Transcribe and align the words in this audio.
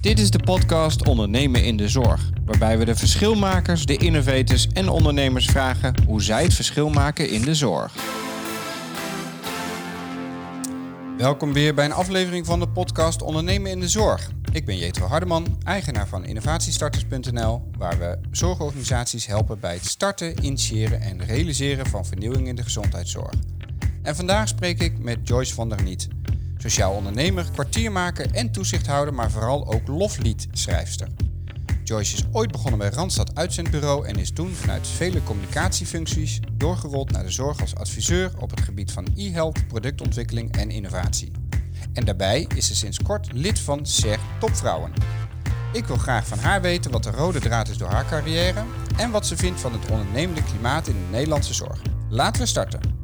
Dit 0.00 0.18
is 0.18 0.30
de 0.30 0.38
podcast 0.38 1.06
Ondernemen 1.06 1.64
in 1.64 1.76
de 1.76 1.88
Zorg, 1.88 2.30
waarbij 2.44 2.78
we 2.78 2.84
de 2.84 2.96
verschilmakers, 2.96 3.86
de 3.86 3.96
innovators 3.96 4.68
en 4.68 4.88
ondernemers 4.88 5.46
vragen 5.46 5.94
hoe 6.06 6.22
zij 6.22 6.42
het 6.42 6.54
verschil 6.54 6.90
maken 6.90 7.30
in 7.30 7.42
de 7.42 7.54
zorg. 7.54 7.94
Welkom 11.16 11.52
weer 11.52 11.74
bij 11.74 11.84
een 11.84 11.92
aflevering 11.92 12.46
van 12.46 12.60
de 12.60 12.68
podcast 12.68 13.22
Ondernemen 13.22 13.70
in 13.70 13.80
de 13.80 13.88
Zorg. 13.88 14.30
Ik 14.52 14.64
ben 14.64 14.76
Jetro 14.76 15.06
Hardeman, 15.06 15.58
eigenaar 15.64 16.08
van 16.08 16.24
innovatiestarters.nl, 16.24 17.70
waar 17.78 17.98
we 17.98 18.18
zorgorganisaties 18.30 19.26
helpen 19.26 19.60
bij 19.60 19.74
het 19.74 19.86
starten, 19.86 20.44
initiëren 20.44 21.00
en 21.00 21.24
realiseren 21.24 21.86
van 21.86 22.06
vernieuwing 22.06 22.48
in 22.48 22.56
de 22.56 22.62
gezondheidszorg. 22.62 23.34
En 24.02 24.16
vandaag 24.16 24.48
spreek 24.48 24.80
ik 24.80 24.98
met 24.98 25.18
Joyce 25.22 25.54
van 25.54 25.68
der 25.68 25.82
Niet, 25.82 26.08
sociaal 26.62 26.92
ondernemer, 26.92 27.46
kwartiermaker 27.52 28.30
en 28.30 28.50
toezichthouder, 28.50 29.14
maar 29.14 29.30
vooral 29.30 29.72
ook 29.72 29.88
lofliedschrijfster. 29.88 31.08
Joyce 31.84 32.16
is 32.16 32.24
ooit 32.32 32.52
begonnen 32.52 32.78
bij 32.78 32.88
Randstad 32.88 33.34
Uitzendbureau 33.34 34.06
en 34.06 34.16
is 34.16 34.30
toen 34.30 34.50
vanuit 34.50 34.86
vele 34.86 35.22
communicatiefuncties 35.22 36.40
doorgerold 36.52 37.10
naar 37.10 37.24
de 37.24 37.30
zorg 37.30 37.60
als 37.60 37.74
adviseur 37.74 38.32
op 38.38 38.50
het 38.50 38.60
gebied 38.60 38.92
van 38.92 39.06
e-health, 39.16 39.66
productontwikkeling 39.66 40.56
en 40.56 40.70
innovatie. 40.70 41.32
En 41.92 42.04
daarbij 42.04 42.46
is 42.54 42.66
ze 42.66 42.76
sinds 42.76 43.02
kort 43.02 43.32
lid 43.32 43.58
van 43.58 43.86
SER 43.86 44.18
Topvrouwen. 44.40 44.92
Ik 45.72 45.84
wil 45.84 45.96
graag 45.96 46.26
van 46.26 46.38
haar 46.38 46.60
weten 46.60 46.90
wat 46.90 47.02
de 47.02 47.10
rode 47.10 47.40
draad 47.40 47.68
is 47.68 47.78
door 47.78 47.90
haar 47.90 48.06
carrière 48.06 48.64
en 48.96 49.10
wat 49.10 49.26
ze 49.26 49.36
vindt 49.36 49.60
van 49.60 49.72
het 49.72 49.90
ondernemende 49.90 50.42
klimaat 50.42 50.86
in 50.86 50.94
de 50.94 51.10
Nederlandse 51.10 51.54
zorg. 51.54 51.82
Laten 52.08 52.40
we 52.40 52.48
starten. 52.48 52.99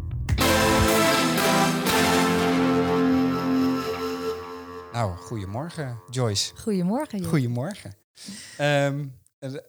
Nou, 4.97 5.17
goedemorgen 5.17 6.01
Joyce. 6.11 6.57
Goedemorgen. 6.57 7.19
Joh. 7.19 7.29
Goedemorgen. 7.29 7.95
Ehm, 8.57 9.07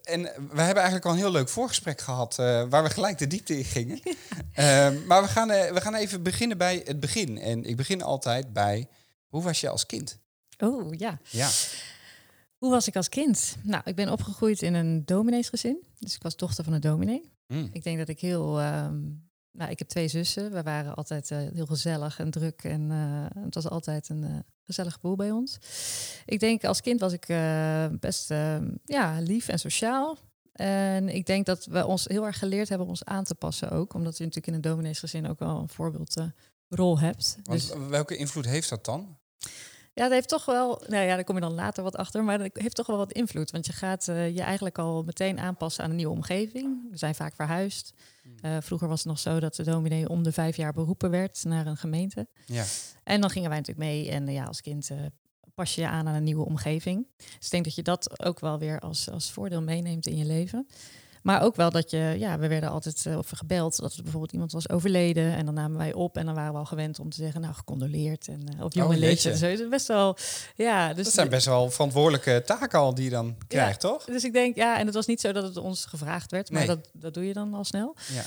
en 0.04 0.22
we 0.22 0.62
hebben 0.62 0.76
eigenlijk 0.76 1.06
al 1.06 1.12
een 1.12 1.18
heel 1.18 1.32
leuk 1.32 1.50
voorgesprek 1.50 2.02
gehad, 2.02 2.38
uh, 2.40 2.64
waar 2.70 2.84
we 2.84 2.90
gelijk 2.90 3.18
de 3.18 3.28
diepte 3.28 3.58
in 3.58 3.64
gingen. 3.64 4.00
um, 4.06 5.06
maar 5.08 5.22
we 5.22 5.28
gaan, 5.28 5.52
uh, 5.52 5.72
we 5.72 5.82
gaan 5.82 5.96
even 5.96 6.24
beginnen 6.24 6.58
bij 6.58 6.82
het 6.86 7.00
begin. 7.00 7.38
En 7.38 7.64
ik 7.64 7.76
begin 7.76 8.02
altijd 8.02 8.54
bij, 8.54 8.88
hoe 9.28 9.44
was 9.44 9.62
je 9.62 9.70
als 9.70 9.86
kind? 9.86 10.20
Oh, 10.58 10.94
ja. 10.94 11.20
Ja. 11.30 11.50
Hoe 12.58 12.70
was 12.70 12.88
ik 12.88 12.96
als 12.96 13.10
kind? 13.10 13.56
Nou, 13.64 13.82
ik 13.86 13.96
ben 13.96 14.12
opgegroeid 14.12 14.62
in 14.62 14.74
een 14.74 15.06
domineesgezin. 15.06 15.84
Dus 16.00 16.16
ik 16.16 16.24
was 16.24 16.36
dochter 16.36 16.64
van 16.64 16.74
een 16.74 16.82
dominee. 16.82 17.32
Mm. 17.48 17.70
Ik 17.72 17.84
denk 17.84 17.98
dat 17.98 18.10
ik 18.10 18.20
heel... 18.20 18.62
Um, 18.62 19.27
nou, 19.58 19.72
ik 19.72 19.80
heb 19.80 19.88
twee 19.88 20.08
zussen. 20.08 20.52
We 20.52 20.64
waren 20.64 20.96
altijd 20.96 21.32
uh, 21.32 21.38
heel 21.38 21.66
gezellig 21.66 22.20
en 22.20 22.32
druk. 22.32 22.64
En 22.64 22.90
het 23.40 23.56
was 23.56 23.70
altijd 23.70 24.10
een 24.10 24.44
gezellige 24.68 25.00
boel 25.02 25.16
bij 25.16 25.32
ons. 25.32 25.58
Ik 26.26 26.40
denk 26.40 26.64
als 26.64 26.82
kind 26.82 27.00
was 27.00 27.14
ik 27.14 27.30
uh, 27.30 27.86
best 28.00 28.32
uh, 28.32 28.58
ja, 28.86 29.20
lief 29.20 29.48
en 29.48 29.60
sociaal. 29.60 30.18
En 30.52 31.10
ik 31.10 31.26
denk 31.26 31.46
dat 31.46 31.66
we 31.66 31.86
ons 31.86 32.06
heel 32.06 32.26
erg 32.26 32.40
geleerd 32.40 32.70
hebben 32.70 32.88
ons 32.88 33.06
aan 33.06 33.24
te 33.24 33.36
passen 33.36 33.70
ook. 33.70 33.94
Omdat 33.94 34.18
je 34.18 34.24
natuurlijk 34.24 34.48
in 34.48 34.54
een 34.54 34.72
domineesgezin 34.72 35.28
ook 35.28 35.40
wel 35.40 35.60
een 35.60 35.70
voorbeeldrol 35.70 36.96
uh, 36.96 37.02
hebt. 37.02 37.38
Want 37.44 37.60
dus, 37.60 37.88
welke 37.90 38.16
invloed 38.16 38.46
heeft 38.46 38.70
dat 38.70 38.86
dan? 38.86 39.18
Ja, 39.98 40.04
dat 40.04 40.12
heeft 40.12 40.30
toch 40.30 40.46
wel, 40.46 40.82
nou 40.88 41.06
ja, 41.06 41.16
daar 41.16 41.24
kom 41.24 41.36
je 41.36 41.42
dan 41.42 41.54
later 41.54 41.84
wat 41.84 41.96
achter, 41.96 42.24
maar 42.24 42.38
dat 42.38 42.50
heeft 42.54 42.76
toch 42.76 42.88
wel 42.88 42.98
wat 42.98 43.12
invloed. 43.12 43.52
Want 43.52 43.66
je 43.66 43.74
gaat 43.74 44.08
uh, 44.08 44.36
je 44.36 44.42
eigenlijk 44.42 44.78
al 44.78 45.04
meteen 45.04 45.40
aanpassen 45.40 45.84
aan 45.84 45.90
een 45.90 45.96
nieuwe 45.96 46.16
omgeving. 46.16 46.88
We 46.92 46.98
zijn 46.98 47.16
vaak 47.16 47.36
verhuisd. 47.36 47.94
Uh, 48.42 48.58
vroeger 48.62 48.88
was 48.88 49.00
het 49.00 49.08
nog 49.08 49.20
zo 49.20 49.40
dat 49.40 49.56
de 49.56 49.64
dominee 49.64 50.10
om 50.10 50.24
de 50.24 50.32
vijf 50.32 50.58
jaar 50.58 50.74
beroepen 50.74 51.10
werd 51.10 51.44
naar 51.44 51.68
een 51.68 51.78
gemeente. 51.78 52.28
Ja. 52.46 52.66
En 53.04 53.22
dan 53.22 53.30
gingen 53.30 53.50
wij 53.50 53.58
natuurlijk 53.58 53.88
mee. 53.88 54.10
En 54.10 54.28
uh, 54.28 54.34
ja, 54.34 54.44
als 54.44 54.62
kind 54.62 54.92
pas 55.54 55.76
je 55.76 55.82
je 55.82 55.88
aan 55.88 56.08
aan 56.08 56.16
een 56.16 56.24
nieuwe 56.24 56.46
omgeving. 56.46 57.08
Dus 57.18 57.46
ik 57.46 57.50
denk 57.50 57.64
dat 57.64 57.76
je 57.76 57.84
dat 57.84 58.24
ook 58.24 58.40
wel 58.40 58.60
weer 58.60 58.80
als, 58.80 59.10
als 59.10 59.32
voordeel 59.32 59.62
meeneemt 59.62 60.08
in 60.08 60.18
je 60.18 60.26
leven. 60.26 60.68
Maar 61.28 61.42
ook 61.42 61.56
wel 61.56 61.70
dat 61.70 61.92
je, 61.92 62.16
ja, 62.18 62.40
we 62.40 62.48
werden 62.48 62.70
altijd 62.70 63.06
uh, 63.08 63.18
of 63.18 63.30
gebeld 63.30 63.80
dat 63.80 63.94
er 63.94 64.04
bijvoorbeeld 64.04 64.32
iemand 64.32 64.52
was 64.52 64.70
overleden. 64.70 65.36
En 65.36 65.46
dan 65.46 65.54
namen 65.54 65.78
wij 65.78 65.94
op 65.94 66.18
en 66.18 66.26
dan 66.26 66.36
waren 66.36 66.52
we 66.52 66.58
al 66.58 66.66
gewend 66.66 67.00
om 67.00 67.10
te 67.10 67.18
zeggen, 67.18 67.42
nou, 67.42 67.54
gecondoleerd. 67.54 68.28
En 68.28 68.42
uh, 68.58 68.64
op 68.64 68.74
jonge 68.74 69.12
oh. 69.12 69.16
Zo 69.18 69.46
is 69.46 69.60
het 69.60 69.70
best 69.70 69.88
wel, 69.88 70.18
ja. 70.56 70.94
Dus 70.94 71.04
dat 71.04 71.14
zijn 71.14 71.30
best 71.30 71.46
wel 71.46 71.72
verantwoordelijke 71.72 72.44
taken 72.46 72.80
al 72.80 72.94
die 72.94 73.04
je 73.04 73.10
dan 73.10 73.36
krijgt, 73.48 73.82
ja, 73.82 73.90
toch? 73.90 74.06
Dus 74.06 74.24
ik 74.24 74.34
denk, 74.34 74.56
ja, 74.56 74.80
en 74.80 74.86
het 74.86 74.96
was 74.96 75.06
niet 75.06 75.22
zo 75.22 75.32
dat 75.32 75.44
het 75.44 75.58
ons 75.58 75.86
gevraagd 75.86 76.32
werd, 76.32 76.52
maar 76.52 76.66
Nee. 76.66 76.76
dat, 76.76 76.90
dat 76.94 77.14
doe 77.14 77.28
je 77.28 77.34
dan 77.34 77.54
al 77.54 77.64
snel. 77.64 77.96
Ja. 78.14 78.24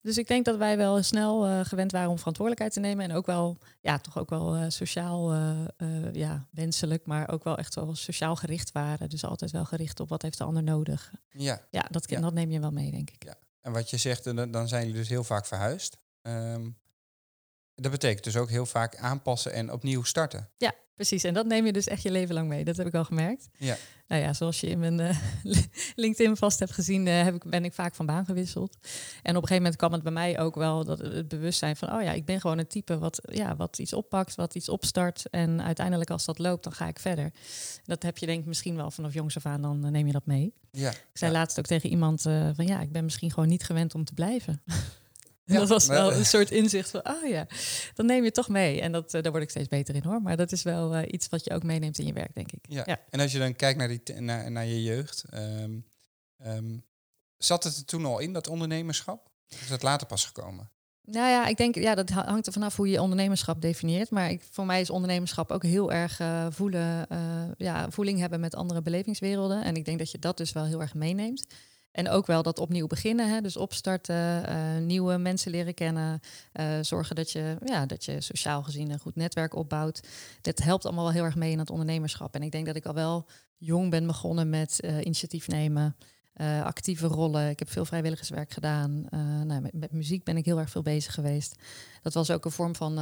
Dus 0.00 0.18
ik 0.18 0.26
denk 0.28 0.44
dat 0.44 0.56
wij 0.56 0.76
wel 0.76 1.02
snel 1.02 1.48
uh, 1.48 1.60
gewend 1.64 1.92
waren 1.92 2.10
om 2.10 2.18
verantwoordelijkheid 2.18 2.72
te 2.74 2.80
nemen. 2.80 3.04
En 3.10 3.16
ook 3.16 3.26
wel, 3.26 3.58
ja, 3.80 3.98
toch 3.98 4.18
ook 4.18 4.30
wel 4.30 4.56
uh, 4.56 4.64
sociaal 4.68 5.34
uh, 5.34 6.12
ja, 6.12 6.46
wenselijk, 6.50 7.06
maar 7.06 7.28
ook 7.30 7.44
wel 7.44 7.58
echt 7.58 7.74
wel 7.74 7.94
sociaal 7.94 8.36
gericht 8.36 8.72
waren. 8.72 9.08
Dus 9.08 9.24
altijd 9.24 9.50
wel 9.50 9.64
gericht 9.64 10.00
op 10.00 10.08
wat 10.08 10.22
heeft 10.22 10.38
de 10.38 10.44
ander 10.44 10.62
nodig. 10.62 11.12
Ja. 11.30 11.60
Ja, 11.70 11.86
dat, 11.90 12.10
Ja. 12.10 12.20
dat 12.20 12.32
neem 12.32 12.50
je 12.50 12.60
wel 12.60 12.70
mee, 12.70 12.90
denk 12.90 13.10
ik. 13.10 13.24
ja. 13.24 13.34
En 13.60 13.72
wat 13.72 13.90
je 13.90 13.96
zegt, 13.96 14.24
dan 14.24 14.50
dan 14.50 14.68
zijn 14.68 14.82
jullie 14.82 14.98
dus 14.98 15.08
heel 15.08 15.24
vaak 15.24 15.46
verhuisd. 15.46 15.98
Um, 16.22 16.76
dat 17.80 17.90
betekent 17.90 18.24
dus 18.24 18.36
ook 18.36 18.50
heel 18.50 18.66
vaak 18.66 18.96
aanpassen 18.96 19.52
en 19.52 19.72
opnieuw 19.72 20.02
starten. 20.02 20.48
Ja, 20.56 20.72
precies. 20.94 21.24
En 21.24 21.34
dat 21.34 21.46
neem 21.46 21.66
je 21.66 21.72
dus 21.72 21.86
echt 21.86 22.02
je 22.02 22.10
leven 22.10 22.34
lang 22.34 22.48
mee. 22.48 22.64
Dat 22.64 22.76
heb 22.76 22.86
ik 22.86 22.94
al 22.94 23.04
gemerkt. 23.04 23.48
Ja. 23.56 23.76
Nou 24.08 24.22
ja, 24.22 24.32
zoals 24.32 24.60
je 24.60 24.66
in 24.66 24.78
mijn 24.78 25.00
uh, 25.00 25.18
LinkedIn 25.94 26.36
vast 26.36 26.58
hebt 26.58 26.72
gezien, 26.72 27.06
uh, 27.06 27.22
heb 27.22 27.34
ik, 27.34 27.44
ben 27.44 27.64
ik 27.64 27.72
vaak 27.72 27.94
van 27.94 28.06
baan 28.06 28.24
gewisseld. 28.24 28.76
En 29.22 29.36
op 29.36 29.42
een 29.42 29.48
gegeven 29.48 29.56
moment 29.56 29.76
kwam 29.76 29.92
het 29.92 30.02
bij 30.02 30.12
mij 30.12 30.38
ook 30.38 30.54
wel 30.54 30.84
dat 30.84 30.98
het 30.98 31.28
bewustzijn 31.28 31.76
van, 31.76 31.92
oh 31.92 32.02
ja, 32.02 32.12
ik 32.12 32.24
ben 32.24 32.40
gewoon 32.40 32.58
een 32.58 32.66
type 32.66 32.98
wat, 32.98 33.20
ja, 33.22 33.56
wat 33.56 33.78
iets 33.78 33.92
oppakt, 33.92 34.34
wat 34.34 34.54
iets 34.54 34.68
opstart. 34.68 35.28
En 35.30 35.62
uiteindelijk 35.62 36.10
als 36.10 36.24
dat 36.24 36.38
loopt, 36.38 36.64
dan 36.64 36.72
ga 36.72 36.88
ik 36.88 36.98
verder. 36.98 37.32
Dat 37.84 38.02
heb 38.02 38.18
je 38.18 38.26
denk 38.26 38.40
ik 38.40 38.46
misschien 38.46 38.76
wel 38.76 38.90
vanaf 38.90 39.14
jongs 39.14 39.36
af 39.36 39.46
aan, 39.46 39.62
dan 39.62 39.84
uh, 39.84 39.90
neem 39.90 40.06
je 40.06 40.12
dat 40.12 40.26
mee. 40.26 40.54
Ja. 40.70 40.90
Ik 40.90 41.06
zei 41.12 41.32
ja. 41.32 41.38
laatst 41.38 41.58
ook 41.58 41.66
tegen 41.66 41.90
iemand 41.90 42.22
van, 42.22 42.66
ja, 42.66 42.80
ik 42.80 42.92
ben 42.92 43.04
misschien 43.04 43.30
gewoon 43.30 43.48
niet 43.48 43.64
gewend 43.64 43.94
om 43.94 44.04
te 44.04 44.14
blijven. 44.14 44.62
Ja, 45.48 45.58
dat 45.58 45.68
was 45.68 45.86
wel 45.86 46.12
een 46.12 46.26
soort 46.26 46.50
inzicht 46.50 46.90
van, 46.90 47.08
oh 47.08 47.28
ja, 47.28 47.46
dan 47.94 48.06
neem 48.06 48.24
je 48.24 48.30
toch 48.30 48.48
mee. 48.48 48.80
En 48.80 48.92
dat, 48.92 49.14
uh, 49.14 49.22
daar 49.22 49.30
word 49.30 49.42
ik 49.42 49.50
steeds 49.50 49.68
beter 49.68 49.94
in 49.94 50.02
hoor. 50.02 50.22
Maar 50.22 50.36
dat 50.36 50.52
is 50.52 50.62
wel 50.62 50.96
uh, 50.96 51.02
iets 51.06 51.28
wat 51.28 51.44
je 51.44 51.50
ook 51.50 51.62
meeneemt 51.62 51.98
in 51.98 52.06
je 52.06 52.12
werk, 52.12 52.34
denk 52.34 52.52
ik. 52.52 52.64
Ja. 52.68 52.82
Ja. 52.86 53.00
En 53.10 53.20
als 53.20 53.32
je 53.32 53.38
dan 53.38 53.56
kijkt 53.56 53.78
naar, 53.78 53.88
die, 53.88 54.14
naar, 54.20 54.50
naar 54.50 54.66
je 54.66 54.82
jeugd, 54.82 55.24
um, 55.34 55.86
um, 56.46 56.84
zat 57.36 57.64
het 57.64 57.76
er 57.76 57.84
toen 57.84 58.04
al 58.04 58.18
in, 58.18 58.32
dat 58.32 58.48
ondernemerschap? 58.48 59.30
Of 59.52 59.60
is 59.60 59.68
dat 59.68 59.82
later 59.82 60.06
pas 60.06 60.24
gekomen? 60.24 60.70
Nou 61.02 61.28
ja, 61.28 61.46
ik 61.46 61.56
denk, 61.56 61.74
ja, 61.74 61.94
dat 61.94 62.10
hangt 62.10 62.46
er 62.46 62.52
vanaf 62.52 62.76
hoe 62.76 62.88
je 62.88 63.02
ondernemerschap 63.02 63.60
definieert. 63.60 64.10
Maar 64.10 64.30
ik, 64.30 64.42
voor 64.50 64.66
mij 64.66 64.80
is 64.80 64.90
ondernemerschap 64.90 65.50
ook 65.50 65.62
heel 65.62 65.92
erg 65.92 66.20
uh, 66.20 66.46
voelen, 66.50 67.06
ja, 67.56 67.90
voeling 67.90 68.18
hebben 68.18 68.40
met 68.40 68.54
andere 68.54 68.82
belevingswerelden. 68.82 69.64
En 69.64 69.76
ik 69.76 69.84
denk 69.84 69.98
dat 69.98 70.10
je 70.10 70.18
dat 70.18 70.36
dus 70.36 70.52
wel 70.52 70.64
heel 70.64 70.80
erg 70.80 70.94
meeneemt. 70.94 71.46
En 71.92 72.08
ook 72.08 72.26
wel 72.26 72.42
dat 72.42 72.58
opnieuw 72.58 72.86
beginnen, 72.86 73.30
hè? 73.30 73.40
dus 73.40 73.56
opstarten, 73.56 74.48
uh, 74.48 74.76
nieuwe 74.76 75.16
mensen 75.16 75.50
leren 75.50 75.74
kennen, 75.74 76.20
uh, 76.52 76.78
zorgen 76.80 77.16
dat 77.16 77.30
je, 77.30 77.56
ja, 77.64 77.86
dat 77.86 78.04
je 78.04 78.20
sociaal 78.20 78.62
gezien 78.62 78.90
een 78.90 78.98
goed 78.98 79.16
netwerk 79.16 79.54
opbouwt. 79.54 80.00
Dat 80.40 80.58
helpt 80.58 80.84
allemaal 80.84 81.04
wel 81.04 81.12
heel 81.12 81.24
erg 81.24 81.36
mee 81.36 81.50
in 81.50 81.58
het 81.58 81.70
ondernemerschap. 81.70 82.34
En 82.34 82.42
ik 82.42 82.52
denk 82.52 82.66
dat 82.66 82.76
ik 82.76 82.86
al 82.86 82.94
wel 82.94 83.28
jong 83.56 83.90
ben 83.90 84.06
begonnen 84.06 84.50
met 84.50 84.78
uh, 84.80 84.98
initiatief 85.00 85.48
nemen, 85.48 85.96
actieve 86.62 87.06
rollen. 87.06 87.48
Ik 87.48 87.58
heb 87.58 87.70
veel 87.70 87.84
vrijwilligerswerk 87.84 88.50
gedaan. 88.50 89.06
nou, 89.46 89.60
met, 89.60 89.72
met, 89.72 89.92
muziek 89.92 90.24
ben 90.24 90.36
ik 90.36 90.44
heel 90.44 90.58
erg 90.58 90.70
veel 90.70 90.82
bezig 90.82 91.14
geweest. 91.14 91.54
Dat 92.02 92.14
was 92.14 92.30
ook 92.30 92.44
een 92.44 92.50
vorm 92.50 92.74
van 92.74 92.94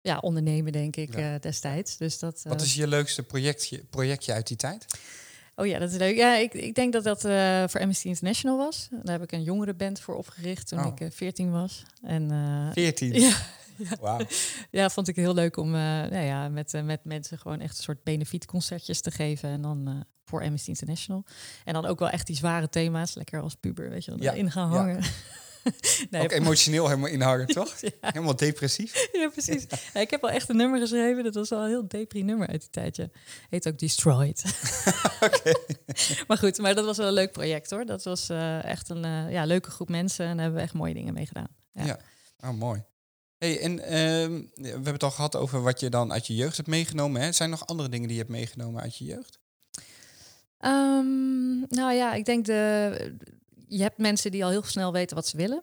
ja, 0.00 0.18
ondernemen, 0.18 0.72
denk 0.72 0.96
ik, 0.96 1.16
ja. 1.16 1.38
destijds. 1.38 1.96
Dus 1.96 2.18
dat, 2.18 2.42
Wat 2.42 2.62
is 2.62 2.74
je 2.74 2.86
leukste 2.86 3.22
projectje, 3.22 3.84
projectje 3.90 4.32
uit 4.32 4.46
die 4.46 4.56
tijd? 4.56 4.86
Oh 5.58 5.66
ja, 5.66 5.78
dat 5.78 5.90
is 5.90 5.96
leuk. 5.96 6.16
Ja, 6.16 6.36
ik, 6.36 6.54
ik 6.54 6.74
denk 6.74 6.92
dat 6.92 7.04
dat 7.04 7.24
uh, 7.24 7.64
voor 7.66 7.80
Amnesty 7.80 8.06
International 8.08 8.56
was. 8.56 8.88
Daar 8.90 9.12
heb 9.12 9.22
ik 9.22 9.32
een 9.32 9.42
jongerenband 9.42 10.00
voor 10.00 10.14
opgericht 10.16 10.68
toen 10.68 10.78
Oh. 10.78 10.86
ik 10.86 11.00
uh, 11.00 11.08
14 11.10 11.50
was. 11.50 11.82
En, 12.02 12.32
uh, 12.32 12.72
14? 12.72 13.12
Ja, 13.12 13.36
ja. 13.76 13.96
Wauw. 14.00 14.20
ja, 14.70 14.90
vond 14.90 15.08
ik 15.08 15.16
heel 15.16 15.34
leuk 15.34 15.56
om 15.56 15.70
nou 15.70 16.16
ja, 16.24 16.48
met, 16.48 16.80
met 16.84 17.04
mensen 17.04 17.38
gewoon 17.38 17.60
echt 17.60 17.76
een 17.76 17.82
soort 17.82 18.02
benefietconcertjes 18.02 19.00
te 19.00 19.10
geven. 19.10 19.48
En 19.48 19.62
dan 19.62 20.04
voor 20.24 20.42
Amnesty 20.42 20.68
International. 20.68 21.24
En 21.64 21.72
dan 21.72 21.86
ook 21.86 21.98
wel 21.98 22.10
echt 22.10 22.26
die 22.26 22.36
zware 22.36 22.68
thema's, 22.68 23.14
lekker 23.14 23.40
als 23.40 23.54
puber, 23.54 23.90
weet 23.90 24.04
je 24.04 24.10
wel, 24.10 24.22
Ja, 24.22 24.32
in 24.32 24.50
gaan 24.50 24.88
ja. 24.88 24.98
nee, 26.10 26.22
ook 26.22 26.32
emotioneel 26.32 26.88
helemaal 26.88 27.10
inhangen, 27.10 27.46
toch? 27.46 27.80
ja. 27.80 27.90
Helemaal 28.00 28.36
depressief. 28.36 29.08
Ja, 29.12 29.28
precies. 29.28 29.66
Ja, 29.94 30.00
ik 30.00 30.10
heb 30.10 30.22
al 30.22 30.30
echt 30.30 30.48
een 30.48 30.56
nummer 30.56 30.80
geschreven. 30.80 31.24
Dat 31.24 31.34
was 31.34 31.52
al 31.52 31.62
een 31.62 31.68
heel 31.68 31.88
depri 31.88 32.22
nummer 32.22 32.48
uit 32.48 32.60
die 32.60 32.70
tijdje. 32.70 33.10
Heet 33.48 33.68
ook 33.68 33.78
Destroyed. 33.78 34.44
Oké. 35.20 35.52
maar 36.28 36.38
goed, 36.38 36.58
maar 36.58 36.74
dat 36.74 36.84
was 36.84 36.96
wel 36.96 37.06
een 37.06 37.12
leuk 37.12 37.32
project 37.32 37.70
hoor. 37.70 37.86
Dat 37.86 38.04
was 38.04 38.30
uh, 38.30 38.64
echt 38.64 38.88
een 38.88 39.04
uh, 39.04 39.32
ja, 39.32 39.44
leuke 39.44 39.70
groep 39.70 39.88
mensen. 39.88 40.26
En 40.26 40.32
daar 40.32 40.40
hebben 40.40 40.60
we 40.60 40.66
echt 40.66 40.74
mooie 40.74 40.94
dingen 40.94 41.14
mee 41.14 41.26
gedaan. 41.26 41.48
Ja, 41.72 41.84
ja. 41.84 41.98
oh 42.40 42.50
mooi. 42.50 42.84
Hey, 43.38 43.60
en 43.60 43.72
uh, 43.72 43.86
we 44.54 44.68
hebben 44.68 44.92
het 44.92 45.02
al 45.02 45.10
gehad 45.10 45.36
over 45.36 45.62
wat 45.62 45.80
je 45.80 45.90
dan 45.90 46.12
uit 46.12 46.26
je 46.26 46.34
jeugd 46.34 46.56
hebt 46.56 46.68
meegenomen. 46.68 47.20
Hè? 47.20 47.32
Zijn 47.32 47.50
er 47.50 47.58
nog 47.58 47.66
andere 47.66 47.88
dingen 47.88 48.08
die 48.08 48.16
je 48.16 48.22
hebt 48.22 48.34
meegenomen 48.34 48.82
uit 48.82 48.96
je 48.96 49.04
jeugd? 49.04 49.38
Um, 50.60 51.64
nou 51.68 51.92
ja, 51.92 52.14
ik 52.14 52.24
denk 52.24 52.44
de. 52.44 53.16
Je 53.66 53.82
hebt 53.82 53.98
mensen 53.98 54.30
die 54.30 54.44
al 54.44 54.50
heel 54.50 54.62
snel 54.62 54.92
weten 54.92 55.16
wat 55.16 55.26
ze 55.26 55.36
willen. 55.36 55.62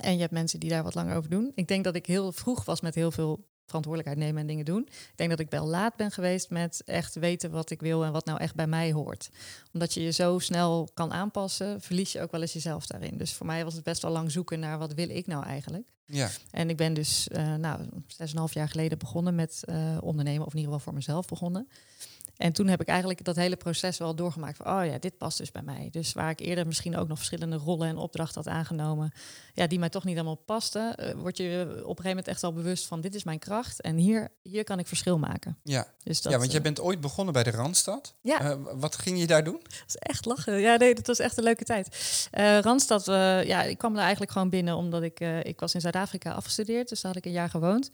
En 0.00 0.14
je 0.14 0.20
hebt 0.20 0.32
mensen 0.32 0.60
die 0.60 0.70
daar 0.70 0.82
wat 0.82 0.94
langer 0.94 1.16
over 1.16 1.30
doen. 1.30 1.52
Ik 1.54 1.68
denk 1.68 1.84
dat 1.84 1.94
ik 1.94 2.06
heel 2.06 2.32
vroeg 2.32 2.64
was 2.64 2.80
met 2.80 2.94
heel 2.94 3.10
veel 3.10 3.46
verantwoordelijkheid 3.68 4.26
nemen 4.26 4.40
en 4.40 4.46
dingen 4.46 4.64
doen. 4.64 4.82
Ik 4.86 5.12
denk 5.16 5.30
dat 5.30 5.40
ik 5.40 5.50
wel 5.50 5.66
laat 5.66 5.96
ben 5.96 6.10
geweest 6.10 6.50
met 6.50 6.82
echt 6.84 7.14
weten 7.14 7.50
wat 7.50 7.70
ik 7.70 7.80
wil 7.80 8.04
en 8.04 8.12
wat 8.12 8.24
nou 8.24 8.40
echt 8.40 8.54
bij 8.54 8.66
mij 8.66 8.92
hoort. 8.92 9.30
Omdat 9.72 9.94
je 9.94 10.02
je 10.02 10.12
zo 10.12 10.38
snel 10.38 10.88
kan 10.94 11.12
aanpassen, 11.12 11.80
verlies 11.80 12.12
je 12.12 12.20
ook 12.20 12.30
wel 12.30 12.40
eens 12.40 12.52
jezelf 12.52 12.86
daarin. 12.86 13.18
Dus 13.18 13.32
voor 13.32 13.46
mij 13.46 13.64
was 13.64 13.74
het 13.74 13.84
best 13.84 14.02
wel 14.02 14.10
lang 14.10 14.30
zoeken 14.30 14.60
naar 14.60 14.78
wat 14.78 14.94
wil 14.94 15.08
ik 15.08 15.26
nou 15.26 15.44
eigenlijk. 15.44 15.88
Ja. 16.04 16.30
En 16.50 16.70
ik 16.70 16.76
ben 16.76 16.94
dus 16.94 17.28
uh, 17.32 17.54
nou, 17.54 17.80
zes 18.06 18.32
en 18.32 18.38
half 18.38 18.54
jaar 18.54 18.68
geleden 18.68 18.98
begonnen 18.98 19.34
met 19.34 19.62
uh, 19.68 19.98
ondernemen, 20.00 20.46
of 20.46 20.52
in 20.52 20.58
ieder 20.58 20.72
geval 20.72 20.86
voor 20.86 20.94
mezelf 20.94 21.26
begonnen. 21.26 21.68
En 22.38 22.52
toen 22.52 22.68
heb 22.68 22.80
ik 22.80 22.88
eigenlijk 22.88 23.24
dat 23.24 23.36
hele 23.36 23.56
proces 23.56 23.98
wel 23.98 24.14
doorgemaakt 24.14 24.56
van, 24.56 24.66
oh 24.66 24.86
ja, 24.86 24.98
dit 24.98 25.18
past 25.18 25.38
dus 25.38 25.50
bij 25.50 25.62
mij. 25.62 25.88
Dus 25.90 26.12
waar 26.12 26.30
ik 26.30 26.40
eerder 26.40 26.66
misschien 26.66 26.96
ook 26.96 27.08
nog 27.08 27.16
verschillende 27.16 27.56
rollen 27.56 27.88
en 27.88 27.96
opdrachten 27.96 28.42
had 28.42 28.52
aangenomen, 28.52 29.12
ja, 29.54 29.66
die 29.66 29.78
mij 29.78 29.88
toch 29.88 30.04
niet 30.04 30.14
allemaal 30.14 30.34
pasten, 30.34 30.94
uh, 31.00 31.12
word 31.12 31.36
je 31.36 31.62
op 31.66 31.68
een 31.68 31.84
gegeven 31.84 32.08
moment 32.08 32.28
echt 32.28 32.44
al 32.44 32.52
bewust 32.52 32.86
van, 32.86 33.00
dit 33.00 33.14
is 33.14 33.24
mijn 33.24 33.38
kracht 33.38 33.80
en 33.80 33.96
hier, 33.96 34.28
hier 34.42 34.64
kan 34.64 34.78
ik 34.78 34.86
verschil 34.86 35.18
maken. 35.18 35.58
Ja, 35.62 35.86
dus 36.02 36.22
dat, 36.22 36.32
ja 36.32 36.38
want 36.38 36.52
jij 36.52 36.62
bent 36.62 36.80
ooit 36.80 37.00
begonnen 37.00 37.34
bij 37.34 37.42
de 37.42 37.50
Randstad. 37.50 38.14
Ja. 38.20 38.42
Uh, 38.42 38.56
wat 38.74 38.96
ging 38.96 39.18
je 39.18 39.26
daar 39.26 39.44
doen? 39.44 39.60
Dat 39.62 39.84
is 39.86 39.96
echt 39.96 40.24
lachen. 40.24 40.60
Ja, 40.60 40.76
nee, 40.76 40.94
dat 40.94 41.06
was 41.06 41.18
echt 41.18 41.36
een 41.38 41.44
leuke 41.44 41.64
tijd. 41.64 41.88
Uh, 42.38 42.58
Randstad, 42.58 43.04
ja, 43.46 43.62
ik 43.62 43.78
kwam 43.78 43.94
er 43.94 44.00
eigenlijk 44.00 44.32
gewoon 44.32 44.50
binnen 44.50 44.76
omdat 44.76 45.02
ik, 45.02 45.20
ik 45.42 45.60
was 45.60 45.74
in 45.74 45.80
Zuid-Afrika 45.80 46.32
afgestudeerd, 46.32 46.88
dus 46.88 47.00
daar 47.00 47.12
had 47.12 47.20
ik 47.20 47.26
een 47.26 47.36
jaar 47.36 47.50
gewoond. 47.50 47.90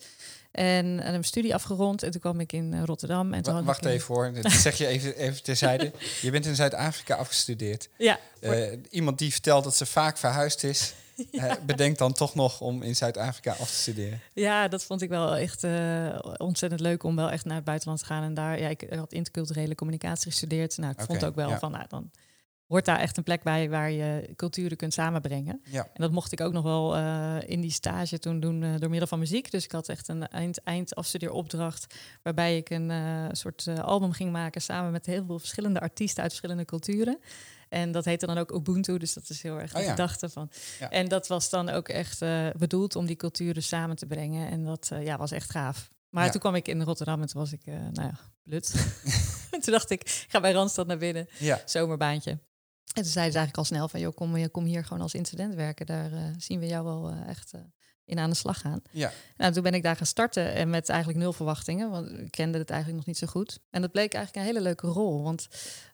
En, 0.55 1.01
en 1.01 1.15
een 1.15 1.25
studie 1.25 1.55
afgerond. 1.55 2.03
En 2.03 2.11
toen 2.11 2.21
kwam 2.21 2.41
ik 2.41 2.53
in 2.53 2.85
Rotterdam. 2.85 3.33
En 3.33 3.43
toen 3.43 3.65
Wacht 3.65 3.85
even 3.85 4.15
hoor. 4.15 4.33
Dat 4.43 4.53
zeg 4.53 4.79
je 4.79 4.87
even, 4.87 5.17
even 5.17 5.43
terzijde. 5.43 5.93
Je 6.23 6.31
bent 6.31 6.47
in 6.47 6.55
Zuid-Afrika 6.55 7.15
afgestudeerd. 7.15 7.89
Ja. 7.99 8.19
Uh, 8.41 8.67
iemand 8.91 9.19
die 9.19 9.33
vertelt 9.33 9.65
dat 9.65 9.77
ze 9.77 9.87
vaak 9.87 10.19
verhuisd 10.19 10.63
is. 10.63 10.95
Ja. 11.31 11.59
Bedenkt 11.67 11.99
dan 11.99 12.13
toch 12.13 12.35
nog 12.35 12.61
om 12.61 12.83
in 12.83 12.97
Zuid-Afrika 12.97 13.51
af 13.51 13.71
te 13.71 13.77
studeren. 13.77 14.21
Ja, 14.33 14.69
dat 14.69 14.85
vond 14.85 15.03
ik 15.03 15.09
wel 15.09 15.37
echt 15.37 15.65
uh, 15.65 16.19
ontzettend 16.37 16.81
leuk 16.81 17.03
om 17.03 17.17
wel 17.17 17.31
echt 17.31 17.45
naar 17.45 17.57
het 17.57 17.65
buitenland 17.65 18.01
te 18.01 18.07
gaan. 18.07 18.23
En 18.23 18.35
daar, 18.35 18.61
ja, 18.61 18.69
ik 18.69 18.87
had 18.91 19.13
interculturele 19.13 19.75
communicatie 19.75 20.31
gestudeerd. 20.31 20.77
Nou, 20.77 20.93
ik 20.93 20.95
okay, 20.95 21.07
vond 21.07 21.25
ook 21.25 21.35
wel 21.35 21.49
ja. 21.49 21.59
van, 21.59 21.71
nou, 21.71 21.85
dan 21.89 22.11
hoort 22.67 22.85
daar 22.85 22.99
echt 22.99 23.17
een 23.17 23.23
plek 23.23 23.43
bij 23.43 23.71
waar 23.71 23.91
je 23.91 24.33
culturen 24.37 24.77
kunt 24.77 24.93
samenbrengen. 24.93 25.61
Ja. 25.65 25.83
En 25.83 26.03
dat 26.03 26.13
mocht 26.13 26.33
ik 26.33 26.41
ook 26.41 26.53
nog 26.53 26.63
wel 26.63 26.97
uh, 26.97 27.37
in 27.47 27.61
die 27.61 27.71
stage 27.71 28.19
toen 28.19 28.41
doen 28.41 28.63
uh, 28.63 28.75
door 28.79 28.91
middel 28.91 29.09
van 29.09 29.19
muziek. 29.19 29.51
Dus 29.51 29.65
ik 29.65 29.73
had 29.73 29.89
echt 29.89 30.09
een 30.09 30.29
eind, 30.29 30.63
eindafstudeeropdracht 30.63 31.95
waarbij 32.23 32.57
ik 32.57 32.71
een 32.71 32.91
uh, 32.91 33.27
soort 33.33 33.69
album 33.83 34.13
ging 34.13 34.33
maken 34.33 34.61
samen 34.61 34.93
met 34.93 35.07
heel 35.07 35.25
veel 35.25 35.39
verschillende 35.39 35.81
artiesten 35.81 36.23
uit 36.23 36.31
verschillende 36.33 36.65
culturen. 36.65 37.19
En 37.69 37.93
dat 37.93 38.05
heette 38.05 38.27
dan 38.27 38.39
ook 38.39 38.53
Ubuntu, 38.53 38.99
dus 38.99 39.13
dat 39.15 39.29
is 39.29 39.43
heel 39.43 39.61
erg 39.61 39.73
de 39.73 39.79
oh, 39.79 39.85
ja. 39.85 39.91
gedachte 39.91 40.29
van. 40.29 40.51
Ja. 40.81 40.91
En 40.91 41.09
dat 41.09 41.27
was 41.27 41.51
dan 41.51 41.69
ook 41.69 41.89
echt 41.89 42.19
bedoeld 42.59 42.97
om 42.97 43.07
die 43.07 43.17
culturen 43.17 43.63
samen 43.63 43.97
te 43.97 44.07
brengen. 44.07 44.51
En 44.51 44.65
dat 44.65 44.91
ja, 45.01 45.17
was 45.17 45.31
echt 45.31 45.51
gaaf. 45.51 45.89
Maar 46.09 46.25
Ja. 46.25 46.31
toen 46.31 46.41
kwam 46.41 46.55
ik 46.55 46.69
in 46.69 46.83
Rotterdam 46.83 47.21
en 47.21 47.27
toen 47.27 47.41
was 47.41 47.53
ik, 47.53 47.67
nou 47.67 47.93
ja, 48.09 48.19
blut. 48.43 48.73
toen 49.63 49.73
dacht 49.73 49.91
ik, 49.91 50.03
ik 50.03 50.27
ga 50.29 50.41
bij 50.41 50.53
Randstad 50.53 50.87
naar 50.87 50.99
binnen, 50.99 51.29
Ja. 51.39 51.61
zomerbaantje. 51.65 52.39
En 52.93 53.03
toen 53.03 53.13
zeiden 53.13 53.33
ze 53.33 53.39
eigenlijk 53.39 53.57
al 53.57 53.65
snel 53.65 53.89
van, 53.89 54.01
joh, 54.01 54.15
kom, 54.15 54.51
kom 54.51 54.65
hier 54.65 54.85
gewoon 54.85 55.03
als 55.03 55.15
incident 55.15 55.55
werken. 55.55 55.87
Daar 55.87 56.13
uh, 56.13 56.21
zien 56.39 56.61
we 56.61 56.67
jou 56.67 56.85
wel 56.85 57.11
uh, 57.11 57.29
echt 57.29 57.55
uh, 57.55 57.61
in 58.05 58.19
aan 58.19 58.31
de 58.31 58.37
slag 58.37 58.61
gaan. 58.61 58.83
Ja. 58.91 59.13
Nou, 59.37 59.53
toen 59.53 59.63
ben 59.63 59.75
ik 59.75 59.83
daar 59.83 59.97
gaan 59.97 60.07
starten 60.07 60.53
en 60.53 60.71
met 60.71 60.89
eigenlijk 60.89 61.19
nul 61.21 61.33
verwachtingen, 61.33 61.91
want 61.91 62.11
ik 62.11 62.31
kende 62.31 62.59
het 62.59 62.71
eigenlijk 62.71 62.99
nog 62.99 63.07
niet 63.07 63.19
zo 63.19 63.27
goed. 63.27 63.61
En 63.71 63.81
dat 63.81 63.93
bleek 63.93 64.15
eigenlijk 64.15 64.47
een 64.47 64.53
hele 64.53 64.65
leuke 64.65 64.87
rol, 64.87 65.23
want 65.23 65.49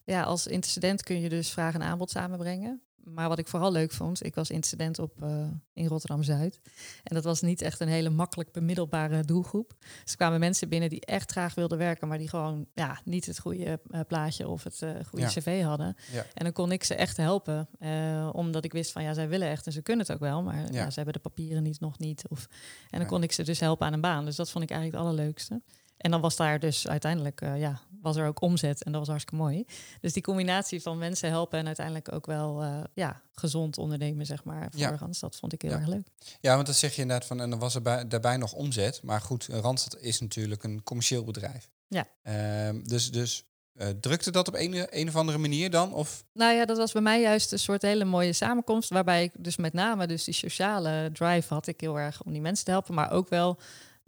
ja, 0.05 0.23
als 0.23 0.47
incident 0.47 1.03
kun 1.03 1.21
je 1.21 1.29
dus 1.29 1.51
vraag 1.51 1.75
en 1.75 1.83
aanbod 1.83 2.11
samenbrengen. 2.11 2.83
Maar 3.05 3.29
wat 3.29 3.39
ik 3.39 3.49
vooral 3.49 3.73
leuk 3.73 3.93
vond, 3.93 4.25
ik 4.25 4.35
was 4.35 4.51
incident 4.51 4.99
op 4.99 5.23
uh, 5.23 5.47
in 5.73 5.87
Rotterdam-Zuid. 5.87 6.61
En 7.03 7.15
dat 7.15 7.25
was 7.25 7.41
niet 7.41 7.63
echt 7.63 7.81
een 7.81 7.89
hele 7.89 8.11
makkelijk 8.11 8.53
bemiddelbare 8.53 9.25
doelgroep. 9.25 9.75
Dus 9.79 10.11
er 10.11 10.17
kwamen 10.17 10.41
mensen 10.41 10.69
binnen 10.69 10.89
die 10.89 11.05
echt 11.05 11.31
graag 11.31 11.55
wilden 11.55 11.79
werken, 11.79 12.09
maar 12.09 12.19
die 12.19 12.29
gewoon 12.29 12.67
ja, 12.75 13.01
niet 13.05 13.27
het 13.27 13.39
goede 13.39 13.81
uh, 13.91 14.01
plaatje 14.09 14.49
of 14.49 14.65
het 14.65 14.81
uh, 14.85 14.91
goede 15.07 15.25
Ja. 15.25 15.29
cv 15.31 15.63
hadden. 15.63 15.97
Ja. 16.13 16.27
En 16.35 16.45
dan 16.45 16.53
kon 16.53 16.73
ik 16.73 16.85
ze 16.85 16.95
echt 16.95 17.17
helpen, 17.17 17.69
eh, 17.79 18.29
omdat 18.33 18.65
ik 18.65 18.73
wist 18.73 18.93
van 18.93 19.03
ja, 19.03 19.15
zij 19.15 19.29
willen 19.29 19.49
echt 19.49 19.67
en 19.67 19.73
ze 19.73 19.83
kunnen 19.83 20.07
het 20.07 20.15
ook 20.15 20.21
wel, 20.21 20.43
maar 20.43 20.73
ja. 20.73 20.91
Ze 20.91 20.97
hebben 20.97 21.15
de 21.15 21.21
papieren 21.21 21.63
niet, 21.63 21.81
nog 21.81 21.99
niet. 21.99 22.25
Of, 22.29 22.49
en 22.91 22.99
dan 22.99 23.09
kon 23.09 23.23
ik 23.23 23.33
ze 23.33 23.43
dus 23.43 23.61
helpen 23.61 23.87
aan 23.87 23.93
een 23.93 24.01
baan. 24.01 24.25
Dus 24.25 24.37
dat 24.37 24.51
vond 24.51 24.65
ik 24.65 24.71
eigenlijk 24.71 25.03
het 25.03 25.09
allerleukste. 25.09 25.63
En 25.97 26.11
dan 26.11 26.21
was 26.21 26.37
daar 26.37 26.59
dus 26.59 26.89
uiteindelijk, 26.89 27.41
eh, 27.41 27.59
ja, 27.61 27.81
was 28.03 28.17
er 28.17 28.27
ook 28.27 28.41
omzet 28.41 28.83
en 28.83 28.91
dat 28.93 29.01
was 29.01 29.09
hartstikke 29.09 29.43
mooi. 29.43 29.65
Dus 30.01 30.13
die 30.13 30.23
combinatie 30.23 30.83
van 30.83 30.99
mensen 30.99 31.29
helpen 31.29 31.59
en 31.59 31.67
uiteindelijk 31.67 32.13
ook 32.13 32.27
wel, 32.27 32.63
eh, 32.63 32.81
ja, 32.95 33.21
gezond 33.33 33.79
ondernemen, 33.79 34.27
zeg 34.27 34.45
maar, 34.45 34.69
voor 34.71 34.81
Ja. 34.81 34.97
Randstad 34.97 35.37
vond 35.37 35.53
ik 35.53 35.63
heel 35.63 35.71
Ja. 35.71 35.77
erg 35.79 35.87
leuk. 35.87 36.07
ja, 36.41 36.55
want 36.55 36.67
dan 36.67 36.75
zeg 36.75 36.95
je 36.95 37.03
inderdaad 37.03 37.27
van, 37.27 37.41
en 37.41 37.51
dan 37.51 37.59
was 37.59 37.75
er 37.75 37.83
bij, 37.83 38.09
daarbij 38.09 38.37
nog 38.37 38.53
omzet. 38.53 39.03
Maar 39.03 39.21
goed, 39.21 39.47
Randstad 39.51 39.97
is 40.01 40.21
natuurlijk 40.21 40.63
een 40.65 40.83
commercieel 40.83 41.25
bedrijf. 41.25 41.71
Ja. 41.89 42.07
Ehm, 42.23 42.83
dus 42.83 43.11
dus 43.11 43.45
eh, 43.75 43.89
drukte 43.89 44.31
dat 44.31 44.49
op 44.49 44.55
een, 44.55 44.87
een 45.01 45.09
of 45.09 45.17
andere 45.17 45.39
manier 45.39 45.71
dan? 45.71 45.93
Of, 45.95 46.25
Nou 46.33 46.55
ja, 46.55 46.65
dat 46.65 46.77
was 46.77 46.93
bij 46.93 47.03
mij 47.03 47.21
juist 47.21 47.53
een 47.53 47.59
soort 47.59 47.83
hele 47.83 48.05
mooie 48.05 48.33
samenkomst, 48.33 48.91
waarbij 48.91 49.23
ik 49.23 49.33
dus 49.39 49.57
met 49.57 49.73
name 49.73 50.07
dus 50.07 50.25
die 50.25 50.35
sociale 50.35 51.11
drive 51.13 51.55
had 51.55 51.67
ik 51.67 51.81
heel 51.81 51.99
erg 51.99 52.23
om 52.23 52.33
die 52.33 52.41
mensen 52.41 52.65
te 52.65 52.71
helpen, 52.71 52.95
maar 52.95 53.11
ook 53.11 53.29
wel 53.29 53.59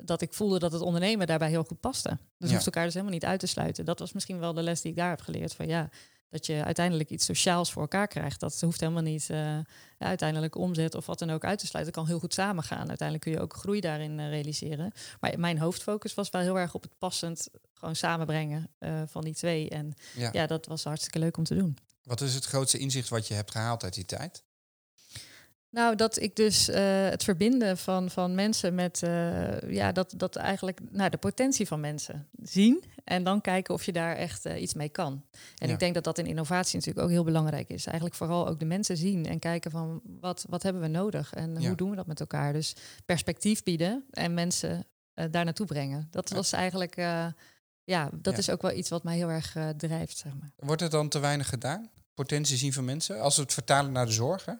dat 0.04 0.20
ik 0.20 0.34
voelde 0.34 0.58
dat 0.58 0.72
het 0.72 0.82
ondernemen 0.82 1.26
daarbij 1.26 1.48
heel 1.48 1.64
goed 1.64 1.80
paste. 1.80 2.08
Dus 2.08 2.18
Ja. 2.38 2.46
je 2.46 2.52
hoeft 2.52 2.66
elkaar 2.66 2.84
dus 2.84 2.92
helemaal 2.94 3.14
niet 3.14 3.24
uit 3.24 3.40
te 3.40 3.46
sluiten. 3.46 3.84
Dat 3.84 3.98
was 3.98 4.12
misschien 4.12 4.38
wel 4.38 4.52
de 4.52 4.62
les 4.62 4.80
die 4.80 4.90
ik 4.90 4.96
daar 4.96 5.10
heb 5.10 5.20
geleerd. 5.20 5.54
Van 5.54 5.66
ja, 5.66 5.88
dat 6.28 6.46
je 6.46 6.64
uiteindelijk 6.64 7.10
iets 7.10 7.24
sociaals 7.24 7.72
voor 7.72 7.82
elkaar 7.82 8.08
krijgt. 8.08 8.40
Dat 8.40 8.60
hoeft 8.60 8.80
helemaal 8.80 9.02
niet 9.02 9.30
eh, 9.30 9.38
ja, 9.38 9.64
uiteindelijk 9.98 10.56
omzet 10.56 10.94
of 10.94 11.06
wat 11.06 11.18
dan 11.18 11.30
ook 11.30 11.44
uit 11.44 11.58
te 11.58 11.66
sluiten. 11.66 11.92
Dat 11.94 12.02
kan 12.02 12.12
heel 12.12 12.20
goed 12.20 12.34
samengaan. 12.34 12.88
Uiteindelijk 12.88 13.20
kun 13.20 13.32
je 13.32 13.40
ook 13.40 13.54
groei 13.54 13.80
daarin 13.80 14.18
eh, 14.20 14.28
realiseren. 14.28 14.92
Maar 15.20 15.38
mijn 15.38 15.58
hoofdfocus 15.58 16.14
was 16.14 16.30
wel 16.30 16.40
heel 16.42 16.58
erg 16.58 16.74
op 16.74 16.82
het 16.82 16.98
passend 16.98 17.48
gewoon 17.72 17.96
samenbrengen 17.96 18.68
eh, 18.78 19.02
van 19.06 19.22
die 19.24 19.34
twee. 19.34 19.68
En 19.68 19.94
ja. 20.16 20.28
ja, 20.32 20.46
dat 20.46 20.66
was 20.66 20.84
hartstikke 20.84 21.18
leuk 21.18 21.36
om 21.36 21.44
te 21.44 21.54
doen. 21.54 21.76
Wat 22.02 22.20
is 22.20 22.34
het 22.34 22.44
grootste 22.44 22.78
inzicht 22.78 23.08
wat 23.08 23.28
je 23.28 23.34
hebt 23.34 23.50
gehaald 23.50 23.84
uit 23.84 23.94
die 23.94 24.04
tijd? 24.04 24.42
Nou, 25.72 25.96
dat 25.96 26.20
ik 26.20 26.36
dus 26.36 26.68
eh, 26.68 26.82
het 27.08 27.24
verbinden 27.24 27.78
van, 27.78 28.10
van 28.10 28.34
mensen 28.34 28.74
met, 28.74 29.02
eh, 29.02 29.60
ja, 29.70 29.92
dat, 29.92 30.14
dat 30.16 30.36
eigenlijk 30.36 30.80
nou, 30.90 31.10
de 31.10 31.16
potentie 31.16 31.66
van 31.66 31.80
mensen 31.80 32.28
zien 32.42 32.84
en 33.04 33.24
dan 33.24 33.40
kijken 33.40 33.74
of 33.74 33.84
je 33.84 33.92
daar 33.92 34.16
echt 34.16 34.44
eh, 34.46 34.62
iets 34.62 34.74
mee 34.74 34.88
kan. 34.88 35.24
En 35.56 35.66
Ja. 35.68 35.72
ik 35.72 35.78
denk 35.78 35.94
dat 35.94 36.04
dat 36.04 36.18
in 36.18 36.26
innovatie 36.26 36.78
natuurlijk 36.78 37.04
ook 37.06 37.12
heel 37.12 37.24
belangrijk 37.24 37.68
is. 37.68 37.86
Eigenlijk 37.86 38.16
vooral 38.16 38.48
ook 38.48 38.58
de 38.58 38.64
mensen 38.64 38.96
zien 38.96 39.26
en 39.26 39.38
kijken 39.38 39.70
van 39.70 40.00
wat, 40.20 40.44
wat 40.48 40.62
hebben 40.62 40.82
we 40.82 40.88
nodig 40.88 41.32
en 41.34 41.60
Ja. 41.60 41.66
hoe 41.66 41.76
doen 41.76 41.90
we 41.90 41.96
dat 41.96 42.06
met 42.06 42.20
elkaar. 42.20 42.52
Dus 42.52 42.76
perspectief 43.06 43.62
bieden 43.62 44.04
en 44.10 44.34
mensen 44.34 44.86
daar 45.14 45.44
naartoe 45.44 45.66
brengen. 45.66 46.08
Dat 46.10 46.30
was 46.30 46.52
eigenlijk, 46.52 46.96
ja, 47.84 48.10
dat 48.12 48.32
Ja. 48.32 48.38
is 48.38 48.50
ook 48.50 48.62
wel 48.62 48.72
iets 48.72 48.88
wat 48.88 49.04
mij 49.04 49.16
heel 49.16 49.30
erg 49.30 49.56
drijft, 49.76 50.16
zeg 50.16 50.32
maar. 50.40 50.50
Wordt 50.56 50.82
er 50.82 50.90
dan 50.90 51.08
te 51.08 51.18
weinig 51.18 51.48
gedaan? 51.48 51.90
Potentie 52.14 52.56
zien 52.56 52.72
van 52.72 52.84
mensen? 52.84 53.20
Als 53.20 53.36
we 53.36 53.42
het 53.42 53.52
vertalen 53.52 53.92
naar 53.92 54.06
de 54.06 54.12
zorg, 54.12 54.44
hè? 54.44 54.52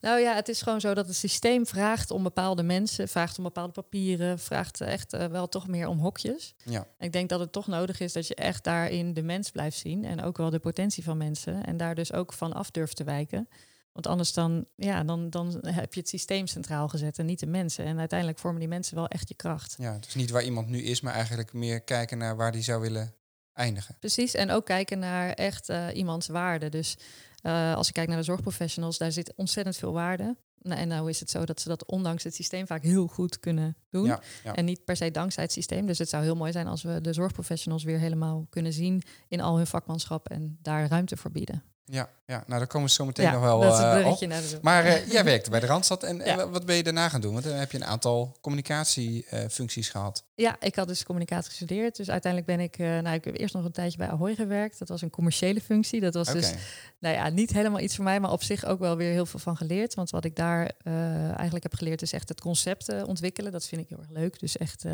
Nou 0.00 0.20
ja, 0.20 0.34
het 0.34 0.48
is 0.48 0.62
gewoon 0.62 0.80
zo 0.80 0.94
dat 0.94 1.06
het 1.06 1.16
systeem 1.16 1.66
vraagt 1.66 2.10
om 2.10 2.22
bepaalde 2.22 2.62
mensen, 2.62 3.08
vraagt 3.08 3.38
om 3.38 3.44
bepaalde 3.44 3.72
papieren, 3.72 4.38
vraagt 4.38 4.80
echt 4.80 5.12
eh, 5.12 5.26
wel 5.26 5.48
toch 5.48 5.68
meer 5.68 5.86
om 5.86 5.98
hokjes. 5.98 6.54
Ja. 6.64 6.86
Ik 6.98 7.12
denk 7.12 7.28
dat 7.28 7.40
het 7.40 7.52
toch 7.52 7.66
nodig 7.66 8.00
is 8.00 8.12
dat 8.12 8.26
je 8.26 8.34
echt 8.34 8.64
daarin 8.64 9.14
de 9.14 9.22
mens 9.22 9.50
blijft 9.50 9.78
zien 9.78 10.04
en 10.04 10.22
ook 10.22 10.36
wel 10.36 10.50
de 10.50 10.58
potentie 10.58 11.04
van 11.04 11.16
mensen 11.16 11.64
en 11.64 11.76
daar 11.76 11.94
dus 11.94 12.12
ook 12.12 12.32
van 12.32 12.52
af 12.52 12.70
durft 12.70 12.96
te 12.96 13.04
wijken. 13.04 13.48
Want 13.92 14.06
anders 14.06 14.32
dan, 14.32 14.66
ja, 14.76 15.04
dan, 15.04 15.30
dan 15.30 15.66
heb 15.66 15.94
je 15.94 16.00
het 16.00 16.08
systeem 16.08 16.46
centraal 16.46 16.88
gezet 16.88 17.18
en 17.18 17.26
niet 17.26 17.40
de 17.40 17.46
mensen. 17.46 17.84
En 17.84 17.98
uiteindelijk 17.98 18.38
vormen 18.38 18.60
die 18.60 18.68
mensen 18.68 18.94
wel 18.94 19.08
echt 19.08 19.28
je 19.28 19.34
kracht. 19.34 19.74
ja. 19.78 19.98
Dus 19.98 20.14
niet 20.14 20.30
waar 20.30 20.44
iemand 20.44 20.68
nu 20.68 20.82
is, 20.82 21.00
maar 21.00 21.14
eigenlijk 21.14 21.52
meer 21.52 21.80
kijken 21.80 22.18
naar 22.18 22.36
waar 22.36 22.52
die 22.52 22.62
zou 22.62 22.80
willen 22.80 23.14
eindigen. 23.52 23.96
Precies, 23.98 24.34
en 24.34 24.50
ook 24.50 24.64
kijken 24.64 24.98
naar 24.98 25.30
echt 25.30 25.68
eh, 25.68 25.86
iemands 25.92 26.26
waarde. 26.26 26.68
Dus 26.68 26.96
eh, 27.42 27.74
als 27.74 27.86
je 27.86 27.92
kijkt 27.92 28.08
naar 28.08 28.18
de 28.18 28.24
zorgprofessionals, 28.24 28.98
daar 28.98 29.12
zit 29.12 29.32
ontzettend 29.36 29.76
veel 29.76 29.92
waarde. 29.92 30.36
Nou, 30.58 30.80
en 30.80 30.88
nou 30.88 31.08
is 31.08 31.20
het 31.20 31.30
zo 31.30 31.44
dat 31.44 31.60
ze 31.60 31.68
dat 31.68 31.86
ondanks 31.86 32.24
het 32.24 32.34
systeem 32.34 32.66
vaak 32.66 32.82
heel 32.82 33.06
goed 33.06 33.38
kunnen 33.40 33.76
doen. 33.90 34.04
Ja, 34.04 34.20
ja. 34.44 34.54
En 34.54 34.64
niet 34.64 34.84
per 34.84 34.96
se 34.96 35.10
dankzij 35.10 35.42
het 35.42 35.52
systeem. 35.52 35.86
Dus 35.86 35.98
het 35.98 36.08
zou 36.08 36.22
heel 36.22 36.36
mooi 36.36 36.52
zijn 36.52 36.66
als 36.66 36.82
we 36.82 37.00
de 37.00 37.12
zorgprofessionals 37.12 37.84
weer 37.84 37.98
helemaal 37.98 38.46
kunnen 38.50 38.72
zien 38.72 39.02
in 39.28 39.40
al 39.40 39.56
hun 39.56 39.66
vakmanschap 39.66 40.28
en 40.28 40.58
daar 40.62 40.88
ruimte 40.88 41.16
voor 41.16 41.30
bieden. 41.30 41.62
Ja, 41.84 42.10
ja, 42.32 42.44
nou 42.46 42.58
daar 42.58 42.66
komen 42.66 42.88
we 42.88 42.94
zo 42.94 43.04
meteen 43.04 43.26
ja, 43.26 43.32
nog 43.32 43.42
wel 43.42 43.60
dat 43.60 43.72
is 43.72 43.78
het 43.78 44.02
eh, 44.02 44.10
op. 44.10 44.20
naar 44.20 44.40
de. 44.40 44.58
Maar 44.62 44.84
eh, 44.84 45.10
jij 45.10 45.24
werkte 45.24 45.50
bij 45.50 45.60
de 45.60 45.66
Randstad 45.66 46.02
en, 46.02 46.50
wat 46.50 46.66
ben 46.66 46.76
je 46.76 46.82
daarna 46.82 47.08
gaan 47.08 47.20
doen? 47.20 47.32
Want 47.32 47.44
dan 47.44 47.54
heb 47.54 47.70
je 47.70 47.76
een 47.76 47.84
aantal 47.84 48.36
communicatiefuncties 48.40 49.88
gehad. 49.88 50.24
Ja, 50.34 50.56
ik 50.60 50.74
had 50.74 50.88
dus 50.88 51.04
communicatie 51.04 51.50
gestudeerd. 51.50 51.96
Dus 51.96 52.10
uiteindelijk 52.10 52.56
ben 52.56 52.64
ik, 52.64 52.78
eh, 52.78 52.86
nou, 52.86 53.14
ik 53.14 53.24
heb 53.24 53.38
eerst 53.38 53.54
nog 53.54 53.64
een 53.64 53.72
tijdje 53.72 53.98
bij 53.98 54.08
Ahoy 54.08 54.34
gewerkt. 54.34 54.78
Dat 54.78 54.88
was 54.88 55.02
een 55.02 55.10
commerciële 55.10 55.60
functie. 55.60 56.00
Dat 56.00 56.14
was 56.14 56.32
dus 56.32 56.54
nou 57.02 57.14
ja, 57.14 57.28
niet 57.28 57.52
helemaal 57.52 57.80
iets 57.80 57.94
voor 57.94 58.04
mij, 58.04 58.20
maar 58.20 58.32
op 58.32 58.42
zich 58.42 58.64
ook 58.64 58.78
wel 58.78 58.96
weer 58.96 59.10
heel 59.10 59.26
veel 59.26 59.40
van 59.40 59.56
geleerd. 59.56 59.94
Want 59.94 60.10
wat 60.10 60.24
ik 60.24 60.36
daar 60.36 60.72
eh, 60.82 61.24
eigenlijk 61.24 61.62
heb 61.62 61.74
geleerd 61.74 62.02
is 62.02 62.12
echt 62.12 62.28
het 62.28 62.40
concept 62.40 62.88
eh, 62.88 63.02
ontwikkelen. 63.06 63.52
Dat 63.52 63.66
vind 63.66 63.80
ik 63.80 63.88
heel 63.88 63.98
erg 63.98 64.10
leuk. 64.10 64.38
Dus 64.38 64.56
echt, 64.56 64.84
eh, 64.84 64.92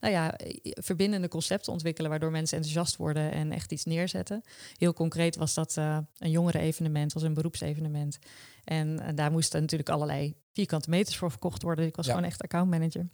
nou 0.00 0.12
ja, 0.14 0.36
eh, 0.36 0.56
verbindende 0.62 1.28
concepten 1.28 1.72
ontwikkelen 1.72 2.10
waardoor 2.10 2.30
mensen 2.30 2.56
enthousiast 2.56 2.96
worden 2.96 3.32
en 3.32 3.52
echt 3.52 3.72
iets 3.72 3.84
neerzetten. 3.84 4.42
Heel 4.76 4.92
concreet 4.92 5.36
was 5.36 5.54
dat 5.54 5.76
eh, 5.76 5.98
een 6.18 6.30
jongeren-evenement, 6.84 7.12
was 7.12 7.22
een 7.22 7.34
beroepsevenement. 7.34 8.18
En 8.64 9.00
eh, 9.00 9.08
daar 9.14 9.30
moesten 9.30 9.60
natuurlijk 9.60 9.88
allerlei 9.90 10.34
vierkante 10.52 10.90
meters 10.90 11.16
voor 11.16 11.30
verkocht 11.30 11.62
worden. 11.62 11.86
Ik 11.86 11.96
was 11.96 12.06
Ja. 12.06 12.12
gewoon 12.12 12.26
echt 12.28 12.42
accountmanager. 12.42 13.08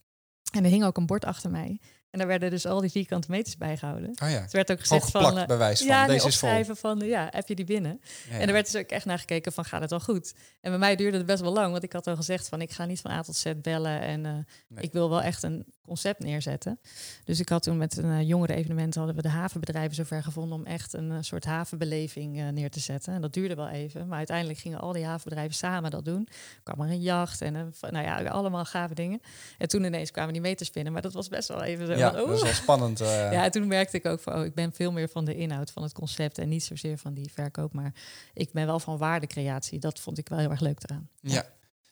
En 0.52 0.64
er 0.64 0.70
hing 0.70 0.84
ook 0.84 0.96
een 0.96 1.06
bord 1.06 1.24
achter 1.24 1.50
mij. 1.50 1.80
En 2.10 2.18
daar 2.18 2.26
werden 2.30 2.50
dus 2.50 2.66
al 2.66 2.80
die 2.80 2.90
vierkante 2.90 3.30
meters 3.30 3.56
bijgehouden. 3.56 4.08
Oh 4.22 4.30
ja. 4.30 4.40
Het 4.40 4.52
werd 4.52 4.70
ook 4.72 4.80
gezegd 4.80 5.10
van... 5.10 5.46
bewijs 5.46 5.78
van, 5.78 5.86
ja, 5.88 6.06
deze 6.06 6.26
is 6.28 6.38
vol. 6.38 6.64
van, 6.74 6.98
ja, 6.98 7.28
heb 7.30 7.48
je 7.48 7.54
die 7.54 7.64
binnen? 7.64 8.00
Ja, 8.28 8.34
ja. 8.34 8.40
En 8.40 8.46
er 8.46 8.52
werd 8.52 8.72
dus 8.72 8.82
ook 8.82 8.88
echt 8.90 9.04
naar 9.04 9.18
gekeken 9.18 9.52
van, 9.52 9.64
gaat 9.64 9.80
het 9.80 9.90
wel 9.90 10.00
goed? 10.00 10.34
En 10.60 10.70
bij 10.70 10.78
mij 10.78 10.96
duurde 10.96 11.16
het 11.16 11.26
best 11.26 11.40
wel 11.42 11.52
lang, 11.52 11.70
want 11.72 11.82
ik 11.82 11.92
had 11.92 12.06
al 12.06 12.16
gezegd 12.16 12.48
van, 12.48 12.60
ik 12.60 12.70
ga 12.72 12.84
niet 12.84 13.00
van 13.00 13.10
A 13.10 13.22
tot 13.22 13.36
Z 13.36 13.52
bellen. 13.62 14.00
En 14.00 14.26
eh, 14.26 14.32
Nee. 14.68 14.84
ik 14.84 14.92
wil 14.92 15.10
wel 15.10 15.22
echt 15.22 15.42
een 15.42 15.66
concept 15.86 16.20
neerzetten. 16.22 16.78
Dus 17.24 17.40
ik 17.40 17.48
had 17.48 17.62
toen 17.62 17.76
met 17.76 17.96
een 17.96 18.04
uh, 18.10 18.28
jongere 18.28 18.54
evenement, 18.54 18.94
hadden 18.94 19.14
we 19.14 19.22
de 19.22 19.28
havenbedrijven 19.28 19.94
zover 19.94 20.22
gevonden 20.22 20.58
om 20.58 20.64
echt 20.64 20.92
een 20.92 21.10
eh, 21.12 21.18
soort 21.20 21.44
havenbeleving 21.44 22.40
eh, 22.40 22.48
neer 22.48 22.70
te 22.70 22.80
zetten. 22.80 23.14
En 23.14 23.20
dat 23.20 23.32
duurde 23.32 23.54
wel 23.54 23.68
even, 23.68 24.06
maar 24.06 24.18
uiteindelijk 24.18 24.58
gingen 24.58 24.80
al 24.80 24.92
die 24.92 25.04
havenbedrijven 25.04 25.54
samen 25.54 25.90
dat 25.90 26.04
doen. 26.04 26.28
Er 26.64 26.72
kwam 26.72 26.86
er 26.86 26.92
een 26.92 27.00
jacht 27.00 27.40
en 27.40 27.54
een, 27.54 27.74
nou 27.80 28.04
ja, 28.04 28.24
allemaal 28.24 28.64
gave 28.64 28.94
dingen. 28.94 29.20
En 29.58 29.68
toen 29.68 29.84
ineens 29.84 30.10
kwamen 30.10 30.32
die 30.32 30.42
meters 30.42 30.70
binnen, 30.70 30.92
maar 30.92 31.02
dat 31.02 31.12
was 31.12 31.28
best 31.28 31.48
wel 31.48 31.62
even 31.62 31.86
zo 31.86 31.92
ja, 31.92 32.10
van, 32.12 32.18
dat 32.26 32.36
is 32.36 32.42
wel 32.42 32.52
spannend. 32.52 33.00
eh. 33.00 33.32
Ja, 33.32 33.44
en 33.44 33.50
toen 33.50 33.66
merkte 33.66 33.96
ik 33.96 34.06
ook 34.06 34.20
van, 34.20 34.34
oh, 34.34 34.44
ik 34.44 34.54
ben 34.54 34.72
veel 34.72 34.92
meer 34.92 35.08
van 35.08 35.24
de 35.24 35.34
inhoud 35.36 35.70
van 35.70 35.82
het 35.82 35.92
concept 35.92 36.38
en 36.38 36.48
niet 36.48 36.64
zozeer 36.64 36.98
van 36.98 37.14
die 37.14 37.30
verkoop, 37.32 37.72
maar 37.72 37.94
ik 38.34 38.52
ben 38.52 38.66
wel 38.66 38.80
van 38.80 38.98
waardecreatie. 38.98 39.78
Dat 39.78 40.00
vond 40.00 40.18
ik 40.18 40.28
wel 40.28 40.38
heel 40.38 40.50
erg 40.50 40.60
leuk 40.60 40.82
eraan. 40.82 41.08
ja. 41.20 41.44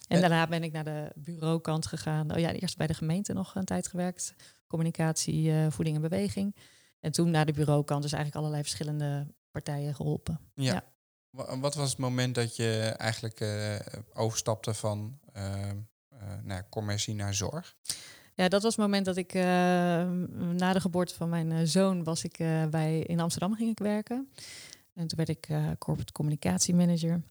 En 0.08 0.14
En- 0.16 0.20
daarna 0.20 0.46
ben 0.46 0.62
ik 0.62 0.72
naar 0.72 0.84
de 0.84 1.10
bureaukant 1.14 1.86
gegaan. 1.86 2.32
Oh 2.32 2.38
ja, 2.38 2.52
eerst 2.52 2.76
bij 2.76 2.86
de 2.86 2.94
gemeente 2.94 3.32
nog 3.32 3.54
een 3.54 3.64
tijd 3.64 3.88
gewerkt. 3.88 4.34
Communicatie, 4.66 5.50
eh, 5.52 5.66
voeding 5.70 5.96
en 5.96 6.02
beweging. 6.02 6.56
En 7.00 7.12
toen 7.12 7.30
naar 7.30 7.46
de 7.46 7.52
bureaukant, 7.52 8.02
dus 8.02 8.12
eigenlijk 8.12 8.40
allerlei 8.42 8.62
verschillende 8.68 9.26
partijen 9.50 9.94
geholpen. 9.94 10.38
Ja. 10.54 10.72
Ja. 10.72 10.84
Wa- 11.30 11.58
Wat 11.58 11.74
was 11.74 11.90
het 11.90 11.98
moment 11.98 12.34
dat 12.34 12.56
je 12.56 12.94
eigenlijk 12.96 13.40
eh, 13.40 13.74
overstapte 14.12 14.74
van 14.74 15.18
eh, 15.32 15.70
eh, 15.70 15.76
ja, 16.46 16.66
commercie 16.70 17.14
naar 17.14 17.34
zorg? 17.34 17.76
Ja, 18.34 18.48
dat 18.48 18.62
was 18.62 18.76
het 18.76 18.80
moment 18.80 19.04
dat 19.04 19.16
ik 19.16 19.34
eh, 19.34 19.42
na 19.42 20.72
de 20.72 20.80
geboorte 20.80 21.14
van 21.14 21.28
mijn 21.28 21.52
eh, 21.52 21.58
zoon 21.64 22.04
was 22.04 22.24
ik 22.24 22.38
eh, 22.38 22.66
bij 22.66 22.98
in 23.00 23.20
Amsterdam 23.20 23.54
ging 23.54 23.70
ik 23.70 23.78
werken. 23.78 24.28
En 24.94 25.06
toen 25.06 25.16
werd 25.16 25.28
ik 25.28 25.46
eh, 25.48 25.70
corporate 25.78 26.12
communicatiemanager. 26.12 27.22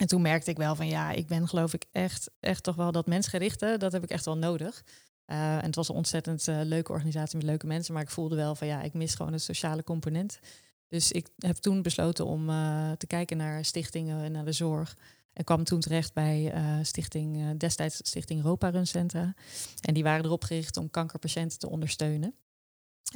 En 0.00 0.06
toen 0.06 0.22
merkte 0.22 0.50
ik 0.50 0.56
wel 0.56 0.74
van 0.74 0.88
ja, 0.88 1.10
ik 1.10 1.26
ben 1.26 1.48
geloof 1.48 1.74
ik 1.74 1.84
echt, 1.92 2.30
echt 2.40 2.62
toch 2.62 2.74
wel 2.74 2.92
dat 2.92 3.06
mensgerichte, 3.06 3.74
dat 3.78 3.92
heb 3.92 4.02
ik 4.02 4.10
echt 4.10 4.24
wel 4.24 4.36
nodig. 4.38 4.84
Eh, 5.24 5.56
en 5.56 5.64
het 5.64 5.74
was 5.74 5.88
een 5.88 5.94
ontzettend 5.94 6.48
eh, 6.48 6.60
leuke 6.62 6.92
organisatie 6.92 7.36
met 7.36 7.46
leuke 7.46 7.66
mensen, 7.66 7.94
maar 7.94 8.02
ik 8.02 8.10
voelde 8.10 8.36
wel 8.36 8.54
van 8.54 8.66
ja, 8.66 8.82
ik 8.82 8.94
mis 8.94 9.14
gewoon 9.14 9.32
het 9.32 9.42
sociale 9.42 9.84
component. 9.84 10.40
Dus 10.88 11.12
ik 11.12 11.28
heb 11.38 11.56
toen 11.56 11.82
besloten 11.82 12.26
om 12.26 12.50
eh, 12.50 12.90
te 12.90 13.06
kijken 13.06 13.36
naar 13.36 13.64
stichtingen 13.64 14.24
en 14.24 14.32
naar 14.32 14.44
de 14.44 14.52
zorg. 14.52 14.96
En 15.32 15.44
kwam 15.44 15.64
toen 15.64 15.80
terecht 15.80 16.12
bij 16.12 16.52
stichting, 16.82 17.58
destijds 17.58 17.96
Stichting 17.96 18.42
Europa 18.42 18.68
Runcentra. 18.68 19.34
En 19.80 19.94
die 19.94 20.02
waren 20.02 20.24
erop 20.24 20.44
gericht 20.44 20.76
om 20.76 20.90
kankerpatiënten 20.90 21.58
te 21.58 21.70
ondersteunen. 21.70 22.34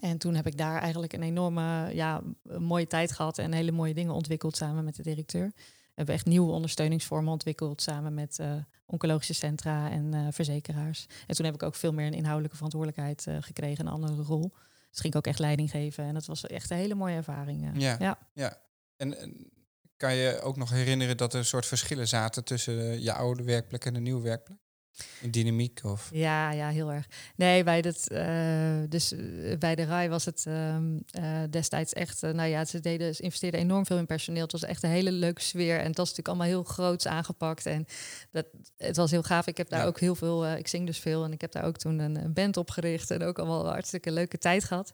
En 0.01 0.19
toen 0.19 0.35
heb 0.35 0.47
ik 0.47 0.59
daar 0.59 0.81
eigenlijk 0.81 1.13
een 1.13 1.23
enorme, 1.23 1.95
ja, 1.95 2.23
mooie 2.59 2.87
tijd 2.87 3.13
gehad 3.13 3.39
en 3.39 3.53
hele 3.53 3.73
mooie 3.73 3.95
dingen 3.95 4.15
ontwikkeld 4.15 4.57
samen 4.57 4.85
met 4.85 4.97
de 4.97 5.03
directeur. 5.03 5.53
We 5.95 6.01
hebben 6.01 6.15
echt 6.15 6.27
nieuwe 6.27 6.53
ondersteuningsvormen 6.53 7.33
ontwikkeld 7.33 7.83
samen 7.83 8.15
met 8.15 8.39
eh, 8.39 8.55
oncologische 8.87 9.35
centra 9.35 9.91
en 9.91 10.15
eh, 10.15 10.27
verzekeraars. 10.31 11.07
En 11.27 11.35
toen 11.35 11.45
heb 11.45 11.55
ik 11.55 11.63
ook 11.63 11.75
veel 11.75 11.93
meer 11.93 12.07
een 12.07 12.13
inhoudelijke 12.13 12.57
verantwoordelijkheid 12.57 13.27
eh, 13.27 13.37
gekregen, 13.41 13.87
een 13.87 13.93
andere 13.93 14.23
rol. 14.23 14.53
Dus 14.91 15.01
ging 15.01 15.13
ik 15.13 15.17
ook 15.17 15.27
echt 15.27 15.39
leiding 15.39 15.71
geven 15.71 16.05
en 16.05 16.15
dat 16.15 16.27
was 16.27 16.47
echt 16.47 16.71
een 16.71 16.77
hele 16.77 16.95
mooie 16.95 17.15
ervaring. 17.15 17.71
Ja. 17.75 17.97
ja. 17.99 18.19
Ja. 18.33 18.57
En, 18.97 19.19
en 19.19 19.53
kan 19.97 20.15
je 20.15 20.41
ook 20.41 20.57
nog 20.57 20.71
herinneren 20.71 21.17
dat 21.17 21.33
er 21.33 21.39
een 21.39 21.45
soort 21.45 21.67
verschillen 21.67 22.09
zaten 22.09 22.45
tussen 22.45 23.03
je 23.03 23.13
oude 23.13 23.43
werkplek 23.43 23.85
en 23.85 23.95
de 23.95 24.01
nieuwe 24.01 24.23
werkplek? 24.23 24.59
Dynamiek 25.31 25.81
of... 25.85 26.09
Ja, 26.13 26.51
ja, 26.51 26.69
heel 26.69 26.93
erg. 26.93 27.07
Nee, 27.37 27.65
bij, 27.65 27.83
dat, 27.83 28.07
eh, 28.09 28.75
dus, 28.89 29.13
eh, 29.13 29.59
bij 29.59 29.75
de 29.75 29.85
RAI 29.85 30.09
was 30.09 30.25
het 30.25 30.45
ehm, 30.47 30.99
eh, 31.11 31.41
destijds 31.51 31.93
echt... 31.93 32.23
nou 32.23 32.49
ja, 32.49 32.65
ze, 32.65 32.81
deden, 32.81 33.15
ze 33.15 33.23
investeerden 33.23 33.61
enorm 33.61 33.87
veel 33.87 33.99
in 33.99 34.07
personeel. 34.07 34.43
Het 34.43 34.53
was 34.53 34.63
echt 34.65 34.83
een 34.83 34.91
hele 34.91 35.13
leuke 35.13 35.41
sfeer. 35.43 35.79
En 35.79 35.87
het 35.87 35.97
was 35.97 36.09
natuurlijk 36.09 36.29
allemaal 36.29 36.47
heel 36.47 36.63
groots 36.63 37.07
aangepakt. 37.07 37.67
En 37.67 37.87
dat, 38.31 38.47
het 38.77 38.97
was 38.97 39.11
heel 39.11 39.23
gaaf. 39.23 39.47
Ik 39.47 39.57
heb 39.57 39.69
daar 39.69 39.81
Ja. 39.81 39.87
ook 39.87 40.01
heel 40.01 40.15
veel... 40.15 40.47
ik 40.47 40.69
zing 40.69 40.87
dus 40.87 40.99
veel. 40.99 41.25
En 41.25 41.33
ik 41.33 41.41
heb 41.41 41.53
daar 41.53 41.65
ook 41.65 41.77
toen 41.77 41.99
een, 41.99 42.25
een 42.25 42.33
band 42.33 42.57
opgericht. 42.57 43.11
En 43.11 43.23
ook 43.23 43.39
allemaal 43.39 43.65
een 43.65 43.73
hartstikke 43.73 44.13
leuke 44.13 44.39
tijd 44.39 44.65
gehad. 44.65 44.93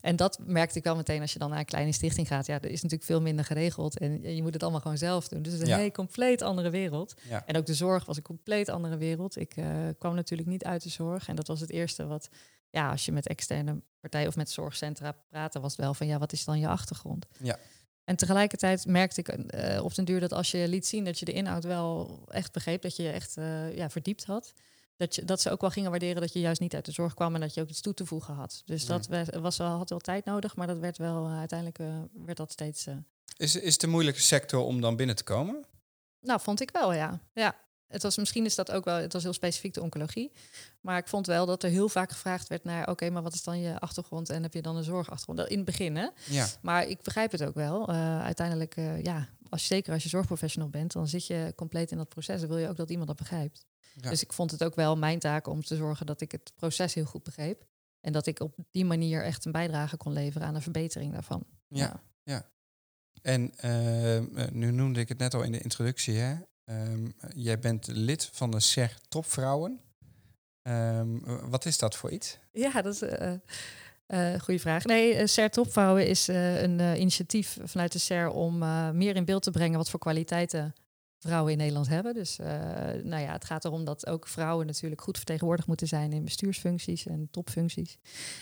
En 0.00 0.16
dat 0.16 0.38
merkte 0.46 0.78
ik 0.78 0.84
wel 0.84 0.96
meteen 0.96 1.20
als 1.20 1.32
je 1.32 1.38
dan 1.38 1.50
naar 1.50 1.58
een 1.58 1.64
kleine 1.64 1.92
stichting 1.92 2.26
gaat. 2.26 2.46
Ja, 2.46 2.54
er 2.54 2.64
is 2.70 2.82
natuurlijk 2.82 3.04
veel 3.10 3.20
minder 3.20 3.44
geregeld. 3.44 3.98
En 3.98 4.34
je 4.34 4.42
moet 4.42 4.52
het 4.54 4.62
allemaal 4.62 4.80
gewoon 4.80 4.98
zelf 4.98 5.28
doen. 5.28 5.42
Dus 5.42 5.52
het 5.52 5.60
is 5.60 5.68
een 5.68 5.74
Ja. 5.74 5.80
hele 5.80 5.92
compleet 5.92 6.42
andere 6.42 6.70
wereld. 6.70 7.14
Ja. 7.28 7.42
En 7.46 7.56
ook 7.56 7.66
de 7.66 7.74
zorg 7.74 8.04
was 8.04 8.16
een 8.16 8.22
compleet 8.22 8.68
andere 8.68 8.96
wereld. 8.96 9.33
Ik 9.36 9.56
eh, 9.56 9.66
kwam 9.98 10.14
natuurlijk 10.14 10.48
niet 10.48 10.64
uit 10.64 10.82
de 10.82 10.88
zorg. 10.88 11.28
En 11.28 11.36
dat 11.36 11.46
was 11.46 11.60
het 11.60 11.70
eerste 11.70 12.06
wat, 12.06 12.28
ja, 12.70 12.90
als 12.90 13.04
je 13.04 13.12
met 13.12 13.26
externe 13.26 13.82
partijen 14.00 14.28
of 14.28 14.36
met 14.36 14.50
zorgcentra 14.50 15.12
praatte, 15.30 15.60
was 15.60 15.72
het 15.72 15.80
wel 15.80 15.94
van, 15.94 16.06
ja, 16.06 16.18
wat 16.18 16.32
is 16.32 16.44
dan 16.44 16.58
je 16.58 16.68
achtergrond? 16.68 17.26
Ja. 17.42 17.58
En 18.04 18.16
tegelijkertijd 18.16 18.86
merkte 18.86 19.20
ik 19.20 19.28
eh, 19.28 19.84
op 19.84 19.94
den 19.94 20.04
duur 20.04 20.20
dat 20.20 20.32
als 20.32 20.50
je 20.50 20.68
liet 20.68 20.86
zien 20.86 21.04
dat 21.04 21.18
je 21.18 21.24
de 21.24 21.32
inhoud 21.32 21.64
wel 21.64 22.20
echt 22.30 22.52
begreep, 22.52 22.82
dat 22.82 22.96
je 22.96 23.02
je 23.02 23.10
echt 23.10 23.36
eh, 23.36 23.76
ja, 23.76 23.90
verdiept 23.90 24.24
had, 24.24 24.52
dat, 24.96 25.14
je, 25.14 25.24
dat 25.24 25.40
ze 25.40 25.50
ook 25.50 25.60
wel 25.60 25.70
gingen 25.70 25.90
waarderen 25.90 26.20
dat 26.20 26.32
je 26.32 26.40
juist 26.40 26.60
niet 26.60 26.74
uit 26.74 26.84
de 26.84 26.92
zorg 26.92 27.14
kwam 27.14 27.34
en 27.34 27.40
dat 27.40 27.54
je 27.54 27.60
ook 27.60 27.68
iets 27.68 27.80
toe 27.80 27.94
te 27.94 28.06
voegen 28.06 28.34
had. 28.34 28.62
Dus 28.64 28.86
dat 28.86 29.08
was 29.32 29.56
wel, 29.56 29.68
had 29.68 29.90
wel 29.90 29.98
tijd 29.98 30.24
nodig, 30.24 30.56
maar 30.56 30.66
dat 30.66 30.78
werd 30.78 30.98
wel 30.98 31.28
uiteindelijk 31.28 31.78
werd 32.12 32.36
dat 32.36 32.52
steeds. 32.52 32.86
Is, 33.36 33.56
is 33.56 33.72
het 33.72 33.82
een 33.82 33.90
moeilijke 33.90 34.20
sector 34.20 34.64
om 34.64 34.80
dan 34.80 34.96
binnen 34.96 35.16
te 35.16 35.24
komen? 35.24 35.66
nou, 36.24 36.40
vond 36.40 36.60
ik 36.60 36.70
wel, 36.70 36.92
ja. 36.92 37.20
ja. 37.32 37.56
Het 37.88 38.02
was, 38.02 38.16
misschien 38.16 38.44
is 38.44 38.54
dat 38.54 38.70
ook 38.70 38.84
wel, 38.84 38.96
het 38.96 39.12
was 39.12 39.22
heel 39.22 39.32
specifiek 39.32 39.74
de 39.74 39.82
oncologie. 39.82 40.32
Maar 40.80 40.98
ik 40.98 41.08
vond 41.08 41.26
wel 41.26 41.46
dat 41.46 41.62
er 41.62 41.70
heel 41.70 41.88
vaak 41.88 42.10
gevraagd 42.12 42.48
werd 42.48 42.64
naar, 42.64 42.88
oké, 42.90 43.10
maar 43.10 43.22
wat 43.22 43.34
is 43.34 43.42
dan 43.42 43.60
je 43.60 43.78
achtergrond 43.78 44.30
en 44.30 44.42
heb 44.42 44.54
je 44.54 44.62
dan 44.62 44.76
een 44.76 44.84
zorgachtergrond? 44.84 45.48
In 45.50 45.56
het 45.56 45.64
begin, 45.66 45.96
hè? 45.96 46.08
Ja. 46.28 46.46
Maar 46.62 46.86
ik 46.88 47.02
begrijp 47.02 47.32
het 47.32 47.42
ook 47.44 47.54
wel. 47.54 47.88
Eh, 47.88 48.22
uiteindelijk, 48.22 48.76
eh, 48.76 49.02
ja, 49.02 49.28
als, 49.48 49.60
je- 49.60 49.66
zeker 49.74 49.92
als 49.92 50.02
je 50.02 50.08
zorgprofessional 50.08 50.68
bent, 50.68 50.92
dan 50.92 51.08
zit 51.08 51.26
je 51.26 51.52
compleet 51.56 51.90
in 51.90 51.96
dat 51.96 52.08
proces. 52.08 52.40
Dan 52.40 52.48
wil 52.48 52.58
je 52.58 52.68
ook 52.68 52.76
dat 52.76 52.90
iemand 52.90 53.08
dat 53.08 53.16
begrijpt. 53.16 53.66
Ja. 54.00 54.10
Dus 54.10 54.22
ik 54.22 54.32
vond 54.32 54.50
het 54.50 54.64
ook 54.64 54.74
wel 54.74 54.96
mijn 54.96 55.18
taak 55.18 55.46
om 55.46 55.64
te 55.64 55.76
zorgen 55.76 56.06
dat 56.06 56.20
ik 56.20 56.32
het 56.32 56.52
proces 56.54 56.94
heel 56.94 57.04
goed 57.04 57.22
begreep. 57.22 57.64
En 58.00 58.12
dat 58.12 58.26
ik 58.26 58.40
op 58.40 58.54
die 58.70 58.84
manier 58.84 59.22
echt 59.24 59.44
een 59.44 59.52
bijdrage 59.52 59.96
kon 59.96 60.12
leveren 60.12 60.46
aan 60.48 60.54
de 60.54 60.60
verbetering 60.60 61.12
daarvan. 61.12 61.44
Ja. 61.68 62.02
En 63.22 63.52
eh, 63.56 64.16
eh, 64.16 64.24
nu 64.52 64.70
noemde 64.70 65.00
ik 65.00 65.08
het 65.08 65.18
net 65.18 65.34
al 65.34 65.42
in 65.42 65.52
de 65.52 65.60
introductie. 65.60 66.14
Hè? 66.18 66.34
Ehm, 66.64 67.08
jij 67.34 67.58
bent 67.58 67.86
lid 67.86 68.30
van 68.32 68.50
de 68.50 68.60
SER 68.60 68.96
Topvrouwen. 69.08 69.80
Ehm, 70.62 71.18
wat 71.48 71.64
is 71.64 71.78
dat 71.78 71.96
voor 71.96 72.10
iets? 72.10 72.38
Ja, 72.52 72.82
dat 72.82 72.94
is 72.94 73.00
een 73.00 73.42
uh, 74.08 74.40
goede 74.40 74.60
vraag. 74.60 74.84
Nee, 74.84 75.26
SER 75.26 75.50
Topvrouwen 75.50 76.06
is 76.06 76.26
een 76.26 76.80
initiatief 76.80 77.58
vanuit 77.62 77.92
de 77.92 77.98
SER 77.98 78.28
om 78.28 78.58
meer 78.96 79.16
in 79.16 79.24
beeld 79.24 79.42
te 79.42 79.50
brengen 79.50 79.78
wat 79.78 79.90
voor 79.90 80.00
kwaliteiten 80.00 80.74
vrouwen 81.18 81.52
in 81.52 81.58
Nederland 81.58 81.88
hebben. 81.88 82.14
Dus 82.14 82.36
nou 83.02 83.22
ja, 83.22 83.32
het 83.32 83.44
gaat 83.44 83.64
erom 83.64 83.84
dat 83.84 84.06
ook 84.06 84.26
vrouwen 84.26 84.66
natuurlijk 84.66 85.00
goed 85.00 85.16
vertegenwoordigd 85.16 85.68
moeten 85.68 85.86
zijn 85.86 86.12
in 86.12 86.24
bestuursfuncties 86.24 87.06
en 87.06 87.28
topfuncties. 87.30 87.98